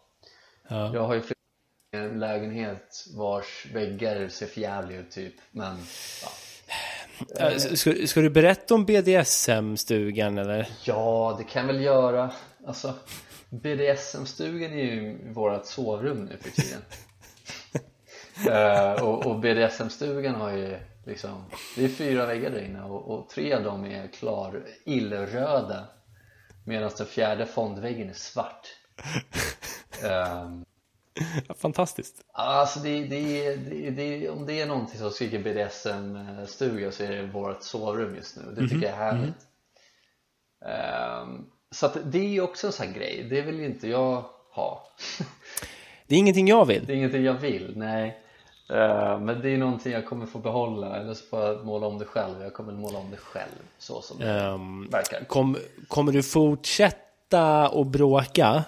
Ja. 0.68 0.94
Jag 0.94 1.02
har 1.04 1.14
ju 1.14 1.20
flyttat 1.20 1.36
en 1.92 2.20
lägenhet 2.20 3.06
vars 3.16 3.66
väggar 3.74 4.28
ser 4.28 4.46
förjävliga 4.46 4.98
ut 5.00 5.10
typ. 5.10 5.34
Men 5.50 5.78
ja. 6.22 7.50
Eh, 7.50 7.56
Ska, 7.56 7.94
ska 8.06 8.20
du 8.20 8.30
berätta 8.30 8.74
om 8.74 8.84
BDSM-stugan 8.86 10.38
eller? 10.38 10.68
ja, 10.84 11.34
det 11.38 11.44
kan 11.44 11.66
jag 11.66 11.72
väl 11.74 11.82
göra. 11.82 12.30
Alltså, 12.66 12.94
BDSM-stugan 13.50 14.72
är 14.72 14.84
ju 14.84 15.32
vårt 15.32 15.66
sovrum 15.66 16.24
nu 16.24 16.36
för 16.36 16.50
tiden. 16.50 16.82
Eh, 18.50 19.02
och, 19.02 19.26
och 19.26 19.40
BDSM-stugan 19.40 20.34
har 20.34 20.50
ju 20.50 20.78
liksom, 21.04 21.44
det 21.76 21.84
är 21.84 21.88
fyra 21.88 22.26
väggar 22.26 22.50
där 22.50 22.64
inne 22.64 22.82
och, 22.82 23.10
och 23.10 23.28
tre 23.28 23.52
av 23.54 23.62
dem 23.62 23.84
är 23.84 24.08
klar 24.08 24.66
illröda 24.84 25.88
medan 26.66 26.90
den 26.98 27.06
fjärde 27.06 27.46
fondväggen 27.46 28.08
är 28.08 28.14
svart. 28.14 28.66
Ja, 30.02 30.50
Fantastiskt. 31.54 32.24
Alltså 32.32 32.80
det, 32.80 33.04
det, 33.04 33.56
det, 33.90 34.28
om 34.28 34.46
det 34.46 34.60
är 34.60 34.66
någonting 34.66 34.98
som 34.98 35.10
skriker 35.10 35.38
BDSM-stuga 35.38 36.90
så 36.90 37.02
är 37.02 37.10
det 37.10 37.26
vårt 37.26 37.62
sovrum 37.62 38.14
just 38.14 38.36
nu. 38.36 38.42
Det 38.54 38.68
tycker 38.68 38.86
jag 38.86 38.92
är 38.92 38.96
härligt. 38.96 39.46
Ehm, 40.66 41.46
så 41.70 41.86
att 41.86 41.96
det 42.04 42.18
är 42.18 42.28
ju 42.28 42.40
också 42.40 42.66
en 42.66 42.72
sån 42.72 42.86
här 42.86 42.94
grej. 42.94 43.26
Det 43.30 43.42
vill 43.42 43.58
ju 43.60 43.66
inte 43.66 43.88
jag 43.88 44.24
ha. 44.52 44.88
Det 46.06 46.14
är 46.14 46.18
ingenting 46.18 46.48
jag 46.48 46.68
Det 46.68 46.74
vill. 46.80 46.90
är 46.90 46.94
ingenting 46.94 47.24
jag 47.24 47.34
vill, 47.34 47.72
nej. 47.76 48.18
Ehm, 48.70 49.24
men 49.24 49.40
det 49.40 49.48
är 49.50 49.58
någonting 49.58 49.92
jag 49.92 50.06
kommer 50.06 50.26
få 50.26 50.38
behålla 50.38 50.96
eller 50.96 51.14
så 51.14 51.24
får 51.26 51.40
jag 51.40 51.64
måla 51.66 51.86
om 51.86 51.98
det 51.98 52.04
själv. 52.04 52.42
Jag 52.42 52.52
kommer 52.54 52.72
måla 52.72 52.98
om 52.98 53.10
det 53.10 53.16
själv 53.16 53.48
så 53.78 54.02
som 54.02 54.18
det 54.18 54.30
Ehm, 54.30 54.88
verkar. 54.90 55.24
kom, 55.24 55.56
kommer 55.88 56.12
du 56.12 56.22
fortsätta 56.22 57.68
att 57.68 57.86
bråka? 57.86 58.64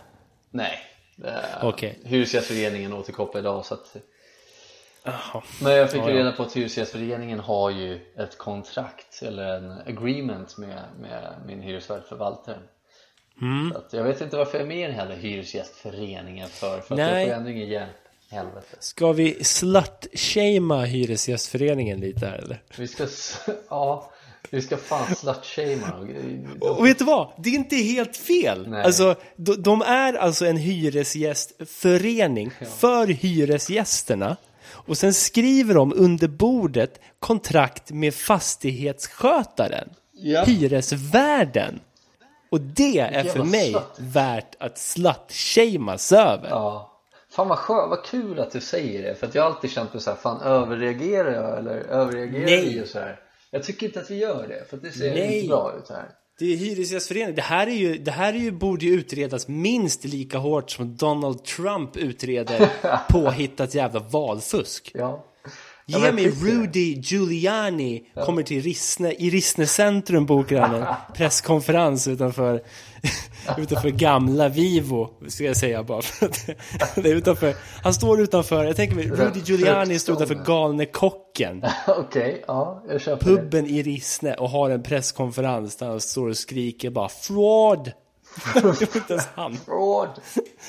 Nej. 0.51 0.79
Ehm, 1.25 1.69
Okej. 1.69 1.99
Hyresgästföreningen 2.05 2.93
återkopplar 2.93 3.41
idag 3.41 3.65
så 3.65 3.75
att 3.75 3.97
Jaha. 5.05 5.43
Men 5.63 5.73
jag 5.73 5.91
fick 5.91 6.01
Ja, 6.03 6.11
ja. 6.11 6.17
reda 6.17 6.33
på 6.33 6.43
att 6.43 6.57
Hyresgästföreningen 6.57 7.41
har 7.41 7.71
ju 7.71 8.01
ett 8.17 8.39
kontrakt 8.39 9.23
eller 9.23 9.57
en 9.57 9.71
agreement 9.87 10.59
med, 10.59 10.79
med 11.01 11.33
min 11.47 11.61
hyresvärd 11.61 12.03
förvaltaren 12.09 12.63
Mm. 13.41 13.73
att 13.77 13.93
Jag 13.93 14.05
vet 14.05 14.21
inte 14.21 14.37
varför 14.37 14.59
jag 14.59 14.63
är 14.63 14.69
med 14.69 14.79
i 14.79 14.83
den 14.83 14.95
här 14.95 15.17
Hyresgästföreningen 15.17 16.49
för, 16.49 16.81
för 16.81 16.95
att 16.95 16.99
Nej. 16.99 17.21
jag 17.21 17.29
får 17.29 17.37
ändå 17.37 17.51
ingen 17.51 17.69
hjälp 17.69 17.91
Helvete 18.33 18.77
Ska 18.79 19.13
vi 19.13 19.45
slut-shamea 19.45 20.85
Hyresgästföreningen 20.85 22.01
lite 22.01 22.27
här 22.27 22.39
eller? 22.39 22.63
Vi 22.77 22.89
ska, 22.89 23.07
ja, 23.69 24.13
vi 24.51 24.63
ska 24.63 24.77
fan 24.77 25.15
slutshamea. 25.15 25.95
Och 26.61 26.87
vet 26.87 26.99
du 26.99 27.05
vad? 27.05 27.33
Det 27.39 27.51
är 27.51 27.55
inte 27.55 27.77
helt 27.77 28.17
fel. 28.17 28.69
Nej. 28.69 28.85
Alltså, 28.85 29.15
de, 29.37 29.63
de 29.63 29.83
är 29.83 30.15
alltså 30.15 30.47
en 30.47 30.57
hyresgästförening 30.57 32.51
för 32.79 33.07
hyresgästerna. 33.07 34.37
Och 34.65 34.99
sen 34.99 35.15
skriver 35.15 35.75
de 35.75 35.93
under 35.97 36.29
bordet 36.29 37.01
kontrakt 37.19 37.91
med 37.91 38.15
fastighetsskötaren. 38.15 39.89
Ja. 40.13 40.45
Hyresvärden. 40.45 41.81
Och 42.53 42.61
det 42.61 42.99
är 42.99 43.25
för 43.25 43.45
mig 43.45 43.71
slut. 43.71 43.83
värt 43.99 44.55
att 44.59 44.79
slut-shameas 44.79 46.13
över. 46.13 46.49
Ja 46.49 46.89
Fan 47.31 47.49
vad 47.49 47.59
skönt, 47.59 47.91
vad 47.91 48.05
kul 48.05 48.41
att 48.41 48.51
du 48.53 48.61
säger 48.61 49.03
det 49.03 49.15
för 49.15 49.27
att 49.27 49.35
jag 49.35 49.43
har 49.43 49.51
alltid 49.51 49.71
känt 49.71 49.93
mig 49.95 50.03
såhär, 50.03 50.17
fan 50.17 50.41
överreagerar 50.41 51.33
jag 51.33 51.59
eller 51.59 51.75
överreagerar 51.75 52.45
Nej. 52.45 52.83
och 52.83 52.89
så 52.89 52.99
här. 52.99 53.21
Jag 53.51 53.63
tycker 53.63 53.87
inte 53.87 54.01
att 54.01 54.11
vi 54.11 54.17
gör 54.19 54.49
det 54.49 54.71
för 54.71 54.77
det 54.77 54.91
ser 54.91 55.15
Nej. 55.15 55.37
inte 55.37 55.49
bra 55.49 55.75
ut 55.79 55.89
här 55.89 56.09
Det 56.39 56.53
är 56.53 56.57
hyresgästförening. 56.57 57.35
Det 57.35 57.43
här, 57.43 57.67
är 57.67 57.71
ju, 57.71 57.99
det 57.99 58.11
här 58.11 58.33
är 58.35 58.39
ju, 58.39 58.51
borde 58.51 58.85
ju 58.87 58.93
utredas 58.93 59.49
minst 59.49 60.05
lika 60.05 60.39
hårt 60.39 60.71
som 60.71 60.97
Donald 60.97 61.45
Trump 61.45 61.97
utreder 61.97 62.71
påhittat 63.09 63.75
jävla 63.75 64.01
valfusk. 64.01 64.91
Ja, 64.95 65.25
Ge 66.01 66.13
mig 66.13 66.25
det. 66.25 66.31
Rudy 66.31 66.95
Giuliani 66.95 68.03
kommer 68.25 68.43
till 68.43 68.63
Rissne, 68.63 69.13
i 69.13 69.31
Rissne 69.31 69.67
centrum 69.67 70.27
bokar 70.27 70.61
han 70.61 70.75
en 70.75 70.87
presskonferens 71.15 72.09
utanför, 72.09 72.63
utanför 73.59 73.91
gamla 73.91 74.49
Vivo, 74.49 75.11
ska 75.29 75.45
jag 75.45 75.57
säga 75.57 75.83
bara. 75.83 76.03
Det 76.95 77.11
är 77.11 77.15
utanför, 77.15 77.55
han 77.83 77.95
står 77.95 78.21
utanför, 78.21 78.65
jag 78.65 78.77
tänker 78.77 78.97
mig, 78.97 79.07
Rudy 79.09 79.41
Giuliani 79.45 79.99
står 79.99 80.15
utanför 80.15 80.35
Galne 80.35 80.87
Kocken, 80.87 81.65
Okej, 81.87 82.45
ja, 82.47 82.85
jag 82.89 83.01
köper 83.01 83.31
det. 83.31 83.37
puben 83.37 83.67
i 83.67 83.83
Rissne 83.83 84.35
och 84.35 84.51
har 84.51 84.71
en 84.71 84.83
presskonferens 84.83 85.77
där 85.77 85.87
han 85.87 86.01
står 86.01 86.29
och 86.29 86.37
skriker 86.37 86.91
bara 86.91 87.09
fraud. 87.09 87.93
Det 88.55 88.63
var 88.65 88.83
inte 88.97 89.13
ens 89.13 89.27
han. 89.35 89.57
Fraud. 89.57 90.11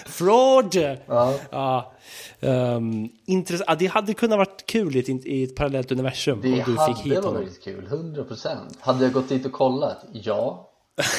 Fraud! 0.05 0.75
Ja. 1.07 1.33
Ja, 1.51 1.93
um, 2.39 3.09
intressant. 3.25 3.65
Ja, 3.69 3.75
det 3.75 3.85
hade 3.85 4.13
kunnat 4.13 4.37
varit 4.37 4.65
kul 4.65 4.95
i 4.95 4.99
ett, 4.99 5.09
i 5.09 5.43
ett 5.43 5.55
parallellt 5.55 5.91
universum 5.91 6.41
Det 6.41 6.49
om 6.49 6.55
du 6.57 6.63
fick 6.65 6.77
hade 6.77 6.99
hit 7.03 7.15
honom. 7.15 7.33
varit 7.33 7.63
kul, 7.63 7.87
100% 7.91 8.57
Hade 8.79 9.03
jag 9.03 9.13
gått 9.13 9.29
dit 9.29 9.45
och 9.45 9.51
kollat? 9.51 10.05
Ja, 10.11 10.69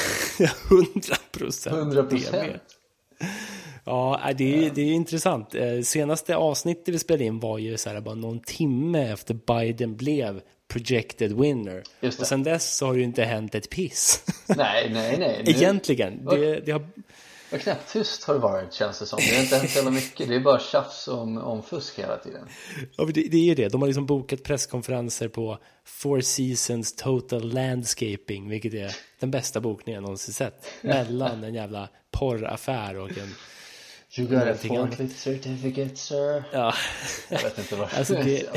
Hundra 0.69 1.15
procent. 1.31 1.75
100% 1.75 2.59
Ja, 3.85 4.19
det 4.37 4.65
är, 4.65 4.71
det 4.75 4.81
är 4.81 4.93
intressant. 4.93 5.55
Eh, 5.55 5.81
Senaste 5.83 6.35
avsnittet 6.35 6.93
vi 6.93 6.99
spelade 6.99 7.23
in 7.23 7.39
var 7.39 7.57
ju 7.57 7.77
så 7.77 7.89
här 7.89 8.01
bara 8.01 8.15
någon 8.15 8.39
timme 8.39 9.11
efter 9.11 9.33
Biden 9.33 9.95
blev 9.95 10.41
projected 10.67 11.39
winner. 11.39 11.83
Och 12.01 12.13
sen 12.13 12.43
dess 12.43 12.75
så 12.75 12.85
har 12.85 12.93
det 12.93 12.99
ju 12.99 13.05
inte 13.05 13.23
hänt 13.23 13.55
ett 13.55 13.69
piss. 13.69 14.23
Nej, 14.47 14.89
nej, 14.93 15.17
nej 15.19 15.41
nu, 15.45 15.51
Egentligen. 15.51 16.25
Det, 16.25 16.59
det 16.59 16.71
har, 16.71 16.87
Vad 17.51 17.61
knappt 17.61 17.91
tyst 17.93 18.23
har 18.23 18.33
det 18.33 18.39
varit 18.39 18.73
känns 18.73 18.99
det 18.99 19.05
som 19.05 19.19
Det 19.29 19.35
har 19.35 19.43
inte 19.43 19.57
hänt 19.57 19.69
så 19.71 19.91
mycket 19.91 20.29
Det 20.29 20.35
är 20.35 20.39
bara 20.39 20.59
tjafs 20.59 21.07
om, 21.07 21.37
om 21.37 21.63
fusk 21.63 21.99
hela 21.99 22.17
tiden 22.17 22.47
ja, 22.97 23.05
det, 23.05 23.11
det 23.21 23.37
är 23.37 23.41
ju 23.43 23.55
det. 23.55 23.69
De 23.69 23.81
har 23.81 23.87
liksom 23.87 24.05
bokat 24.05 24.43
presskonferenser 24.43 25.27
på 25.27 25.57
Four 25.85 26.21
Seasons 26.21 26.95
Total 26.95 27.53
Landscaping, 27.53 28.49
vilket 28.49 28.73
är 28.73 28.95
den 29.19 29.31
bästa 29.31 29.59
bokningen 29.61 29.95
jag 29.95 30.01
någonsin 30.01 30.33
sett. 30.33 30.65
Mellan 30.81 31.43
en 31.43 31.53
jävla 31.53 31.89
porraffär 32.11 32.97
och 32.97 33.09
en... 33.17 33.33
You 34.17 34.27
got 34.27 34.43
a 34.43 34.55
forklift 34.67 35.19
certificate 35.19 35.95
sir 35.95 36.43
Ja, 36.53 36.73
Jag 37.29 37.43
vet 37.43 37.57
inte 37.57 37.75
vad 37.75 37.89
Alltså, 37.97 38.13
det- 38.13 38.49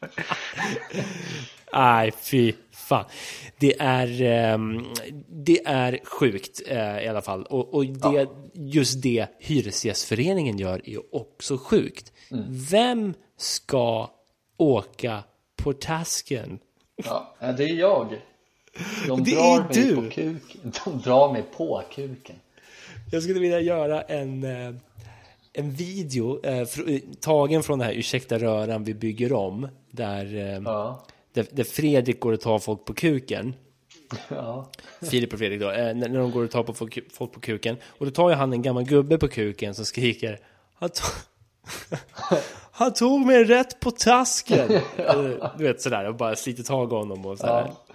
Nej, 1.72 2.12
fy 2.22 2.52
fan. 2.72 3.04
Det 3.58 3.80
är, 3.80 4.22
ehm, 4.22 4.84
det 5.28 5.66
är 5.66 5.98
sjukt 6.04 6.62
eh, 6.66 6.98
i 7.04 7.08
alla 7.08 7.22
fall. 7.22 7.42
Och, 7.42 7.74
och 7.74 7.86
det, 7.86 8.28
just 8.54 9.02
det 9.02 9.26
Hyresgästföreningen 9.38 10.58
gör 10.58 10.88
är 10.88 11.14
också 11.14 11.58
sjukt. 11.58 12.12
Vem 12.70 13.14
ska 13.36 14.10
åka 14.56 15.22
på 15.56 15.72
tasken? 15.72 16.58
Ja, 17.04 17.34
ja, 17.38 17.52
det 17.52 17.64
är 17.64 17.74
jag 17.74 18.16
De 19.08 19.24
Det 19.24 19.34
drar 19.34 19.58
mig 19.58 19.68
du. 19.72 19.94
på 19.96 20.02
kuken 20.02 20.72
De 20.84 20.98
drar 21.00 21.32
mig 21.32 21.42
på 21.56 21.82
kuken 21.94 22.36
Jag 23.10 23.22
skulle 23.22 23.40
vilja 23.40 23.60
göra 23.60 24.02
en, 24.02 24.44
eh, 24.44 24.74
en 25.60 25.70
video 25.70 26.40
eh, 26.46 26.58
eh, 26.60 26.66
tagen 27.20 27.62
från 27.62 27.78
det 27.78 27.84
här 27.84 27.92
Ursäkta 27.92 28.38
röran 28.38 28.84
vi 28.84 28.94
bygger 28.94 29.32
om. 29.32 29.68
Där, 29.90 30.24
eh, 30.36 30.62
Ja, 30.64 31.06
där, 31.32 31.46
där 31.50 31.64
Fredrik 31.64 32.20
går 32.20 32.32
och 32.32 32.40
tar 32.40 32.58
folk 32.58 32.84
på 32.84 32.94
kuken. 32.94 33.54
ja 34.28 34.70
Filip 35.10 35.32
och 35.32 35.38
Fredrik 35.38 35.60
då, 35.60 35.70
eh, 35.70 35.76
när 35.94 36.08
när 36.08 36.18
de 36.18 36.30
går 36.30 36.44
och 36.44 36.50
tar 36.50 36.62
på 36.62 36.74
folk 36.74 36.98
folk 37.12 37.32
på 37.32 37.40
kuken. 37.40 37.76
Och 37.98 38.06
då 38.06 38.12
tar 38.12 38.30
ju 38.30 38.34
han 38.36 38.52
en 38.52 38.62
gammal 38.62 38.84
gubbe 38.84 39.18
på 39.18 39.28
kuken 39.28 39.74
som 39.74 39.84
skriker 39.84 40.38
Han, 40.74 40.88
to- 40.88 41.24
han 42.72 42.92
tog 42.92 43.26
mig 43.26 43.44
rätt 43.44 43.80
på 43.80 43.90
tasken! 43.90 44.70
Eh, 44.96 45.50
du 45.58 45.64
vet 45.64 45.80
sådär, 45.82 46.08
och 46.08 46.14
bara 46.14 46.36
sliter 46.36 46.62
tag 46.62 46.92
i 46.92 46.94
honom 46.94 47.26
och 47.26 47.38
sådär. 47.38 47.60
Eh, 47.60 47.94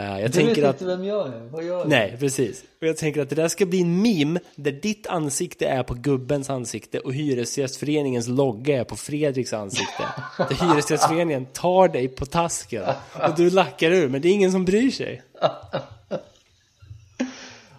jag 0.00 0.22
Du 0.22 0.28
tänker 0.28 0.54
vet 0.54 0.64
att... 0.64 0.80
inte 0.80 0.96
vem 0.96 1.04
jag 1.04 1.26
är, 1.26 1.40
vad 1.50 1.64
gör 1.64 1.78
jag? 1.78 1.88
Nej, 1.88 2.16
precis. 2.20 2.62
Och 2.80 2.86
jag 2.86 2.96
tänker 2.96 3.22
att 3.22 3.28
det 3.28 3.34
där 3.34 3.48
ska 3.48 3.66
bli 3.66 3.80
en 3.80 4.02
meme 4.02 4.40
där 4.54 4.72
ditt 4.72 5.06
ansikte 5.06 5.66
är 5.66 5.82
på 5.82 5.94
gubbens 5.94 6.50
ansikte 6.50 6.98
och 6.98 7.14
Hyresgästföreningens 7.14 8.28
logga 8.28 8.80
är 8.80 8.84
på 8.84 8.96
Fredriks 8.96 9.52
ansikte. 9.52 10.02
Där 10.38 10.54
Hyresgästföreningen 10.68 11.46
tar 11.46 11.88
dig 11.88 12.08
på 12.08 12.26
tasken 12.26 12.82
och 13.28 13.34
du 13.36 13.50
lackar 13.50 13.90
ur, 13.90 14.08
men 14.08 14.20
det 14.22 14.28
är 14.28 14.32
ingen 14.32 14.52
som 14.52 14.64
bryr 14.64 14.90
sig. 14.90 15.22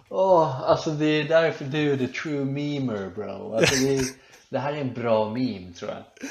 Åh, 0.08 0.62
alltså 0.62 0.90
det 0.90 1.06
är 1.06 1.24
därför 1.24 1.64
du 1.64 1.92
är 1.92 1.96
the 1.96 2.06
true 2.08 2.44
memer 2.44 3.10
bro 3.14 3.54
alltså, 3.56 3.74
det, 3.84 3.94
är, 3.96 4.02
det 4.50 4.58
här 4.58 4.72
är 4.72 4.80
en 4.80 4.92
bra 4.94 5.30
meme 5.30 5.72
tror 5.78 5.90
jag 5.90 6.28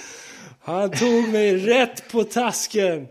Han 0.59 0.91
tog 0.91 1.29
mig 1.29 1.57
rätt 1.57 2.11
på 2.11 2.23
tasken! 2.23 3.07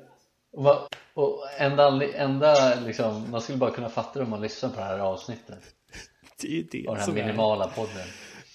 Va- 0.57 0.89
och 1.15 1.47
enda, 1.59 2.03
enda 2.15 2.81
liksom, 2.81 3.31
man 3.31 3.41
skulle 3.41 3.59
bara 3.59 3.71
kunna 3.71 3.89
fatta 3.89 4.19
det 4.19 4.25
om 4.25 4.31
man 4.31 4.41
lyssnar 4.41 4.71
på 4.71 4.77
det 4.77 4.87
här 4.87 4.99
avsnittet. 4.99 5.59
Det 6.41 6.49
är 6.49 6.53
ju 6.53 6.63
det 6.63 6.87
av 6.89 6.95
den 6.95 6.97
här 6.97 7.05
som 7.05 7.17
är... 7.17 7.25
minimala 7.25 7.67
podden. 7.67 8.07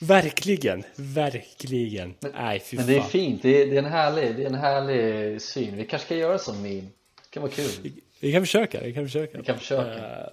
Verkligen, 0.02 0.84
verkligen. 0.96 2.16
Nej, 2.20 2.60
fy 2.60 2.78
Men 2.78 2.88
det 2.88 2.98
är 2.98 3.02
fint, 3.02 3.42
det 3.42 3.62
är, 3.62 3.66
det 3.66 3.76
är 3.76 3.80
en 3.84 3.92
härlig, 3.92 4.36
det 4.36 4.44
är 4.44 4.48
en 4.48 4.56
härlig 4.56 5.42
syn. 5.42 5.78
Vi 5.78 5.86
kanske 5.86 6.06
ska 6.06 6.16
göra 6.16 6.38
som 6.38 6.62
meme 6.62 6.82
Det 6.82 7.30
kan 7.30 7.44
vara 7.44 7.52
kul, 7.52 7.92
Vi 8.20 8.32
kan 8.32 8.42
försöka, 8.42 8.82
vi 8.82 8.94
kan 8.94 9.06
försöka. 9.06 9.38
vi 9.38 9.44
kan 9.44 9.60
försöka. 9.60 9.94
Eh, 9.94 10.28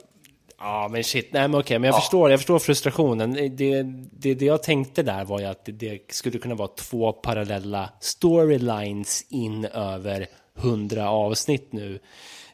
Ja 0.58 0.88
men 0.90 1.04
shit, 1.04 1.32
nej 1.32 1.48
men 1.48 1.60
okej, 1.60 1.78
men 1.78 1.88
jag 1.88 2.00
förstår, 2.02 2.30
jag 2.30 2.40
förstår 2.40 2.58
frustrationen. 2.58 3.32
Det, 3.32 3.82
det, 3.82 4.34
det 4.34 4.44
jag 4.44 4.62
tänkte 4.62 5.02
där 5.02 5.24
var 5.24 5.40
ju 5.40 5.46
att 5.46 5.64
det, 5.64 5.72
det 5.72 5.98
skulle 6.08 6.38
kunna 6.38 6.54
vara 6.54 6.68
två 6.68 7.12
parallella 7.12 7.90
storylines 8.00 9.26
in 9.30 9.64
över 9.64 10.26
hundra 10.56 11.10
avsnitt 11.10 11.72
nu. 11.72 11.98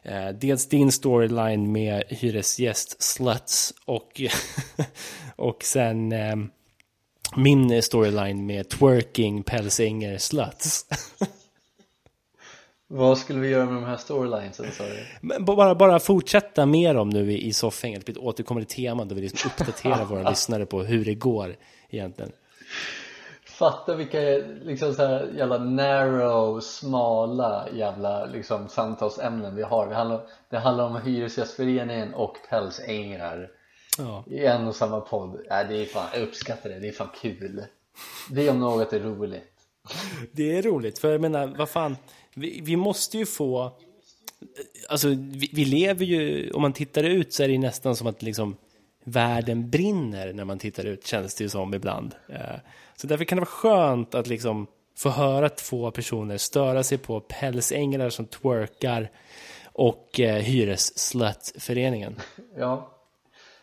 Eh, 0.03 0.29
dels 0.29 0.69
din 0.69 0.91
storyline 0.91 1.71
med 1.71 2.03
hyresgäst 2.07 3.03
sluts 3.03 3.73
och, 3.85 4.21
och 5.35 5.63
sen 5.63 6.11
eh, 6.11 6.35
min 7.35 7.81
storyline 7.81 8.45
med 8.45 8.69
twerking 8.69 9.43
pälsänger 9.43 10.17
sluts. 10.17 10.85
Vad 12.87 13.17
skulle 13.17 13.39
vi 13.39 13.49
göra 13.49 13.65
med 13.65 13.73
de 13.73 13.83
här 13.83 13.97
storylinesen 13.97 14.65
sa 14.71 14.83
du? 14.83 15.39
Bara, 15.43 15.75
bara 15.75 15.99
fortsätta 15.99 16.65
med 16.65 16.95
dem 16.95 17.09
nu 17.09 17.31
i, 17.31 17.47
i 17.47 17.53
soffhänget, 17.53 17.99
det 17.99 18.05
blir 18.05 18.21
ett 18.21 18.27
återkommande 18.27 18.69
tema 18.69 19.05
då 19.05 19.15
vi 19.15 19.21
liksom 19.21 19.51
uppdaterar 19.51 20.05
våra 20.05 20.29
lyssnare 20.29 20.65
på 20.65 20.83
hur 20.83 21.05
det 21.05 21.15
går 21.15 21.55
egentligen. 21.89 22.31
Fatta 23.63 23.95
vilka 23.95 24.19
liksom 24.63 24.93
så 24.93 25.05
här 25.05 25.33
jävla 25.37 25.57
narrow, 25.57 26.59
smala 26.59 27.67
jävla 27.73 28.25
liksom 28.25 28.69
samtalsämnen 28.69 29.55
vi 29.55 29.63
har. 29.63 29.87
Det 29.87 29.95
handlar, 29.95 30.21
det 30.49 30.57
handlar 30.57 30.85
om 30.85 31.01
Hyresgästföreningen 31.01 32.13
och 32.13 32.37
pälsängrar 32.49 33.49
Ja. 33.97 34.23
i 34.27 34.45
en 34.45 34.67
och 34.67 34.75
samma 34.75 35.01
podd. 35.01 35.35
Äh, 35.35 35.67
det 35.69 35.81
är 35.81 35.85
fan, 35.85 36.07
jag 36.13 36.23
uppskattar 36.23 36.69
det, 36.69 36.79
det 36.79 36.87
är 36.87 36.91
fan 36.91 37.09
kul. 37.21 37.63
Det 38.29 38.49
om 38.49 38.59
något 38.59 38.93
är 38.93 38.99
roligt. 38.99 39.43
Det 40.31 40.57
är 40.57 40.61
roligt, 40.61 40.99
för 40.99 41.11
jag 41.11 41.21
menar, 41.21 41.53
vad 41.57 41.69
fan, 41.69 41.97
vi, 42.35 42.61
vi 42.63 42.75
måste 42.75 43.17
ju 43.17 43.25
få... 43.25 43.71
Alltså, 44.89 45.07
vi, 45.07 45.49
vi 45.53 45.65
lever 45.65 46.05
ju, 46.05 46.51
om 46.51 46.61
man 46.61 46.73
tittar 46.73 47.03
ut 47.03 47.33
så 47.33 47.43
är 47.43 47.47
det 47.47 47.57
nästan 47.57 47.95
som 47.95 48.07
att 48.07 48.21
liksom 48.21 48.57
världen 49.03 49.69
brinner 49.69 50.33
när 50.33 50.45
man 50.45 50.59
tittar 50.59 50.85
ut, 50.85 51.07
känns 51.07 51.35
det 51.35 51.43
ju 51.43 51.49
som 51.49 51.73
ibland. 51.73 52.15
Så 52.95 53.07
därför 53.07 53.25
kan 53.25 53.35
det 53.35 53.39
vara 53.41 53.45
skönt 53.45 54.15
att 54.15 54.27
liksom 54.27 54.67
få 54.97 55.09
höra 55.09 55.49
två 55.49 55.91
personer 55.91 56.37
störa 56.37 56.83
sig 56.83 56.97
på 56.97 57.19
pälsänglar 57.19 58.09
som 58.09 58.25
twerkar 58.25 59.11
och 59.65 60.19
eh, 60.19 60.35
hyressluttföreningen. 60.35 62.15
Ja. 62.57 62.89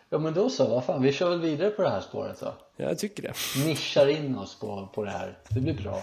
Ja 0.08 0.18
men 0.18 0.34
då 0.34 0.50
så, 0.50 0.68
vad 0.68 0.84
fan, 0.84 1.02
vi 1.02 1.12
kör 1.12 1.30
väl 1.30 1.40
vidare 1.40 1.70
på 1.70 1.82
det 1.82 1.90
här 1.90 2.00
spåret 2.00 2.40
då. 2.40 2.54
Jag 2.76 2.98
tycker 2.98 3.22
det. 3.22 3.34
Nischar 3.66 4.06
in 4.08 4.38
oss 4.38 4.60
på, 4.60 4.88
på 4.94 5.04
det 5.04 5.10
här, 5.10 5.38
det 5.48 5.60
blir 5.60 5.74
bra. 5.74 6.02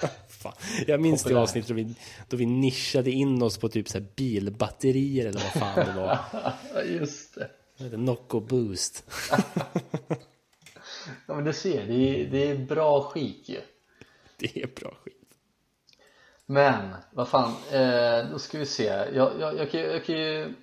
Fan. 0.28 0.52
Jag 0.86 1.00
minns 1.00 1.22
det 1.24 1.34
avsnittet 1.34 1.68
då 1.68 1.74
vi, 1.74 1.94
då 2.28 2.36
vi 2.36 2.46
nischade 2.46 3.10
in 3.10 3.42
oss 3.42 3.58
på 3.58 3.68
typ 3.68 3.88
så 3.88 4.00
bilbatterier 4.16 5.26
eller 5.26 5.40
vad 5.40 5.52
fan 5.62 5.86
det 5.86 6.00
var. 6.00 6.18
Ja 6.74 6.82
just 6.82 7.34
det. 7.78 7.96
Nocco 7.96 8.40
Boost. 8.40 9.04
Ja 11.26 11.34
men 11.34 11.44
du 11.44 11.52
ser, 11.52 11.86
det 11.86 11.94
är, 11.94 12.26
det 12.26 12.50
är 12.50 12.56
bra 12.58 13.02
skit 13.02 13.48
ju. 13.48 13.60
Det 14.36 14.62
är 14.62 14.66
bra 14.80 14.94
skit. 15.04 15.16
Men, 16.46 16.94
vad 17.12 17.28
fan, 17.28 17.52
eh, 17.72 18.30
då 18.30 18.38
ska 18.38 18.58
vi 18.58 18.66
se. 18.66 18.84
Jag, 18.84 19.40
jag, 19.40 19.56
jag, 19.56 19.70
kan, 19.70 19.80
jag 19.80 20.04
kan 20.04 20.14
ju... 20.14 20.54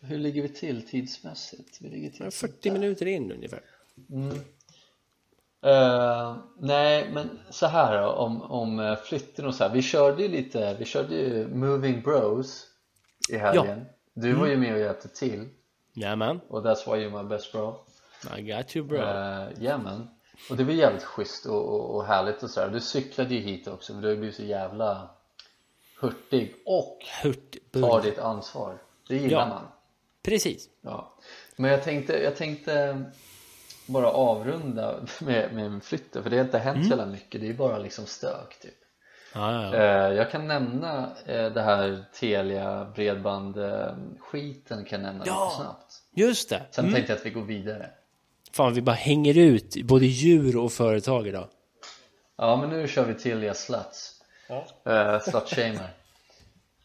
Hur 0.00 0.18
ligger 0.18 0.42
vi 0.42 0.48
till 0.48 0.88
tidsmässigt? 0.88 1.78
Vi 1.80 1.88
ligger 1.88 2.10
till 2.10 2.30
40 2.30 2.70
minuter 2.70 3.06
in 3.06 3.32
ungefär. 3.32 3.62
Eh, 5.62 6.36
nej, 6.58 7.10
men 7.12 7.38
så 7.50 7.66
här 7.66 8.02
då, 8.02 8.08
om, 8.08 8.42
om 8.42 8.80
eh, 8.80 8.96
flytten 8.96 9.46
och 9.46 9.54
så 9.54 9.64
här. 9.64 9.74
Vi 9.74 9.82
körde 9.82 10.22
ju 10.22 10.28
lite, 10.28 10.76
vi 10.78 10.84
körde 10.84 11.14
ju 11.14 11.48
Moving 11.48 12.02
Bros 12.02 12.66
i 13.28 13.36
helgen. 13.36 13.84
Du 14.14 14.32
var 14.32 14.46
ju 14.46 14.56
med 14.56 14.74
och 14.74 14.80
hjälpte 14.80 15.08
till. 15.08 15.48
Jajamän. 15.92 16.40
Och 16.48 16.64
that's 16.64 16.86
why 16.86 17.04
you're 17.04 17.22
my 17.22 17.28
best 17.28 17.52
bro. 17.52 17.84
I 18.38 18.42
got 18.42 18.76
you 18.76 18.86
bro. 18.86 18.96
Uh, 18.98 19.48
Jajamän. 19.62 20.08
Och 20.50 20.56
det 20.56 20.64
var 20.64 20.72
jävligt 20.72 21.04
schysst 21.04 21.46
och, 21.46 21.68
och, 21.68 21.94
och 21.96 22.04
härligt 22.06 22.42
och 22.42 22.50
sådär. 22.50 22.68
Du 22.68 22.80
cyklade 22.80 23.34
ju 23.34 23.40
hit 23.40 23.68
också 23.68 23.94
för 23.94 24.00
du 24.02 24.08
har 24.08 24.16
blivit 24.16 24.36
så 24.36 24.42
jävla 24.42 25.10
hurtig 26.00 26.54
och 26.66 26.98
tar 27.22 27.28
Hurtburg. 27.28 28.02
ditt 28.02 28.18
ansvar. 28.18 28.78
Det 29.08 29.16
gillar 29.16 29.38
Ja. 29.40 29.46
man. 29.48 29.62
Precis. 30.22 30.68
Ja. 30.80 31.14
Men 31.56 31.70
jag 31.70 31.82
tänkte, 31.82 32.12
jag 32.22 32.36
tänkte 32.36 33.04
bara 33.86 34.10
avrunda 34.10 34.94
med, 35.20 35.54
med 35.54 35.82
flytten 35.84 36.22
för 36.22 36.30
det 36.30 36.36
har 36.36 36.44
inte 36.44 36.58
hänt 36.58 36.84
så 36.84 36.90
jävla 36.90 37.06
mycket. 37.06 37.40
Det 37.40 37.48
är 37.48 37.54
bara 37.54 37.78
liksom 37.78 38.06
stök 38.06 38.58
typ. 38.62 38.74
Ja, 39.34 39.52
ja, 39.52 39.76
ja. 39.76 39.82
Eh, 40.08 40.14
Jag 40.16 40.30
kan 40.30 40.46
nämna 40.48 41.10
eh, 41.26 41.52
det 41.52 41.62
här 41.62 42.04
Telia 42.12 42.84
bredband 42.94 43.56
skiten 44.20 44.84
kan 44.84 45.00
jag 45.00 45.06
nämna 45.06 45.24
Ja. 45.26 45.44
lite 45.44 45.56
snabbt. 45.62 45.94
Just 46.14 46.50
det. 46.50 46.62
Sen 46.70 46.84
Mm. 46.84 46.94
tänkte 46.94 47.12
jag 47.12 47.18
att 47.18 47.26
vi 47.26 47.30
går 47.30 47.42
vidare. 47.42 47.90
Fan, 48.52 48.74
vi 48.74 48.82
bara 48.82 48.96
hänger 48.96 49.38
ut 49.38 49.76
både 49.84 50.06
djur 50.06 50.56
och 50.56 50.72
företag 50.72 51.26
idag. 51.28 51.48
Ja 52.36 52.56
men 52.56 52.70
nu 52.70 52.88
kör 52.88 53.04
vi 53.04 53.14
Telia 53.14 53.54
sluts. 53.54 54.14
Ja. 54.48 55.20
Slutshamer. 55.20 55.90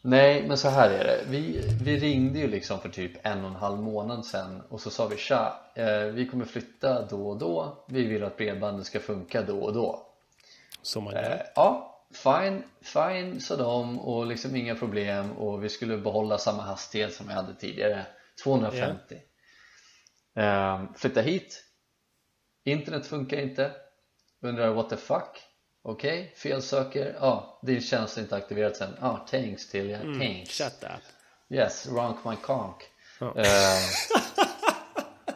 Nej 0.02 0.44
men 0.48 0.58
så 0.58 0.68
här 0.68 0.90
är 0.90 1.04
det. 1.04 1.20
Vi, 1.28 1.60
vi 1.82 1.96
ringde 1.98 2.38
ju 2.38 2.48
liksom 2.48 2.80
för 2.80 2.88
typ 2.88 3.26
en 3.26 3.44
och 3.44 3.50
en 3.50 3.56
halv 3.56 3.78
månad 3.82 4.26
sedan 4.26 4.62
och 4.68 4.80
så 4.80 4.90
sa 4.90 5.06
vi 5.06 5.16
tja, 5.16 5.60
eh, 5.74 6.00
vi 6.00 6.26
kommer 6.28 6.44
flytta 6.44 7.06
då 7.06 7.28
och 7.28 7.38
då. 7.38 7.84
Vi 7.88 8.06
vill 8.06 8.24
att 8.24 8.36
bredbandet 8.36 8.86
ska 8.86 9.00
funka 9.00 9.42
då 9.42 9.60
och 9.60 9.72
då. 9.72 10.06
Som 10.82 11.04
man 11.04 11.14
Eh, 11.14 11.22
gör. 11.22 11.42
ja, 11.54 12.00
fine, 12.12 12.62
fine 12.82 13.40
sa 13.40 13.56
de 13.56 14.00
och 14.00 14.26
liksom 14.26 14.56
inga 14.56 14.74
problem 14.74 15.32
och 15.32 15.64
vi 15.64 15.68
skulle 15.68 15.96
behålla 15.98 16.38
samma 16.38 16.62
hastighet 16.62 17.12
som 17.14 17.28
vi 17.28 17.32
hade 17.34 17.54
tidigare 17.54 18.06
250 18.44 19.14
eh, 20.36 20.82
Flytta 20.96 21.20
hit. 21.20 21.64
Internet 22.64 23.06
funkar 23.06 23.36
inte. 23.36 23.72
Undrar 24.40 24.74
what 24.74 24.90
the 24.90 24.96
fuck? 24.96 25.42
Okej, 25.82 26.32
felsöker, 26.36 27.16
ja 27.20 27.60
din 27.62 27.80
tjänst 27.80 28.16
är 28.16 28.22
inte 28.22 28.36
aktiverad 28.36 28.76
sen. 28.76 28.90
Ja, 29.00 29.06
ah, 29.06 29.26
thanks 29.30 29.68
till 29.68 29.90
ja, 29.90 29.98
thanks. 29.98 30.50
Shut 30.50 30.82
up. 30.82 31.02
Yes, 31.50 31.86
rank 31.86 32.24
my 32.24 32.36
conk. 32.36 32.76
Eh, 33.20 33.26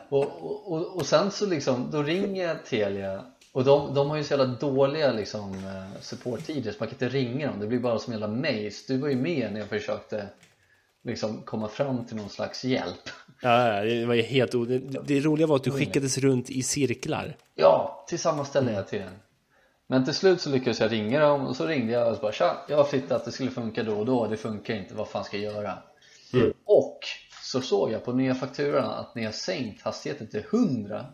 och, 0.09 0.25
och, 0.45 0.73
och, 0.73 0.97
och 0.97 1.07
sen 1.07 1.31
så 1.31 1.47
liksom, 1.47 1.91
då 1.91 2.03
ringer 2.03 2.55
Telia. 2.55 3.25
Och 3.53 3.65
de, 3.65 3.95
de 3.95 4.11
har 4.11 4.17
ju 4.17 4.25
så 4.25 4.33
jävla 4.33 4.47
dåliga 4.47 5.13
liksom 5.13 5.55
eh, 5.55 6.01
supporttider 6.01 6.73
så 6.73 6.77
man 6.81 6.89
kan 6.89 6.95
inte 6.95 7.09
ringa 7.09 7.47
dem, 7.47 7.61
det 7.61 7.67
blir 7.67 7.79
bara 7.79 7.99
som 7.99 8.13
en 8.13 8.21
jävla 8.21 8.37
maze. 8.37 8.85
Du 8.89 8.99
var 8.99 9.09
ju 9.09 9.17
med 9.17 9.53
när 9.53 9.61
jag 9.61 9.69
försökte 9.69 10.29
liksom 11.09 11.43
komma 11.43 11.69
fram 11.69 12.07
till 12.07 12.17
någon 12.17 12.29
slags 12.29 12.65
hjälp 12.65 13.09
Ja, 13.41 13.85
det 13.85 14.07
var 14.07 14.15
ju 14.15 14.23
helt 14.23 14.55
o... 14.55 14.65
det, 14.65 14.79
det 14.79 15.21
roliga 15.21 15.47
var 15.47 15.57
att 15.57 15.65
du 15.65 15.71
skickades 15.71 16.19
runt 16.19 16.51
i 16.51 16.63
cirklar. 16.63 17.37
Ja, 17.55 18.05
till 18.09 18.19
samma 18.19 18.45
ställe 18.45 18.71
hela 18.71 18.83
tiden 18.83 19.13
Men 19.87 20.05
till 20.05 20.15
slut 20.15 20.41
så 20.41 20.51
lyckades 20.51 20.81
jag 20.81 20.93
ringa 20.93 21.21
dem 21.21 21.47
och 21.47 21.57
så 21.57 21.67
ringde 21.67 21.93
jag 21.93 22.09
och 22.09 22.17
så 22.17 22.23
bara 22.23 22.33
Tja, 22.33 22.57
jag 22.69 22.77
har 22.77 22.85
flyttat, 22.85 23.25
det 23.25 23.33
skulle 23.33 23.51
funka 23.51 23.83
då 23.83 23.99
och 23.99 24.07
då, 24.07 24.27
det 24.27 24.37
funkar 24.37 24.75
inte, 24.75 24.95
vad 24.95 25.09
fan 25.09 25.25
ska 25.25 25.39
jag 25.39 25.55
göra? 25.55 25.79
Och 26.65 26.99
så 27.43 27.61
såg 27.61 27.93
jag 27.93 28.05
på 28.05 28.13
nya 28.13 28.35
fakturan 28.35 28.91
att 28.91 29.15
ni 29.15 29.25
har 29.25 29.33
sänkt 29.33 29.83
hastigheten 29.83 30.27
till 30.27 30.45
100 30.51 31.07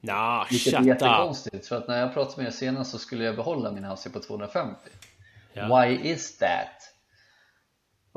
Nah, 0.00 0.46
Vilket 0.50 0.74
är 0.74 0.82
jättekonstigt 0.82 1.66
för 1.66 1.76
att 1.76 1.88
när 1.88 2.00
jag 2.00 2.14
pratade 2.14 2.42
med 2.42 2.46
er 2.46 2.50
senast 2.50 2.90
så 2.90 2.98
skulle 2.98 3.24
jag 3.24 3.36
behålla 3.36 3.72
min 3.72 3.84
hastighet 3.84 4.14
på 4.14 4.20
250 4.20 4.80
Ja. 5.52 5.80
Why 5.82 6.10
is 6.10 6.38
that? 6.38 6.94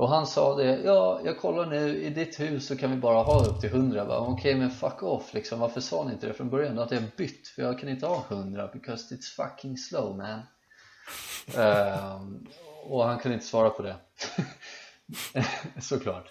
Och 0.01 0.09
han 0.09 0.27
sa 0.27 0.55
det, 0.55 0.79
ja 0.83 1.19
jag 1.23 1.39
kollar 1.39 1.65
nu 1.65 2.01
i 2.01 2.09
ditt 2.09 2.39
hus 2.39 2.67
så 2.67 2.77
kan 2.77 2.91
vi 2.91 2.97
bara 2.97 3.23
ha 3.23 3.45
upp 3.45 3.59
till 3.61 3.69
100 3.69 3.97
Jag 3.97 4.07
bara, 4.07 4.19
Okej 4.19 4.55
men 4.55 4.71
fuck 4.71 5.03
off 5.03 5.33
liksom, 5.33 5.59
varför 5.59 5.81
sa 5.81 6.03
ni 6.03 6.11
inte 6.13 6.27
det 6.27 6.33
från 6.33 6.49
början? 6.49 6.75
Då 6.75 6.81
hade 6.81 6.95
jag 6.95 7.03
bytt 7.17 7.47
för 7.47 7.61
jag 7.61 7.79
kan 7.79 7.89
inte 7.89 8.05
ha 8.05 8.23
100 8.29 8.69
because 8.73 9.15
it's 9.15 9.35
fucking 9.35 9.77
slow 9.77 10.17
man. 10.17 10.39
Ehm, 11.57 12.47
Och 12.83 13.05
han 13.05 13.19
kunde 13.19 13.33
inte 13.33 13.45
svara 13.47 13.69
på 13.69 13.81
det. 13.83 13.95
Såklart. 15.81 16.25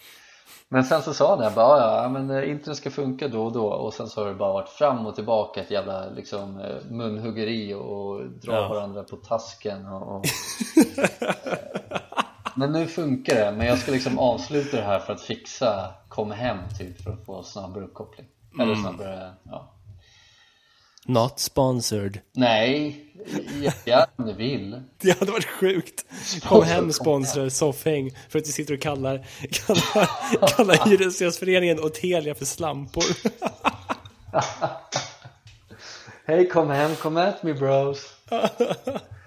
Men 0.68 0.85
sen 0.85 1.03
så 1.03 1.14
sa 1.14 1.29
han 1.31 1.39
det, 1.39 1.53
bara 1.55 2.03
ja 2.03 2.09
men 2.09 2.31
eh, 2.31 2.51
internet 2.51 2.77
ska 2.79 2.91
funka 2.91 3.29
då 3.29 3.45
och 3.45 3.53
då. 3.53 3.66
Och 3.66 3.95
sen 3.95 4.09
så 4.09 4.21
har 4.21 4.29
det 4.29 4.35
bara 4.35 4.53
varit 4.53 4.68
fram 4.68 5.07
och 5.07 5.14
tillbaka 5.14 5.61
ett 5.61 5.71
jävla 5.71 6.11
liksom 6.11 6.61
eh, 6.61 6.91
munhuggeri 6.91 7.75
och 7.75 8.25
dra 8.31 8.53
Ja. 8.55 8.68
varandra 8.68 9.03
på 9.03 9.16
tasken 9.16 9.87
och, 9.87 10.16
och 10.16 10.25
Men 12.61 12.72
nu 12.72 12.86
funkar 12.86 13.34
det, 13.34 13.52
men 13.52 13.66
jag 13.66 13.78
ska 13.78 13.92
liksom 13.92 14.18
avsluta 14.18 14.76
det 14.76 14.82
här 14.82 14.98
för 14.98 15.12
att 15.12 15.22
fixa 15.22 15.94
kom 16.08 16.30
hem 16.30 16.58
typ 16.78 17.02
för 17.02 17.11
att 17.11 17.26
få 17.26 17.42
snabbare 17.42 17.84
uppkoppling 17.84 18.26
Eller 18.61 18.74
snabbare, 18.74 19.32
ja 19.44 19.74
Not 21.06 21.38
sponsored. 21.38 22.20
Nej, 22.32 23.04
ja, 23.84 24.06
om 24.16 24.26
du 24.26 24.32
vill 24.32 24.82
Det 25.02 25.18
hade 25.18 25.32
varit 25.32 25.48
sjukt. 25.48 26.04
Kom 26.42 26.64
hem 26.64 26.92
sponsrar 26.92 27.48
Soffhäng 27.48 28.11
för 28.28 28.38
att 28.38 28.44
du 28.44 28.52
sitter 28.52 28.74
och 28.74 28.80
kallar, 28.80 29.26
kallar, 29.50 30.46
kallar 30.56 30.88
Hyresgästföreningen 30.88 31.78
och 31.78 31.94
Telia 31.94 32.34
för 32.34 32.44
slampor. 32.44 33.04
Hej 36.26 36.48
kom 36.48 36.70
hem, 36.70 36.96
kom 36.96 37.16
at 37.16 37.42
me 37.42 37.54
bros 37.54 38.14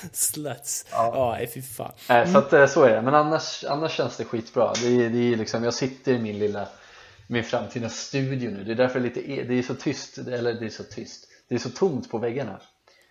Sluts. 0.12 0.86
Ja, 0.90 1.34
nej, 1.38 1.50
fy 1.54 1.62
fan. 1.62 1.92
Nej, 2.08 2.32
så 2.32 2.38
att 2.38 2.52
eh, 2.52 2.66
så 2.66 2.84
är 2.84 2.90
det, 2.90 3.02
men 3.02 3.14
annars, 3.14 3.64
annars 3.64 3.92
känns 3.92 4.16
det 4.16 4.24
skitbra. 4.24 4.72
Det 4.82 5.04
är, 5.04 5.10
det 5.10 5.32
är 5.32 5.36
liksom, 5.36 5.64
Jag 5.64 5.74
sitter 5.74 6.12
i 6.12 6.18
min 6.18 6.38
lilla 6.38 6.68
min 7.26 7.44
framtida 7.44 7.88
studio 7.88 8.50
nu, 8.50 8.64
det 8.64 8.72
är 8.72 8.76
därför 8.76 9.00
lite, 9.00 9.20
e- 9.32 9.44
det 9.48 9.54
är 9.58 9.62
så 9.62 9.74
tyst, 9.74 10.18
eller 10.18 10.54
det 10.54 10.66
är 10.66 10.70
så 10.70 10.84
tyst. 10.84 11.28
Det 11.48 11.54
är 11.54 11.58
så 11.58 11.70
tomt 11.70 12.10
på 12.10 12.18
väggarna. 12.18 12.60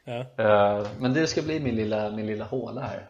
Ja. 0.06 0.20
Eh, 0.20 0.88
Men 1.00 1.14
det 1.14 1.28
ska 1.28 1.42
bli 1.42 1.60
min 1.60 1.76
lilla, 1.76 2.12
min 2.12 2.28
lilla 2.28 2.46
håla 2.46 2.82
här. 2.82 3.10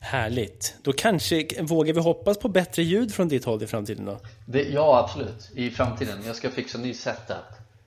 Härligt. 0.00 0.74
Då 0.82 0.92
kanske, 0.92 1.62
vågar 1.62 1.94
vi 1.94 2.00
hoppas 2.00 2.38
på 2.38 2.48
bättre 2.48 2.82
ljud 2.82 3.14
från 3.14 3.28
ditt 3.28 3.44
håll 3.44 3.62
i 3.62 3.66
framtiden 3.66 4.04
då? 4.04 4.18
det, 4.46 4.62
Ja 4.62 4.98
absolut, 4.98 5.50
i 5.54 5.70
framtiden, 5.70 6.18
jag 6.26 6.36
ska 6.36 6.50
fixa 6.50 6.78
ny 6.78 6.94
setup 6.94 7.36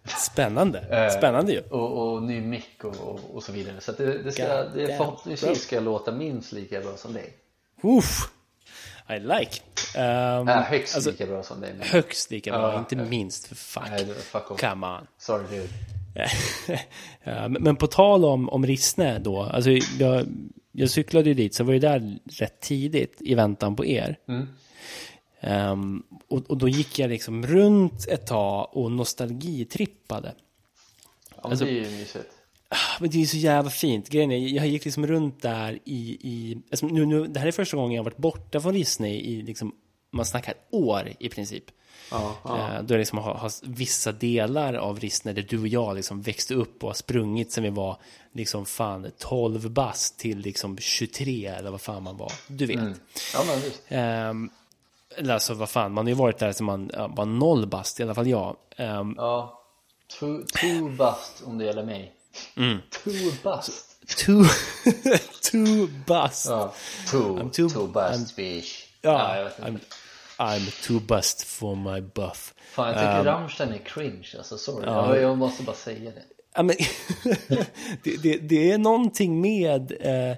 Spännande. 0.06 0.80
Eh, 0.80 1.18
Spännande 1.18 1.52
ju. 1.52 1.62
och, 1.62 2.14
och 2.14 2.24
ny 2.24 2.42
mick 2.42 2.84
och, 2.84 2.96
och, 3.10 3.20
och 3.36 3.44
så 3.44 3.52
vidare 3.52 3.76
Så 3.82 3.92
det, 3.92 4.24
det 4.24 4.32
ska, 4.32 4.44
det 4.64 4.98
förhoppningsvis 4.98 5.62
ska 5.64 5.80
låta 5.80 6.12
minst 6.12 6.52
lika 6.52 6.82
bra 6.82 6.98
som 6.98 7.14
dig 7.14 7.34
Uff. 7.84 8.32
I 9.10 9.20
like. 9.20 9.62
Um, 9.98 10.48
äh, 10.48 10.56
Högst 10.62 10.96
alltså, 10.96 11.12
lika 11.12 11.26
bra 11.26 11.44
som 11.44 11.62
dig 11.62 11.74
men, 11.78 11.88
högst 11.88 12.32
lika 12.32 12.52
bra, 12.52 12.74
Ja, 12.74 12.80
inte 12.80 12.96
ja. 12.96 13.04
minst 13.04 13.48
för 13.48 13.56
fuck. 13.56 13.84
Nej, 13.90 14.06
fuck 14.06 14.52
off 14.52 14.60
Come 14.62 14.88
on. 14.88 15.08
Sorry 15.18 15.44
dude 15.50 15.68
Ja, 17.24 17.48
men- 17.48 17.76
på 17.76 17.88
tal 17.88 18.26
om, 18.26 18.50
om 18.50 18.66
Rissne 18.66 19.20
då, 19.20 19.42
alltså 19.44 19.70
jag, 20.00 20.26
jag 20.72 20.90
cyklade 20.90 21.30
ju 21.30 21.34
dit, 21.34 21.56
så 21.56 21.62
jag 21.62 21.66
var 21.66 21.74
ju 21.74 21.80
där 21.80 22.18
rätt 22.40 22.60
tidigt 22.60 23.18
i 23.20 23.36
väntan 23.36 23.76
på 23.76 23.86
er. 23.86 24.18
Mm. 24.28 24.48
Ehm, 25.46 26.04
och, 26.28 26.50
och 26.50 26.58
då 26.58 26.68
gick 26.70 27.00
jag 27.00 27.10
liksom 27.10 27.48
runt 27.48 28.08
ett 28.08 28.28
tag 28.28 28.70
och 28.74 28.92
nostalgitrippade. 28.92 30.36
Ja, 31.30 31.36
men 31.44 31.52
Alltså- 31.52 31.66
det 31.66 31.72
är 31.72 31.74
ju 31.92 31.98
mysigt 31.98 32.32
Ah, 32.70 32.98
Men 33.00 33.10
det 33.10 33.22
är 33.22 33.26
så 33.26 33.38
jävla 33.38 33.72
fint. 33.72 34.10
Grejen 34.10 34.32
är, 34.32 34.38
jag 34.38 34.68
gick 34.68 34.86
liksom 34.86 35.08
runt 35.08 35.42
där 35.42 35.80
i... 35.86 36.18
i 36.22 36.58
alltså 36.72 36.86
nu, 36.88 37.06
nu, 37.06 37.28
det 37.28 37.40
här 37.40 37.48
är 37.48 37.52
första 37.52 37.78
gången 37.78 37.92
jag 37.96 38.00
har 38.04 38.06
varit 38.12 38.18
borta 38.18 38.60
från 38.62 38.74
Rissne 38.74 39.16
i, 39.16 39.42
liksom, 39.42 39.76
man 40.12 40.26
snackar 40.26 40.54
år 40.72 41.14
i 41.20 41.30
princip. 41.30 41.64
Ja, 42.12 42.36
ja. 42.44 42.74
Eh, 42.76 42.84
Då 42.84 42.94
jag 42.94 43.00
liksom 43.00 43.18
har, 43.18 43.34
har 43.34 43.52
vissa 43.64 44.12
delar 44.12 44.74
av 44.74 45.00
Rissne 45.00 45.34
där 45.34 45.46
du 45.50 45.60
och 45.60 45.68
jag 45.68 45.96
liksom 45.96 46.22
växte 46.22 46.54
upp 46.54 46.84
och 46.84 46.90
har 46.90 46.94
sprungit 46.94 47.52
sen 47.52 47.64
vi 47.64 47.70
var 47.70 47.98
liksom 48.34 48.66
fan 48.66 49.12
12 49.18 49.70
bast 49.72 50.20
till 50.20 50.38
liksom 50.40 50.78
23 50.78 51.46
eller 51.46 51.72
vad 51.72 51.82
fan 51.82 52.04
man 52.04 52.18
var. 52.18 52.32
Du 52.48 52.66
vet. 52.66 53.02
ja 53.34 53.44
men 53.48 54.50
eller 55.18 55.34
alltså 55.34 55.54
vad 55.54 55.70
fan, 55.70 55.92
man 55.92 56.06
har 56.06 56.10
ju 56.10 56.16
varit 56.16 56.38
där 56.38 56.52
sen 56.52 56.66
man 56.66 56.92
ja, 56.94 57.08
var 57.08 57.26
noll 57.26 57.68
bast, 57.68 58.00
i 58.00 58.04
alla 58.04 58.16
fall 58.16 58.28
jag. 58.28 58.56
Ehm, 58.78 59.14
Ja, 59.18 59.62
two, 60.20 60.26
two 60.62 60.90
bust 60.98 61.44
om 61.46 61.58
det 61.58 61.66
gäller 61.66 61.84
mig 61.84 62.12
Mm. 62.58 62.78
Two 63.04 63.12
bust 63.44 63.72
two, 64.18 64.44
two 65.52 65.88
bust. 66.08 66.46
Ja, 66.50 66.74
two, 67.12 67.18
I'm 67.18 67.50
too- 67.52 67.70
two 67.70 67.88
bust 67.88 68.36
bitch 68.36 68.84
Ja, 69.02 69.42
inte 69.46 69.62
I'm, 69.62 69.80
I'm 70.38 70.88
too 70.88 71.00
bust 71.00 71.44
for 71.48 71.76
my 71.76 72.02
buff. 72.02 72.54
Fan 72.72 72.88
jag 72.88 72.96
tycker 72.98 73.20
Um, 73.20 73.26
Rammstein 73.26 73.74
är 73.74 73.78
cringe 73.78 74.28
alltså, 74.38 74.58
sorry 74.58 74.86
jag, 74.86 75.22
jag 75.22 75.38
måste 75.38 75.64
bara 75.64 75.76
säga 75.76 76.12
det 76.12 76.24
Ja, 76.56 76.64
men, 76.64 76.76
det, 78.04 78.18
det, 78.24 78.38
det 78.38 78.72
är 78.72 78.78
någonting 78.78 79.42
med 79.42 79.92
eh, 80.00 80.38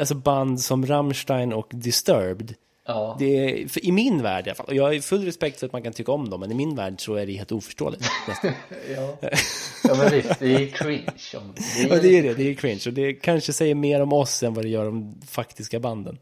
alltså 0.00 0.14
band 0.14 0.60
som 0.60 0.86
Rammstein 0.86 1.52
och 1.52 1.68
Disturbed. 1.70 2.54
Ja, 2.90 3.16
Det 3.18 3.24
är, 3.24 3.84
I 3.86 3.92
min 3.92 4.22
värld 4.22 4.46
i 4.46 4.50
alla 4.50 4.54
fall, 4.54 4.66
och 4.66 4.74
jag 4.74 4.84
har 4.84 5.00
full 5.00 5.24
respekt 5.24 5.60
för 5.60 5.66
att 5.66 5.72
man 5.72 5.82
kan 5.82 5.92
tycka 5.92 6.12
om 6.12 6.30
dem, 6.30 6.40
men 6.40 6.50
i 6.50 6.54
min 6.54 6.74
värld 6.74 6.94
så 6.98 7.14
är 7.14 7.26
det 7.26 7.32
helt 7.32 7.52
oförståeligt. 7.52 8.04
ja. 8.96 9.18
ja 9.84 9.94
men 9.94 10.10
visst, 10.10 10.38
det 10.38 10.54
är 10.54 10.66
cringe 10.66 11.12
det 11.54 11.82
är, 11.82 11.88
Ja, 11.94 12.00
det 12.02 12.18
är 12.18 12.22
det, 12.22 12.34
det 12.34 12.50
är 12.50 12.54
cringe. 12.54 12.82
Och 12.86 12.92
det 12.92 13.12
kanske 13.12 13.52
säger 13.52 13.74
mer 13.74 14.00
om 14.00 14.12
oss 14.12 14.42
än 14.42 14.54
vad 14.54 14.64
det 14.64 14.68
gör 14.68 14.88
om 14.88 15.20
faktiska 15.26 15.80
banden. 15.80 16.18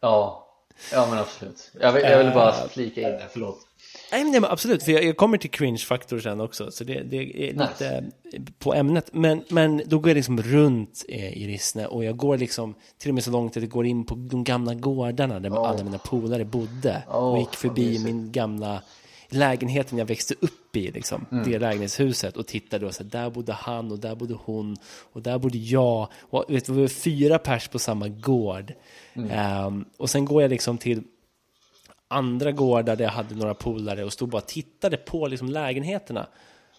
Ja, 0.00 0.48
ja 0.92 1.06
men 1.10 1.18
absolut 1.18 1.72
Jag 1.80 1.92
vill, 1.92 2.02
jag 2.02 2.24
vill 2.24 2.34
bara 2.34 2.68
flika 2.68 3.00
in 3.00 3.06
det, 3.06 3.28
förlåt 3.32 3.65
Nej, 4.12 4.24
nej, 4.24 4.40
men 4.40 4.50
absolut, 4.50 4.82
för 4.82 4.92
jag, 4.92 5.04
jag 5.04 5.16
kommer 5.16 5.38
till 5.38 5.50
cringe-faktor 5.50 6.18
sen 6.18 6.40
också, 6.40 6.70
så 6.70 6.84
det, 6.84 7.02
det 7.02 7.16
är 7.16 7.52
Nice. 7.52 7.68
lite 7.68 8.04
eh, 8.32 8.42
på 8.58 8.74
ämnet. 8.74 9.10
Men, 9.12 9.42
men 9.48 9.82
då 9.86 9.98
går 9.98 10.10
jag 10.10 10.14
liksom 10.16 10.42
runt 10.42 11.04
eh, 11.08 11.38
i 11.38 11.46
Rissne 11.46 11.86
och 11.86 12.04
jag 12.04 12.16
går 12.16 12.38
liksom 12.38 12.74
till 12.98 13.10
och 13.10 13.14
med 13.14 13.24
så 13.24 13.30
långt 13.30 13.56
att 13.56 13.62
jag 13.62 13.70
går 13.70 13.86
in 13.86 14.04
på 14.04 14.14
de 14.14 14.44
gamla 14.44 14.74
gårdarna 14.74 15.40
där 15.40 15.50
Oh. 15.50 15.68
alla 15.68 15.84
mina 15.84 15.98
polare 15.98 16.44
bodde. 16.44 17.02
Oh, 17.08 17.14
och 17.16 17.38
gick 17.38 17.54
förbi 17.54 17.98
min 18.04 18.32
gamla 18.32 18.82
lägenheten 19.28 19.98
jag 19.98 20.06
växte 20.06 20.34
upp 20.40 20.76
i, 20.76 20.90
liksom, 20.90 21.26
Mm. 21.32 21.50
det 21.50 21.58
lägenhetshuset 21.58 22.36
och 22.36 22.46
tittade 22.46 22.86
och 22.86 22.94
så 22.94 23.02
här, 23.02 23.10
där 23.10 23.30
bodde 23.30 23.52
han 23.52 23.92
och 23.92 23.98
där 23.98 24.14
bodde 24.14 24.34
hon 24.44 24.76
och 25.12 25.22
där 25.22 25.38
bodde 25.38 25.58
jag. 25.58 26.08
Och 26.20 26.44
vet, 26.48 26.68
vi 26.68 26.80
var 26.80 26.88
fyra 26.88 27.38
pers 27.38 27.68
på 27.68 27.78
samma 27.78 28.08
gård. 28.08 28.72
Mm. 29.14 29.30
Ehm, 29.30 29.84
och 29.96 30.10
sen 30.10 30.24
går 30.24 30.42
jag 30.42 30.50
liksom 30.50 30.78
till 30.78 31.02
andra 32.08 32.52
gårdar 32.52 32.96
där 32.96 33.04
jag 33.04 33.12
hade 33.12 33.34
några 33.34 33.54
polare 33.54 34.04
och 34.04 34.12
stod 34.12 34.28
bara 34.28 34.38
och 34.42 34.46
tittade 34.48 34.96
på 34.96 35.26
liksom 35.26 35.48
lägenheterna. 35.48 36.26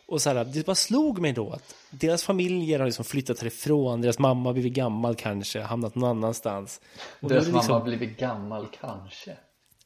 Och 0.07 0.21
så 0.21 0.29
här, 0.29 0.45
det 0.45 0.65
bara 0.65 0.75
slog 0.75 1.19
mig 1.19 1.33
då 1.33 1.49
att 1.51 1.75
deras 1.89 2.23
familjer 2.23 2.79
har 2.79 2.85
liksom 2.85 3.05
flyttat 3.05 3.39
härifrån, 3.39 4.01
deras 4.01 4.19
mamma 4.19 4.49
har 4.49 4.53
blivit 4.53 4.73
gammal 4.73 5.15
kanske, 5.15 5.61
hamnat 5.61 5.95
någon 5.95 6.09
annanstans. 6.09 6.81
Och 7.21 7.29
Deras 7.29 7.45
det 7.45 7.51
mamma 7.51 7.61
liksom, 7.61 7.73
har 7.73 7.81
blivit 7.83 8.19
gammal 8.19 8.67
kanske 8.81 9.37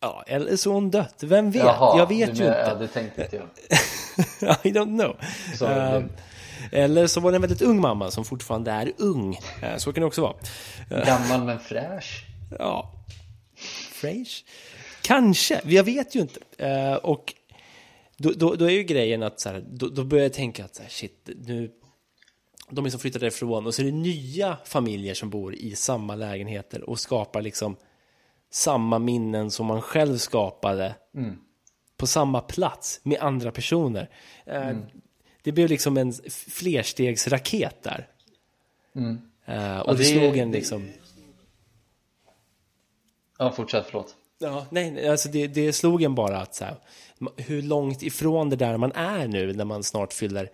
ja, 0.04 0.24
eller 0.28 0.56
så 0.56 0.72
hon 0.74 0.92
dött, 0.92 1.24
vem 1.24 1.52
vet? 1.52 1.64
Jaha, 1.64 1.98
jag 1.98 2.08
vet 2.10 2.40
ju 2.40 2.44
menar- 2.44 2.58
Ja, 2.58 2.66
inte. 2.72 2.80
det 2.80 2.88
tänkte 2.88 3.24
inte 3.24 3.36
jag 3.36 3.46
I 4.66 4.72
don't 4.72 5.00
know. 5.00 5.16
Sorry, 5.58 5.74
Ehm, 5.74 6.10
eller 6.72 7.08
så 7.08 7.20
var 7.20 7.32
det 7.32 7.36
en 7.38 7.42
väldigt 7.42 7.62
ung 7.62 7.82
mamma 7.82 8.12
som 8.12 8.26
fortfarande 8.26 8.72
är 8.72 8.92
ung. 8.98 9.40
Eh, 9.62 9.78
så 9.78 9.94
kan 9.94 10.02
det 10.02 10.08
också 10.08 10.22
vara. 10.22 10.36
Gammal 11.06 11.44
men 11.44 11.60
fräsch 11.60 12.26
Ja. 12.60 12.92
Fresh? 13.92 14.44
Kanske, 15.02 15.62
jag 15.66 15.84
vet 15.84 16.16
ju 16.16 16.20
inte. 16.22 16.40
Eh, 16.58 16.94
och 16.96 17.34
då, 18.18 18.32
då, 18.32 18.56
då 18.56 18.66
är 18.66 18.70
ju 18.70 18.84
grejen 18.84 19.24
att 19.24 19.40
så 19.40 19.50
här, 19.50 19.66
då, 19.72 19.88
då 19.90 20.04
börjar 20.04 20.24
jag 20.24 20.34
tänka 20.34 20.66
att 20.66 20.76
så 20.76 20.82
här, 20.84 20.90
shit, 20.90 21.30
nu, 21.46 21.72
de 22.70 22.86
är 22.86 22.90
som 22.90 23.00
flyttade 23.00 23.28
ifrån 23.28 23.66
och 23.66 23.74
så 23.76 23.82
är 23.82 23.86
det 23.86 23.92
nya 23.92 24.58
familjer 24.66 25.14
som 25.14 25.30
bor 25.30 25.56
i 25.56 25.76
samma 25.76 26.16
lägenheter 26.16 26.90
och 26.90 27.00
skapar 27.00 27.42
liksom 27.42 27.76
samma 28.52 29.00
minnen 29.00 29.52
som 29.52 29.66
man 29.66 29.82
själv 29.82 30.18
skapade 30.18 30.96
på 31.98 32.08
samma 32.08 32.42
plats 32.42 33.00
med 33.04 33.20
andra 33.20 33.52
personer. 33.52 34.10
Eh, 34.46 34.78
Det 35.44 35.52
blev 35.52 35.70
liksom 35.70 35.98
en 35.98 36.14
flerstegsraket 36.48 37.84
där. 37.84 38.08
Eh, 39.46 39.80
och 39.80 39.90
Ja, 39.90 39.94
det, 39.94 39.98
det- 39.98 40.04
slog 40.06 40.38
en 40.38 40.52
liksom... 40.52 40.90
Ja, 43.38 43.52
fortsätt, 43.52 43.86
förlåt 43.86 44.16
Ja, 44.42 44.66
nej, 44.70 45.08
alltså 45.08 45.30
det, 45.30 45.48
det 45.48 45.74
slog 45.74 46.04
en 46.04 46.16
bara 46.16 46.38
att 46.38 46.56
så 46.56 46.66
här, 46.66 46.76
hur 47.38 47.62
långt 47.62 48.04
ifrån 48.04 48.50
det 48.50 48.56
där 48.56 48.78
man 48.78 48.92
är 48.92 49.28
nu 49.28 49.54
när 49.54 49.66
man 49.66 49.84
snart 49.84 50.14
fyller, 50.14 50.50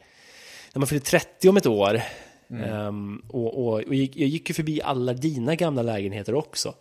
när 0.74 0.80
man 0.80 0.88
fyller 0.88 1.02
30 1.02 1.50
om 1.50 1.58
ett 1.58 1.66
år. 1.66 2.02
Ehm, 2.50 3.24
och 3.30 3.68
och, 3.68 3.74
och 3.74 3.96
gick, 3.96 4.16
jag 4.16 4.28
gick 4.28 4.50
ju 4.50 4.54
förbi 4.54 4.82
alla 4.82 5.14
dina 5.14 5.56
gamla 5.56 5.82
lägenheter 5.82 6.36
också. 6.36 6.74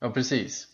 Ja, 0.00 0.10
precis 0.10 0.68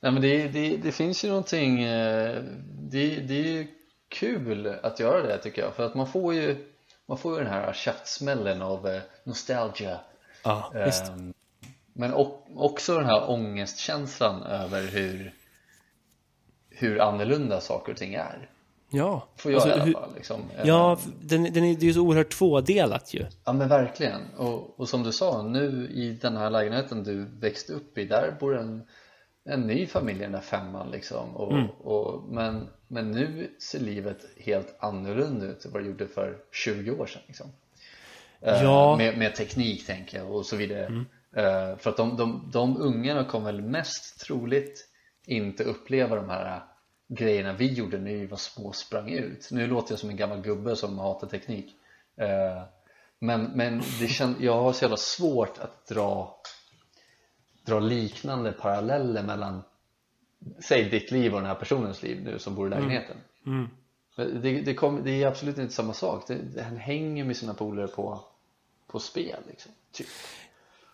Nej 0.00 0.12
men 0.12 0.22
det, 0.22 0.48
det, 0.48 0.76
det 0.76 0.92
finns 0.92 1.24
ju 1.24 1.28
någonting 1.28 1.82
eh, 1.82 2.42
det, 2.68 3.16
det 3.16 3.34
är 3.34 3.52
ju 3.52 3.66
kul 4.08 4.74
att 4.82 5.00
göra 5.00 5.26
det 5.26 5.38
tycker 5.38 5.62
jag 5.62 5.74
För 5.74 5.86
att 5.86 5.94
man 5.94 6.06
får 6.12 6.34
ju 6.34 6.56
Man 7.06 7.18
får 7.18 7.32
ju 7.32 7.44
den 7.44 7.52
här 7.52 7.72
käftsmällen 7.72 8.62
av 8.62 8.88
eh, 8.88 9.02
nostalgia 9.24 10.00
Ja, 10.44 10.72
visst. 10.84 11.02
Men 12.02 12.14
också 12.56 12.96
den 12.96 13.06
här 13.06 13.30
ångestkänslan 13.30 14.42
över 14.42 14.86
hur 14.86 15.34
Hur 16.70 17.00
annorlunda 17.00 17.60
saker 17.60 17.92
och 17.92 17.98
ting 17.98 18.14
är 18.14 18.50
Ja, 18.90 19.28
Får 19.36 19.52
jag 19.52 19.60
Alltså, 19.62 19.78
i 19.78 19.80
alla 19.82 19.92
fall 19.92 20.14
liksom. 20.14 20.40
Ehm, 20.40 20.66
ja 20.68 20.98
den, 21.20 21.42
den 21.42 21.64
är, 21.64 21.74
det 21.74 21.82
är 21.82 21.86
ju 21.86 21.92
så 21.94 22.00
oerhört 22.00 22.30
tvådelat 22.38 23.14
ju. 23.14 23.26
Ja 23.44 23.52
men 23.52 23.68
verkligen 23.68 24.20
och, 24.36 24.80
och 24.80 24.88
som 24.88 25.02
du 25.02 25.12
sa 25.12 25.42
nu 25.42 25.88
i 25.94 26.18
den 26.22 26.36
här 26.36 26.50
lägenheten 26.50 27.04
du 27.04 27.24
växte 27.24 27.72
upp 27.72 27.98
i 27.98 28.04
där 28.04 28.36
bor 28.40 28.58
en 28.58 28.82
en 29.44 29.60
ny 29.60 29.86
familj 29.86 30.18
i 30.18 30.22
den 30.22 30.32
där 30.32 30.40
femman 30.40 30.90
liksom 30.90 31.36
och, 31.36 31.52
Mm. 31.52 31.66
och, 31.70 32.22
men, 32.32 32.68
men 32.88 33.10
nu 33.10 33.50
ser 33.70 33.80
livet 33.80 34.18
helt 34.36 34.76
annorlunda 34.78 35.46
ut 35.46 35.64
än 35.64 35.72
vad 35.72 35.82
det 35.82 35.86
gjorde 35.86 36.06
för 36.06 36.36
20 36.52 36.90
år 36.90 37.06
sedan 37.06 37.22
liksom. 37.26 37.46
Eh, 38.40 38.62
Ja. 38.62 38.96
med, 38.96 39.18
med 39.18 39.34
teknik 39.34 39.86
tänker 39.86 40.18
jag 40.18 40.30
och 40.34 40.46
så 40.46 40.56
vidare 40.56 40.86
Mm. 40.86 41.04
Eh, 41.36 41.76
För 41.76 41.90
att 41.90 41.96
de, 41.96 42.16
de, 42.16 42.50
de 42.52 42.76
ungarna 42.76 43.24
kommer 43.24 43.52
väl 43.52 43.62
mest 43.62 44.20
troligt 44.20 44.88
inte 45.26 45.64
uppleva 45.64 46.16
de 46.16 46.28
här 46.28 46.62
grejerna 47.08 47.52
vi 47.52 47.72
gjorde 47.72 47.98
när 47.98 48.12
vi 48.12 48.26
var 48.26 48.36
små 48.36 48.66
och 48.68 48.76
sprang 48.76 49.10
ut. 49.10 49.48
Nu 49.50 49.66
låter 49.66 49.92
jag 49.92 49.98
som 49.98 50.10
en 50.10 50.16
gammal 50.16 50.40
gubbe 50.40 50.76
som 50.76 50.98
hatar 50.98 51.26
teknik. 51.28 51.76
Eh, 52.16 52.62
Men, 53.18 53.44
men 53.54 53.82
det 54.00 54.08
kän, 54.08 54.36
jag 54.40 54.62
har 54.62 54.72
så 54.72 54.84
jävla 54.84 54.96
svårt 54.96 55.58
att 55.58 55.86
dra 55.86 56.40
dra 57.66 57.80
liknande 57.80 58.52
paralleller 58.52 59.22
mellan 59.22 59.62
säg 60.68 60.90
ditt 60.90 61.10
liv 61.10 61.34
och 61.34 61.40
den 61.40 61.48
här 61.48 61.54
personens 61.54 62.02
liv 62.02 62.22
nu 62.24 62.38
som 62.38 62.54
bor 62.54 62.66
i 62.66 62.70
lägenheten. 62.70 63.16
Mm. 63.46 63.68
Men 64.16 64.40
det, 64.42 64.60
det, 64.60 64.74
kom, 64.74 65.04
det 65.04 65.22
är 65.22 65.26
absolut 65.26 65.58
inte 65.58 65.72
samma 65.74 65.92
sak. 65.92 66.24
Det, 66.28 66.62
Han 66.62 66.76
hänger 66.76 67.24
med 67.24 67.36
sina 67.36 67.54
polare 67.54 67.88
på, 67.88 68.24
på 68.86 68.98
spel 68.98 69.40
liksom, 69.48 69.72
typ. 69.92 70.06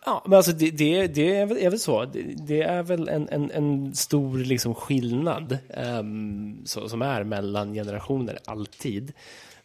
Ja, 0.05 0.23
men 0.25 0.37
alltså 0.37 0.51
det, 0.51 0.71
det, 0.71 1.07
det 1.07 1.35
är, 1.35 1.45
väl, 1.45 1.57
är 1.57 1.69
väl 1.69 1.79
så. 1.79 2.05
Det, 2.05 2.23
det 2.47 2.61
är 2.61 2.83
väl 2.83 3.09
en, 3.09 3.29
en, 3.29 3.51
en 3.51 3.95
stor 3.95 4.37
liksom 4.37 4.75
skillnad 4.75 5.57
ehm, 5.73 6.61
så, 6.65 6.89
som 6.89 7.01
är 7.01 7.23
mellan 7.23 7.73
generationer, 7.73 8.39
alltid. 8.45 9.13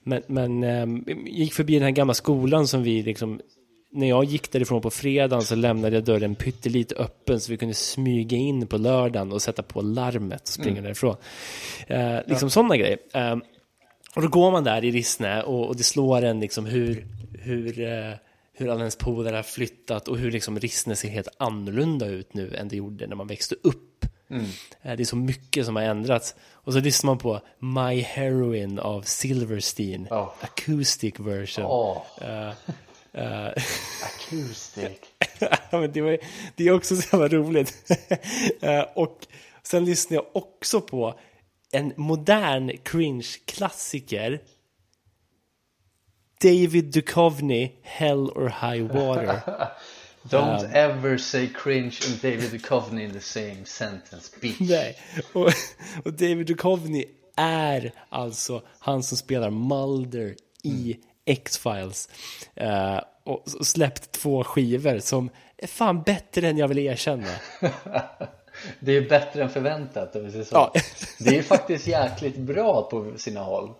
Men, 0.02 0.22
men 0.26 0.62
jag 0.62 1.28
gick 1.28 1.52
förbi 1.52 1.74
den 1.74 1.82
här 1.82 1.90
gamla 1.90 2.14
skolan 2.14 2.66
som 2.66 2.82
vi 2.82 3.02
liksom 3.02 3.40
när 3.94 4.08
jag 4.08 4.24
gick 4.24 4.52
därifrån 4.52 4.82
på 4.82 4.90
fredagen 4.90 5.42
så 5.42 5.54
lämnade 5.54 5.96
jag 5.96 6.04
dörren 6.04 6.34
pyttelite 6.34 6.94
öppen 6.94 7.40
så 7.40 7.52
vi 7.52 7.58
kunde 7.58 7.74
smyga 7.74 8.36
in 8.36 8.66
på 8.66 8.78
lördagen 8.78 9.32
och 9.32 9.42
sätta 9.42 9.62
på 9.62 9.82
larmet 9.82 10.42
och 10.42 10.48
springa 10.48 10.82
därifrån. 10.82 11.16
Eh, 11.86 12.18
liksom 12.26 12.50
sådana 12.50 12.76
grejer. 12.76 12.98
Ehm, 13.12 13.42
och 14.16 14.22
då 14.22 14.28
går 14.28 14.50
man 14.50 14.64
där 14.64 14.84
i 14.84 14.90
Rissne 14.90 15.42
och, 15.42 15.68
och 15.68 15.76
det 15.76 15.82
slår 15.82 16.22
en 16.22 16.40
liksom 16.40 16.66
hur, 16.66 17.06
hur, 17.38 17.80
eh, 17.80 18.14
hur 18.54 18.68
alla 18.68 18.80
ens 18.80 18.96
polare 18.96 19.36
har 19.36 19.42
flyttat 19.42 20.08
och 20.08 20.18
hur 20.18 20.30
liksom 20.30 20.58
Rissne 20.60 20.96
ser 20.96 21.08
helt 21.08 21.28
annorlunda 21.38 22.06
ut 22.06 22.34
nu 22.34 22.54
än 22.54 22.68
det 22.68 22.76
gjorde 22.76 23.06
när 23.06 23.16
man 23.16 23.26
växte 23.26 23.54
upp. 23.62 24.04
Eh, 24.82 24.96
Det 24.96 25.02
är 25.02 25.04
så 25.04 25.16
mycket 25.16 25.66
som 25.66 25.76
har 25.76 25.82
ändrats. 25.82 26.34
Och 26.52 26.72
så 26.72 26.80
lyssnar 26.80 27.10
man 27.10 27.18
på 27.18 27.40
My 27.58 28.00
Heroine 28.00 28.78
av 28.78 29.02
Silverstein, 29.02 30.06
Ja. 30.10 30.34
acoustic 30.40 31.14
version. 31.20 31.64
Åh, 31.64 32.02
Eh, 32.20 32.48
eh, 33.12 33.52
acoustic 34.04 34.98
ja, 35.70 35.80
men 35.80 35.92
det, 35.92 36.00
var, 36.00 36.18
det 36.56 36.64
är 36.68 36.72
också 36.72 36.96
så 36.96 37.16
jävla 37.16 37.28
roligt. 37.38 37.90
Eh, 38.60 38.80
och 38.94 39.26
sen 39.62 39.84
lyssnar 39.84 40.14
jag 40.14 40.26
också 40.32 40.80
på 40.80 41.18
en 41.72 41.92
modern 41.96 42.72
cringe-klassiker. 42.84 44.40
David 46.44 46.92
Duchovny, 46.92 47.72
Hell 47.82 48.30
or 48.34 48.48
High 48.48 48.82
Water. 48.82 49.42
Don't 50.28 50.70
ever 50.72 51.18
say 51.18 51.46
cringe 51.46 52.00
and 52.06 52.20
David 52.20 52.50
Duchovny 52.50 53.04
in 53.04 53.12
the 53.12 53.20
same 53.20 53.64
sentence, 53.64 54.30
bitch 54.40 54.60
Nej. 54.60 54.96
Och, 55.32 55.50
och 56.04 56.12
David 56.12 56.46
Duchovny 56.46 57.04
är 57.36 57.92
alltså 58.08 58.62
han 58.78 59.02
som 59.02 59.16
spelar 59.16 59.50
Mulder 59.50 60.34
i 60.62 60.96
X-Files. 61.24 62.08
Eh, 62.54 63.00
och 63.24 63.42
och 63.58 63.66
släppt 63.66 64.12
två 64.12 64.44
skivor 64.44 64.98
som 64.98 65.30
är 65.56 65.66
fan 65.66 66.02
bättre 66.02 66.48
än 66.48 66.58
jag 66.58 66.68
vill 66.68 66.78
erkänna. 66.78 67.28
Det 68.80 68.92
är 68.92 69.08
bättre 69.08 69.42
än 69.42 69.50
förväntat 69.50 70.16
om 70.16 70.24
vi 70.24 70.30
säger 70.30 70.44
så 70.44 70.54
Ja. 70.54 70.72
Det 71.18 71.38
är 71.38 71.42
faktiskt 71.42 71.86
jäkligt 71.86 72.36
bra 72.36 72.82
på 72.90 73.12
sina 73.16 73.40
håll 73.40 73.74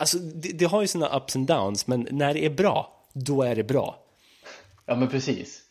Alltså, 0.00 0.18
det, 0.18 0.58
det 0.58 0.64
har 0.64 0.80
ju 0.80 0.86
sina 0.88 1.16
ups 1.16 1.36
and 1.36 1.46
downs, 1.46 1.86
men 1.86 2.08
när 2.10 2.34
det 2.34 2.44
är 2.44 2.50
bra, 2.50 3.04
då 3.12 3.42
är 3.42 3.56
det 3.56 3.64
bra. 3.64 3.98
Ja 4.86 4.96
men 4.96 5.08
precis. 5.08 5.62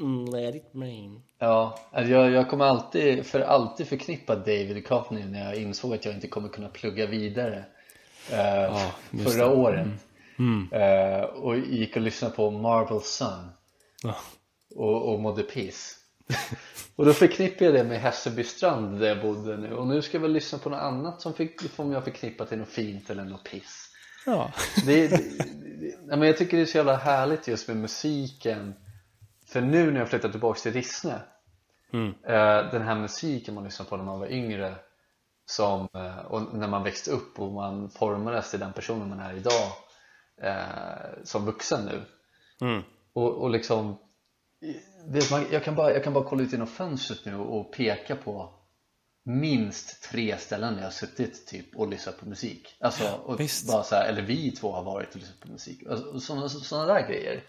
Mm, 0.00 0.24
let 0.24 0.54
it 0.54 0.70
rain. 0.74 1.22
Ja, 1.38 1.78
alltså 1.92 2.12
jag, 2.12 2.30
jag 2.30 2.50
kommer 2.50 2.64
alltid, 2.64 3.26
för 3.26 3.40
alltid 3.40 3.88
förknippa 3.88 4.36
David 4.36 4.76
Duchovny 4.76 5.24
när 5.24 5.44
jag 5.44 5.56
insåg 5.56 5.94
att 5.94 6.04
jag 6.04 6.14
inte 6.14 6.28
kommer 6.28 6.48
kunna 6.48 6.68
plugga 6.68 7.06
vidare 7.06 7.64
eh, 8.32 8.92
just 9.10 9.32
förra 9.32 9.50
året. 9.50 9.86
Eh, 10.72 11.24
och 11.24 11.58
gick 11.58 11.96
och 11.96 12.02
lyssnade 12.02 12.34
på 12.34 12.50
Marvel 12.50 13.00
Sun. 13.00 13.50
Ja. 14.02 14.14
och, 14.74 15.12
och 15.12 15.20
mådde 15.20 15.42
piss 15.42 15.98
och 16.96 17.06
då 17.06 17.12
förknippade 17.12 17.64
jag 17.64 17.74
det 17.74 17.84
med 17.84 18.00
Hässelbystrand 18.00 19.00
där 19.00 19.08
jag 19.08 19.22
bodde 19.22 19.56
nu. 19.56 19.74
Och 19.74 19.86
nu 19.86 20.02
ska 20.02 20.16
jag 20.16 20.22
väl 20.22 20.32
lyssna 20.32 20.58
på 20.58 20.70
något 20.70 20.80
annat 20.80 21.20
som 21.20 21.34
fick, 21.34 21.70
får 21.70 21.92
jag 21.92 22.04
förknippa 22.04 22.44
till 22.44 22.58
något 22.58 22.68
fint 22.68 23.10
eller 23.10 23.24
något 23.24 23.44
piss. 23.44 23.90
Ja. 24.26 24.52
det, 24.86 25.08
det, 25.08 25.16
det, 25.80 26.16
men 26.16 26.22
jag 26.22 26.36
tycker 26.36 26.56
det 26.56 26.62
är 26.62 26.66
så 26.66 26.76
jävla 26.76 26.96
härligt 26.96 27.48
just 27.48 27.68
med 27.68 27.76
musiken. 27.76 28.74
För 29.46 29.60
nu 29.60 29.90
när 29.90 29.98
jag 29.98 30.08
flyttat 30.08 30.30
tillbaka 30.30 30.60
till 30.60 30.72
Rissne 30.72 31.20
eh, 32.26 32.70
den 32.70 32.82
här 32.82 32.94
musiken 32.94 33.54
man 33.54 33.64
lyssnade 33.64 33.90
på 33.90 33.96
när 33.96 34.04
man 34.04 34.20
var 34.20 34.32
yngre 34.32 34.74
som, 35.46 35.88
eh, 35.94 36.18
och 36.18 36.54
när 36.54 36.68
man 36.68 36.82
växte 36.82 37.10
upp 37.10 37.40
och 37.40 37.52
man 37.52 37.90
formades 37.90 38.50
till 38.50 38.60
den 38.60 38.72
personen 38.72 39.08
man 39.08 39.20
är 39.20 39.34
idag 39.34 39.72
eh, 40.42 41.22
som 41.24 41.44
vuxen 41.44 41.84
nu. 41.84 42.02
Mm. 42.60 42.82
och, 43.12 43.32
och 43.32 43.50
liksom 43.50 43.98
det, 45.12 45.30
man, 45.30 45.46
jag, 45.52 45.64
kan 45.64 45.74
bara, 45.74 45.92
jag 45.92 46.04
kan 46.04 46.12
bara 46.12 46.24
kolla 46.24 46.42
ut 46.42 46.52
genom 46.52 46.66
fönstret 46.66 47.24
nu 47.24 47.36
och 47.36 47.72
peka 47.72 48.16
på 48.16 48.54
minst 49.24 50.02
tre 50.10 50.38
ställen 50.38 50.72
där 50.74 50.80
jag 50.80 50.86
har 50.86 50.92
suttit 50.92 51.46
typ 51.46 51.76
och 51.76 51.88
lyssnat 51.88 52.20
på 52.20 52.28
musik. 52.28 52.76
Alltså, 52.80 53.20
och 53.24 53.40
visst. 53.40 53.68
bara 53.72 53.82
så 53.82 53.94
här, 53.94 54.08
eller 54.08 54.22
vi 54.22 54.50
två 54.50 54.72
har 54.72 54.82
varit 54.84 55.10
och 55.14 55.16
lyssnat 55.16 55.40
på 55.40 55.48
musik. 55.48 55.82
Alltså, 55.90 56.20
sådana, 56.20 56.48
sådana 56.48 56.94
där 56.94 57.08
grejer. 57.08 57.42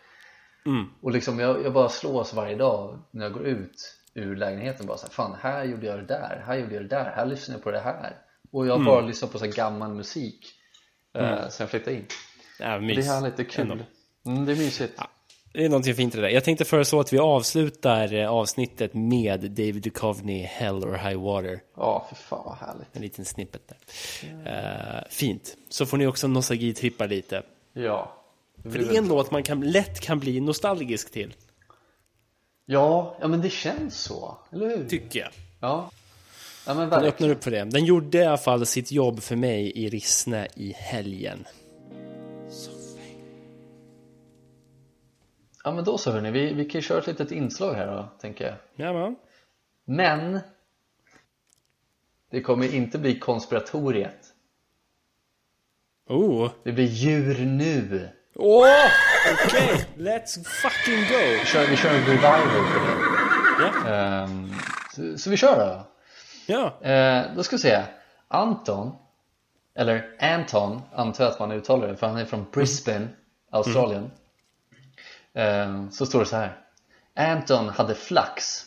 Mm. 0.65 0.85
och 1.01 1.11
liksom 1.11 1.39
jag, 1.39 1.63
jag 1.65 1.73
bara 1.73 1.89
slås 1.89 2.33
varje 2.33 2.55
dag 2.55 2.99
när 3.11 3.23
jag 3.25 3.33
går 3.33 3.45
ut 3.45 3.95
ur 4.13 4.35
lägenheten 4.35 4.85
bara 4.87 4.97
så 4.97 5.05
här, 5.05 5.13
fan 5.13 5.37
här 5.41 5.63
gjorde 5.63 5.85
jag 5.87 5.99
det 5.99 6.05
där, 6.05 6.43
här 6.45 6.55
gjorde 6.55 6.73
jag 6.75 6.83
det 6.83 6.87
där, 6.89 7.11
här 7.15 7.25
lyssnade 7.25 7.57
jag 7.57 7.63
på 7.63 7.71
det 7.71 7.79
här. 7.79 8.17
Och 8.51 8.65
jag 8.67 8.71
har 8.71 8.79
Mm. 8.79 8.85
bara 8.85 9.01
lyssnat 9.01 9.31
på 9.31 9.39
så 9.39 9.45
här 9.45 9.51
gammal 9.51 9.93
musik 9.93 10.45
eh, 11.17 11.47
sen 11.49 11.63
jag 11.63 11.69
flyttade 11.69 11.95
in. 11.95 12.05
Ja, 12.59 12.65
det 12.79 12.93
är 12.93 13.01
härligt, 13.01 13.37
det 13.37 13.43
är 13.43 13.49
kul. 13.49 13.83
mm, 14.25 14.45
det 14.45 14.51
är 14.51 14.55
mysigt 14.57 14.99
Det 15.55 15.65
är 15.65 15.69
någonting 15.69 15.95
fint 15.95 16.13
i 16.13 16.17
det 16.17 16.23
där. 16.23 16.29
Jag 16.29 16.43
tänkte 16.43 16.65
föreslå 16.65 16.99
att 16.99 17.13
vi 17.13 17.19
avslutar 17.19 18.13
eh, 18.13 18.29
avsnittet 18.29 18.93
med 18.93 19.39
David 19.41 19.81
Duchovny, 19.81 20.43
Hell 20.43 20.75
or 20.75 20.97
High 20.97 21.21
Water. 21.21 21.59
Ja, 21.77 22.05
för 22.09 22.15
fan 22.15 22.41
vad 22.45 22.55
härligt 22.55 22.87
En 22.93 23.01
liten 23.01 23.25
snippet 23.25 23.61
där. 23.67 23.77
Eh, 24.45 25.03
fint. 25.09 25.57
Så 25.69 25.85
får 25.85 25.97
ni 25.97 26.07
också 26.07 26.27
nostalgitrippa 26.27 27.05
lite. 27.05 27.43
Ja 27.73 28.23
För 28.63 28.79
det 28.79 28.85
är 28.85 28.97
en 28.97 29.07
låt 29.07 29.31
man 29.31 29.43
kan, 29.43 29.61
lätt 29.61 29.99
kan 29.99 30.19
bli 30.19 30.39
nostalgisk 30.39 31.11
till, 31.11 31.33
Ja, 32.65 33.17
ja 33.21 33.27
men 33.27 33.41
det 33.41 33.49
känns 33.49 33.99
så, 33.99 34.37
eller 34.51 34.77
hur? 34.77 34.89
tycker 34.89 35.19
jag. 35.19 35.29
Ja, 35.59 35.91
ja 36.67 36.73
men 36.73 36.89
Den 36.89 37.03
öppnar 37.03 37.29
upp 37.29 37.43
för 37.43 37.51
det. 37.51 37.63
Den 37.63 37.85
gjorde 37.85 38.17
i 38.17 38.25
alla 38.25 38.37
fall 38.37 38.65
sitt 38.65 38.91
jobb 38.91 39.21
för 39.21 39.35
mig 39.35 39.71
i 39.75 39.89
Rissne 39.89 40.47
i 40.55 40.73
helgen. 40.77 41.45
Ja 45.65 45.71
men 45.71 45.83
då 45.83 45.97
så 45.97 46.11
hörni, 46.11 46.31
vi, 46.31 46.53
vi 46.53 46.65
kan 46.65 46.81
ju 46.81 46.87
köra 46.87 46.99
ett 46.99 47.07
litet 47.07 47.31
inslag 47.31 47.73
här 47.73 47.87
då, 47.87 48.09
tänker 48.21 48.45
jag. 48.45 48.55
Ja, 48.75 48.93
va? 48.93 49.15
Men 49.85 50.39
Det 52.31 52.41
kommer 52.41 52.75
inte 52.75 52.99
bli 52.99 53.19
konspiratoriet. 53.19 54.19
Oh! 56.09 56.51
Det 56.63 56.71
blir 56.71 56.85
djur 56.85 57.45
nu. 57.45 58.09
Åh! 58.35 58.67
Okej, 59.45 59.85
let's 59.97 60.43
fucking 60.43 60.99
go! 61.09 61.39
Vi 61.39 61.45
kör, 61.45 61.67
vi 61.67 61.75
kör 61.77 61.89
en 61.95 62.05
revival 62.05 62.41
på 62.41 62.79
det. 62.79 63.65
Ja, 63.65 63.89
Ehm, 63.89 64.53
så, 64.95 65.17
så 65.17 65.29
vi 65.29 65.37
kör 65.37 65.59
då. 65.65 65.87
Ja. 66.53 66.89
Eh, 66.89 67.35
då 67.35 67.43
ska 67.43 67.55
vi 67.55 67.61
se. 67.61 67.83
Anton 68.27 68.91
Eller 69.75 70.15
Anton 70.19 70.81
antar 70.93 71.23
jag 71.23 71.33
att 71.33 71.39
man 71.39 71.51
uttalar 71.51 71.87
det 71.87 71.95
för 71.95 72.07
han 72.07 72.17
är 72.17 72.25
från 72.25 72.45
Brisbane, 72.51 73.07
Australien. 73.51 74.03
Eh, 74.03 74.09
Så 75.91 76.05
står 76.05 76.19
det 76.19 76.25
så 76.25 76.35
här. 76.35 76.57
Anton 77.15 77.69
hade 77.69 77.95
flax 77.95 78.65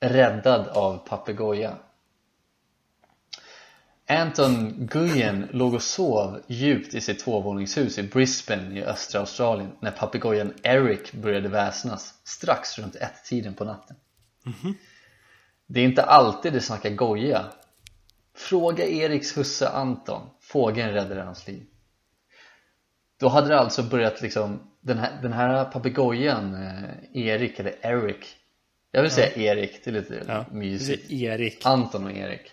Räddad 0.00 0.68
av 0.68 1.08
papegoja 1.08 1.76
Anton 4.10 4.86
Guyen 4.86 5.48
låg 5.52 5.74
och 5.74 5.82
sov 5.82 6.42
djupt 6.46 6.94
i 6.94 7.00
sitt 7.00 7.18
tvåvåningshus 7.18 7.98
i 7.98 8.02
Brisbane 8.02 8.78
i 8.78 8.84
östra 8.84 9.20
Australien 9.20 9.72
när 9.80 9.90
papegojan 9.90 10.54
Eric 10.62 11.12
började 11.12 11.48
väsnas 11.48 12.14
strax 12.24 12.78
runt 12.78 12.96
ett-tiden 12.96 13.54
på 13.54 13.64
natten. 13.64 13.96
Det 15.66 15.80
är 15.80 15.84
inte 15.84 16.02
alltid 16.02 16.52
det 16.52 16.60
snackar 16.60 16.90
goja. 16.90 17.44
Fråga 18.34 18.86
Eriks 18.86 19.36
husse 19.36 19.68
Anton. 19.68 20.30
Fågeln 20.40 20.92
räddade 20.92 21.22
hans 21.22 21.46
liv 21.46 21.66
Då 23.20 23.28
hade 23.28 23.48
det 23.48 23.58
alltså 23.60 23.82
börjat 23.82 24.20
liksom 24.22 24.60
Den 24.80 24.98
här, 24.98 25.18
den 25.22 25.32
här 25.32 25.64
papegojan 25.64 26.54
eh, 26.54 27.22
Erik 27.26 27.58
eller 27.60 27.74
Eric 27.86 28.36
Jag 28.92 29.02
vill 29.02 29.10
säga 29.10 29.36
Erik, 29.36 29.84
det 29.84 29.90
är 29.90 29.94
lite 29.94 30.22
Ja. 30.28 30.44
mysigt 30.52 31.10
Erik. 31.10 31.66
Anton 31.66 32.04
och 32.04 32.12
Erik 32.12 32.52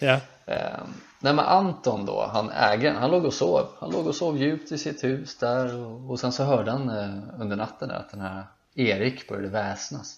Ja. 0.00 0.20
Eh, 0.46 0.78
nej 1.20 1.34
men 1.34 1.38
Anton 1.38 2.06
då, 2.06 2.26
han 2.32 2.50
ägaren, 2.50 2.96
han 2.96 3.10
låg 3.10 3.24
och 3.24 3.34
sov 3.34 3.66
Han 3.78 3.90
låg 3.90 4.06
och 4.06 4.14
sov 4.14 4.38
djupt 4.38 4.72
i 4.72 4.78
sitt 4.78 5.04
hus 5.04 5.38
där 5.38 5.76
och, 5.76 6.10
och 6.10 6.20
sen 6.20 6.32
så 6.32 6.44
hörde 6.44 6.70
han 6.70 6.88
eh, 6.88 7.40
under 7.40 7.56
natten 7.56 7.88
där 7.88 7.96
att 7.96 8.10
den 8.10 8.20
här 8.20 8.44
Erik 8.74 9.28
började 9.28 9.48
väsnas 9.48 10.16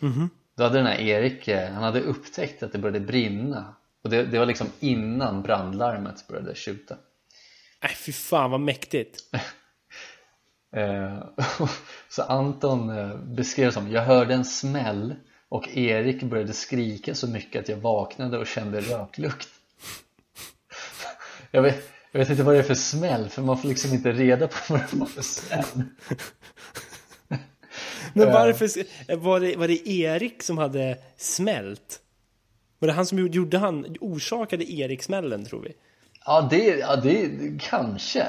Mhm. 0.00 0.30
Då 0.56 0.62
hade 0.62 0.78
den 0.78 0.86
här 0.86 1.00
Erik, 1.00 1.48
eh, 1.48 1.70
han 1.72 1.82
hade 1.82 2.00
upptäckt 2.00 2.62
att 2.62 2.72
det 2.72 2.78
började 2.78 3.00
brinna 3.00 3.74
och 4.04 4.10
det, 4.10 4.22
det 4.24 4.38
var 4.38 4.46
liksom 4.46 4.66
innan 4.80 5.42
brandlarmet 5.42 6.28
började 6.28 6.54
tjuta 6.54 6.96
Nej, 7.82 7.94
fy 7.96 8.12
fan 8.12 8.50
vad 8.50 8.60
mäktigt. 8.60 9.18
Eh, 10.76 11.22
så 12.08 12.22
Anton 12.22 12.98
eh, 12.98 13.16
beskrev 13.16 13.70
som 13.70 13.90
Jag 13.90 14.02
hörde 14.02 14.34
en 14.34 14.44
smäll 14.44 15.14
och 15.48 15.68
Erik 15.68 16.22
började 16.22 16.52
skrika 16.52 17.14
så 17.14 17.28
mycket 17.28 17.62
att 17.62 17.68
jag 17.68 17.76
vaknade 17.76 18.38
och 18.38 18.46
kände 18.46 18.80
röklukt 18.80 19.48
jag 21.50 21.62
vet, 21.62 21.90
jag 22.12 22.18
vet 22.20 22.30
inte 22.30 22.42
vad 22.42 22.54
det 22.54 22.58
är 22.58 22.62
för 22.62 22.74
smäll 22.74 23.28
för 23.28 23.42
man 23.42 23.58
får 23.58 23.68
liksom 23.68 23.92
inte 23.92 24.12
reda 24.12 24.48
på 24.48 24.56
vad 24.68 24.80
det 24.80 24.96
var 24.96 25.06
för 25.06 25.22
smäll 25.22 25.84
Men 28.12 28.32
varför, 28.32 29.16
var 29.16 29.40
det, 29.40 29.56
var 29.56 29.68
det 29.68 29.88
Erik 29.88 30.42
som 30.42 30.58
hade 30.58 30.98
smält? 31.16 32.00
Var 32.78 32.88
det 32.88 32.92
han 32.92 33.06
som 33.06 33.18
gjorde 33.18 33.58
han, 33.58 33.96
orsakade 34.00 34.72
Erik-smällen 34.72 35.44
tror 35.44 35.62
vi? 35.62 35.72
Ja, 36.28 36.48
det, 36.50 36.78
ja 36.78 36.96
det, 36.96 37.30
kanske 37.60 38.26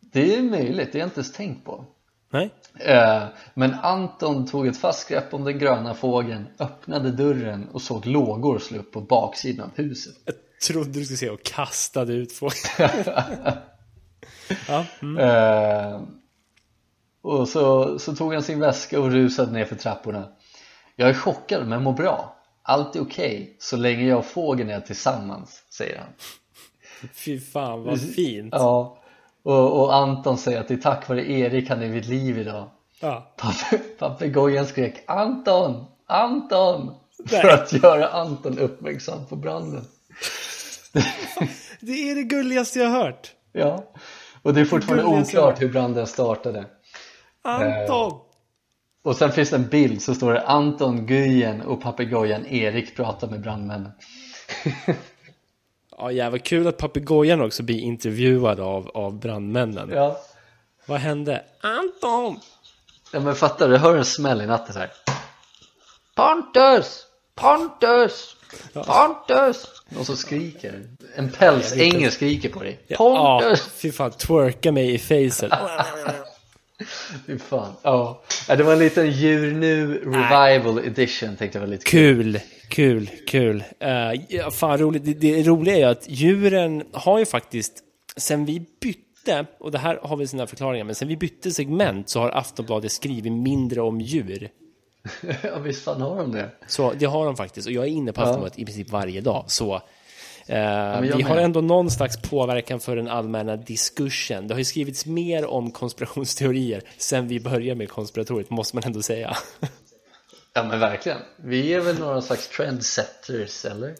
Det 0.00 0.36
är 0.36 0.42
möjligt, 0.42 0.92
det 0.92 0.98
har 0.98 1.00
jag 1.00 1.06
inte 1.06 1.20
ens 1.20 1.32
tänkt 1.32 1.64
på 1.64 1.84
Nej? 2.32 2.50
Eh, 2.78 3.22
Men 3.54 3.74
Anton 3.74 4.46
tog 4.46 4.66
ett 4.66 4.76
fast 4.76 5.08
grepp 5.08 5.34
om 5.34 5.44
den 5.44 5.58
gröna 5.58 5.94
fågeln, 5.94 6.46
öppnade 6.58 7.10
dörren 7.10 7.68
och 7.68 7.82
såg 7.82 8.06
lågor 8.06 8.58
slå 8.58 8.78
upp 8.78 8.92
på 8.92 9.00
baksidan 9.00 9.70
av 9.70 9.76
huset 9.84 10.14
Jag 10.24 10.34
trodde 10.66 10.90
du 10.90 11.04
skulle 11.04 11.16
säga 11.16 11.32
och 11.32 11.42
kastade 11.42 12.12
ut 12.12 12.32
folk. 12.32 12.56
ja, 14.68 14.86
mm. 15.02 15.18
Eh, 15.18 16.00
och 17.22 17.48
så, 17.48 17.98
så 17.98 18.16
tog 18.16 18.34
han 18.34 18.42
sin 18.42 18.60
väska 18.60 19.00
och 19.00 19.10
rusade 19.10 19.52
ner 19.52 19.64
för 19.64 19.76
trapporna 19.76 20.28
Jag 20.96 21.08
är 21.08 21.14
chockad 21.14 21.68
men 21.68 21.82
mår 21.82 21.92
bra 21.92 22.36
Allt 22.62 22.96
är 22.96 23.00
okej 23.00 23.56
så 23.58 23.76
länge 23.76 24.04
jag 24.04 24.18
och 24.18 24.26
fågeln 24.26 24.70
är 24.70 24.80
tillsammans, 24.80 25.62
säger 25.70 25.98
han 25.98 26.08
Fy 27.14 27.40
fan 27.40 27.84
vad 27.84 28.00
fint. 28.14 28.54
Ja, 28.56 28.98
och, 29.42 29.80
och 29.80 29.94
Anton 29.94 30.38
säger 30.38 30.60
att 30.60 30.68
det 30.68 30.74
är 30.74 30.78
tack 30.78 31.08
vare 31.08 31.30
Erik 31.30 31.68
han 31.68 31.82
är 31.82 31.88
vid 31.88 32.06
liv 32.06 32.38
idag 32.38 32.70
Ja. 33.00 33.34
Pape- 33.38 33.78
Papegojan 33.98 34.66
skrek 34.66 35.04
Anton! 35.06 35.84
Anton! 36.06 36.94
Nej. 37.18 37.40
För 37.40 37.48
att 37.48 37.72
göra 37.72 38.08
Anton 38.08 38.58
uppmärksam 38.58 39.26
på 39.26 39.36
branden 39.36 39.84
Det 41.80 42.10
är 42.10 42.14
det 42.14 42.22
gulligaste 42.22 42.78
jag 42.78 42.88
har 42.90 43.02
hört. 43.04 43.32
Ja, 43.52 43.84
och 44.42 44.54
det 44.54 44.60
är 44.60 44.64
fortfarande 44.64 45.04
jag 45.04 45.22
oklart 45.22 45.62
hur 45.62 45.68
branden 45.68 46.06
startade 46.06 46.64
Anton! 47.42 48.20
Och 49.02 49.16
sen 49.16 49.32
finns 49.32 49.50
det 49.50 49.56
en 49.56 49.68
bild 49.68 50.02
så 50.02 50.14
står 50.14 50.32
det 50.32 50.46
Anton, 50.46 51.06
Guyen 51.06 51.60
och 51.62 51.82
papegojan 51.82 52.46
Erik 52.46 52.96
pratar 52.96 53.28
med 53.28 53.40
brandmännen 53.40 53.92
Ja, 56.00 56.12
jävlar 56.12 56.38
kul 56.38 56.66
att 56.66 56.76
papegojan 56.76 57.40
också 57.40 57.62
blir 57.62 57.78
intervjuad 57.80 58.60
av, 58.60 58.88
av 58.94 59.18
brandmännen. 59.18 59.90
Ja, 59.90 60.20
Vad 60.86 61.00
hände? 61.00 61.42
Anton! 61.60 62.40
ja 63.12 63.20
men 63.20 63.34
fattar 63.34 63.68
du, 63.68 63.76
hör 63.76 63.96
en 63.96 64.04
smäll 64.04 64.42
i 64.42 64.46
natten 64.46 64.72
så 64.72 64.78
här. 64.78 64.90
Pontus! 66.16 67.06
Pontus! 67.34 68.36
Pontus! 68.72 69.66
Och 69.98 70.06
så 70.06 70.16
skriker 70.16 70.82
En 71.14 71.30
pälsängel 71.30 72.10
skriker 72.10 72.48
på 72.48 72.62
dig 72.62 72.80
Ja, 72.86 72.96
Pontus! 72.96 73.68
fy 73.74 73.92
fan, 73.92 74.10
twerka 74.10 74.72
mig 74.72 74.94
i 74.94 74.98
facet. 74.98 75.52
Fy 77.26 77.38
fan, 77.38 77.72
ja 77.82 78.22
Ja, 78.48 78.56
Det 78.56 78.62
var 78.62 78.72
en 78.72 78.78
liten 78.78 79.10
djur 79.10 79.52
nu 79.52 79.94
revival 79.98 80.78
edition 80.78 81.36
tänkte 81.36 81.58
jag 81.58 81.60
var 81.60 81.66
lite 81.66 81.84
Kul, 81.84 82.40
kul, 82.68 83.10
kul. 83.26 83.64
Uh, 83.84 84.22
ja, 84.28 84.50
fan 84.50 84.78
roligt. 84.78 85.04
Det, 85.04 85.14
det 85.14 85.42
roliga 85.42 85.74
är 85.74 85.78
ju 85.78 85.84
att 85.84 86.04
djuren 86.08 86.84
har 86.92 87.18
ju 87.18 87.26
faktiskt, 87.26 87.72
sen 88.16 88.44
vi 88.44 88.66
bytte, 88.80 89.46
och 89.60 89.70
det 89.70 89.78
här 89.78 89.98
har 90.02 90.16
väl 90.16 90.28
sina 90.28 90.46
förklaringar, 90.46 90.84
men 90.84 90.94
sen 90.94 91.08
vi 91.08 91.16
bytte 91.16 91.50
segment 91.50 92.08
så 92.08 92.20
har 92.20 92.30
Aftonbladet 92.30 92.92
skrivit 92.92 93.32
mindre 93.32 93.80
om 93.80 94.00
djur. 94.00 94.48
Ja 95.42 95.58
visst 95.58 95.84
fan 95.84 96.00
har 96.00 96.16
de 96.16 96.32
det 96.32 96.50
Så 96.66 96.92
det 96.92 97.06
har 97.06 97.26
de 97.26 97.36
faktiskt, 97.36 97.66
och 97.66 97.72
jag 97.72 97.84
är 97.84 97.88
inne 97.88 98.12
på 98.12 98.20
Aftonbladet 98.20 98.58
i 98.58 98.64
princip 98.64 98.90
varje 98.90 99.20
dag. 99.20 99.44
Så 99.46 99.82
eh, 100.50 100.58
jag 100.58 101.16
vi 101.16 101.22
har 101.22 101.36
ändå 101.36 101.60
någon 101.60 101.90
slags 101.90 102.22
påverkan 102.22 102.80
för 102.80 102.96
den 102.96 103.08
allmänna 103.08 103.56
diskursen. 103.56 104.48
Det 104.48 104.54
har 104.54 104.58
ju 104.58 104.64
skrivits 104.64 105.06
mer 105.06 105.46
om 105.46 105.70
konspirationsteorier 105.70 106.82
sen 106.98 107.28
vi 107.28 107.40
började 107.40 107.74
med 107.74 107.88
konspiratoriet, 107.88 108.50
måste 108.50 108.76
man 108.76 108.84
ändå 108.84 109.02
säga. 109.02 109.36
Ja 110.52 110.62
men 110.62 110.80
verkligen 110.80 111.18
Vi 111.36 111.74
är 111.74 111.80
väl 111.80 111.98
några 111.98 112.20
slags 112.20 112.48
trendsetters 112.48 113.64
eller? 113.64 113.94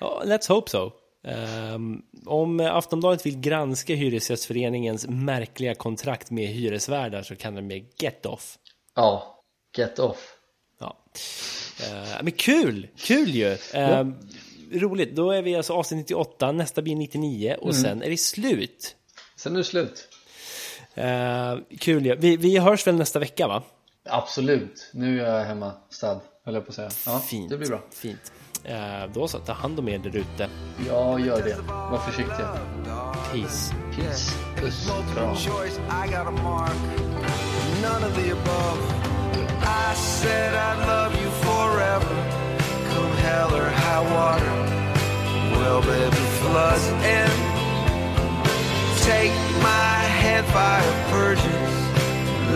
Ja, 0.00 0.22
let's 0.24 0.48
hope 0.48 0.70
so. 0.70 0.90
Ehm, 1.24 2.02
om 2.26 2.60
Aftonbladet 2.60 3.26
vill 3.26 3.40
granska 3.40 3.94
Hyresgästföreningens 3.94 5.06
märkliga 5.08 5.74
kontrakt 5.74 6.30
med 6.30 6.48
hyresvärdar 6.48 7.22
så 7.22 7.36
kan 7.36 7.54
de 7.54 7.62
med 7.62 7.86
get 7.98 8.26
off. 8.26 8.58
Ja, 8.94 9.40
get 9.76 9.98
off 9.98 10.34
Ja. 10.80 10.96
Eh, 11.82 12.22
men 12.22 12.32
kul, 12.32 12.88
kul 12.96 13.28
ju. 13.28 13.56
Ehm, 13.74 14.14
Roligt, 14.74 15.16
då 15.16 15.30
är 15.30 15.42
vi 15.42 15.56
alltså 15.56 15.72
avsnitt 15.72 15.98
98, 15.98 16.52
nästa 16.52 16.82
blir 16.82 16.96
99 16.96 17.56
och 17.60 17.74
sen 17.74 18.02
är 18.02 18.10
det 18.10 18.16
slut. 18.16 18.96
Sen 19.36 19.52
är 19.52 19.58
det 19.58 19.64
slut 19.64 20.08
Eh, 20.96 21.56
kul 21.78 22.06
ju. 22.06 22.16
Vi, 22.16 22.36
vi 22.36 22.58
hörs 22.58 22.86
väl 22.86 22.94
nästa 22.94 23.18
vecka 23.18 23.48
va? 23.48 23.62
Absolut, 24.08 24.90
nu 24.92 25.20
är 25.20 25.34
jag 25.38 25.44
hemma 25.44 25.72
stad 25.90 26.20
höll 26.44 26.54
jag 26.54 26.64
på 26.66 26.68
att 26.70 26.74
säga 26.74 26.90
Ja, 27.06 27.18
Fint. 27.20 27.50
det 27.50 27.56
blir 27.58 27.68
bra 27.68 27.82
Fint. 27.90 28.32
Eh, 28.64 29.06
då 29.14 29.28
så, 29.28 29.38
ta 29.38 29.52
hand 29.52 29.78
om 29.78 29.88
er 29.88 29.98
där 29.98 30.16
ute. 30.16 30.48
Ja, 30.88 31.18
gör 31.18 31.42
det. 31.42 31.56
Var 31.68 31.98
försiktiga. 31.98 32.58
Peace. 33.32 33.74
Peace. 33.96 34.32
Puss. 34.56 34.90
Kram. 35.14 35.36
I 35.36 36.10
got 36.10 36.26
a 36.26 36.30
mark. 36.30 36.76
None 37.82 38.06
of 38.06 38.14
the 38.14 38.30
above. 38.30 38.78
I 39.62 39.94
said 39.96 40.54
I'd 40.54 40.86
love 40.86 41.22
you 41.22 41.30
forever. 41.30 42.14
Come 42.94 43.12
hell 43.16 43.54
or 43.54 43.68
high 43.68 44.14
water. 44.14 44.63
Well, 45.64 45.80
baby, 45.80 46.24
floods 46.44 46.86
in. 47.16 47.32
Take 49.08 49.32
my 49.62 49.96
head 50.20 50.44
fire 50.52 50.94
purges. 51.10 51.74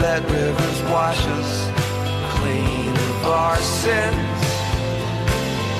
Let 0.05 0.21
rivers 0.31 0.83
wash 0.93 1.19
us 1.39 1.71
clean 2.37 2.93
of 3.09 3.27
our 3.27 3.57
sins. 3.57 4.41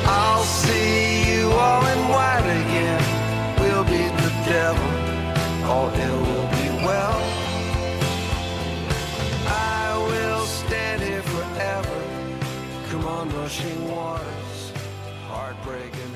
I'll 0.07 0.49
see 0.65 1.31
you 1.31 1.51
all 1.53 1.85
in 1.93 2.01
white 2.09 2.49
again. 2.63 3.05
We'll 3.61 3.85
beat 3.85 4.15
the 4.25 4.33
devil. 4.49 4.91
All 5.69 5.91
ill 6.07 6.21
will 6.31 6.49
be 6.57 6.69
well. 6.89 7.21
I 9.47 9.85
will 10.11 10.47
stand 10.47 11.03
here 11.03 11.23
forever. 11.35 12.01
Come 12.89 13.05
on, 13.07 13.29
rushing 13.37 13.81
waters, 13.91 14.73
heartbreaking 15.27 16.08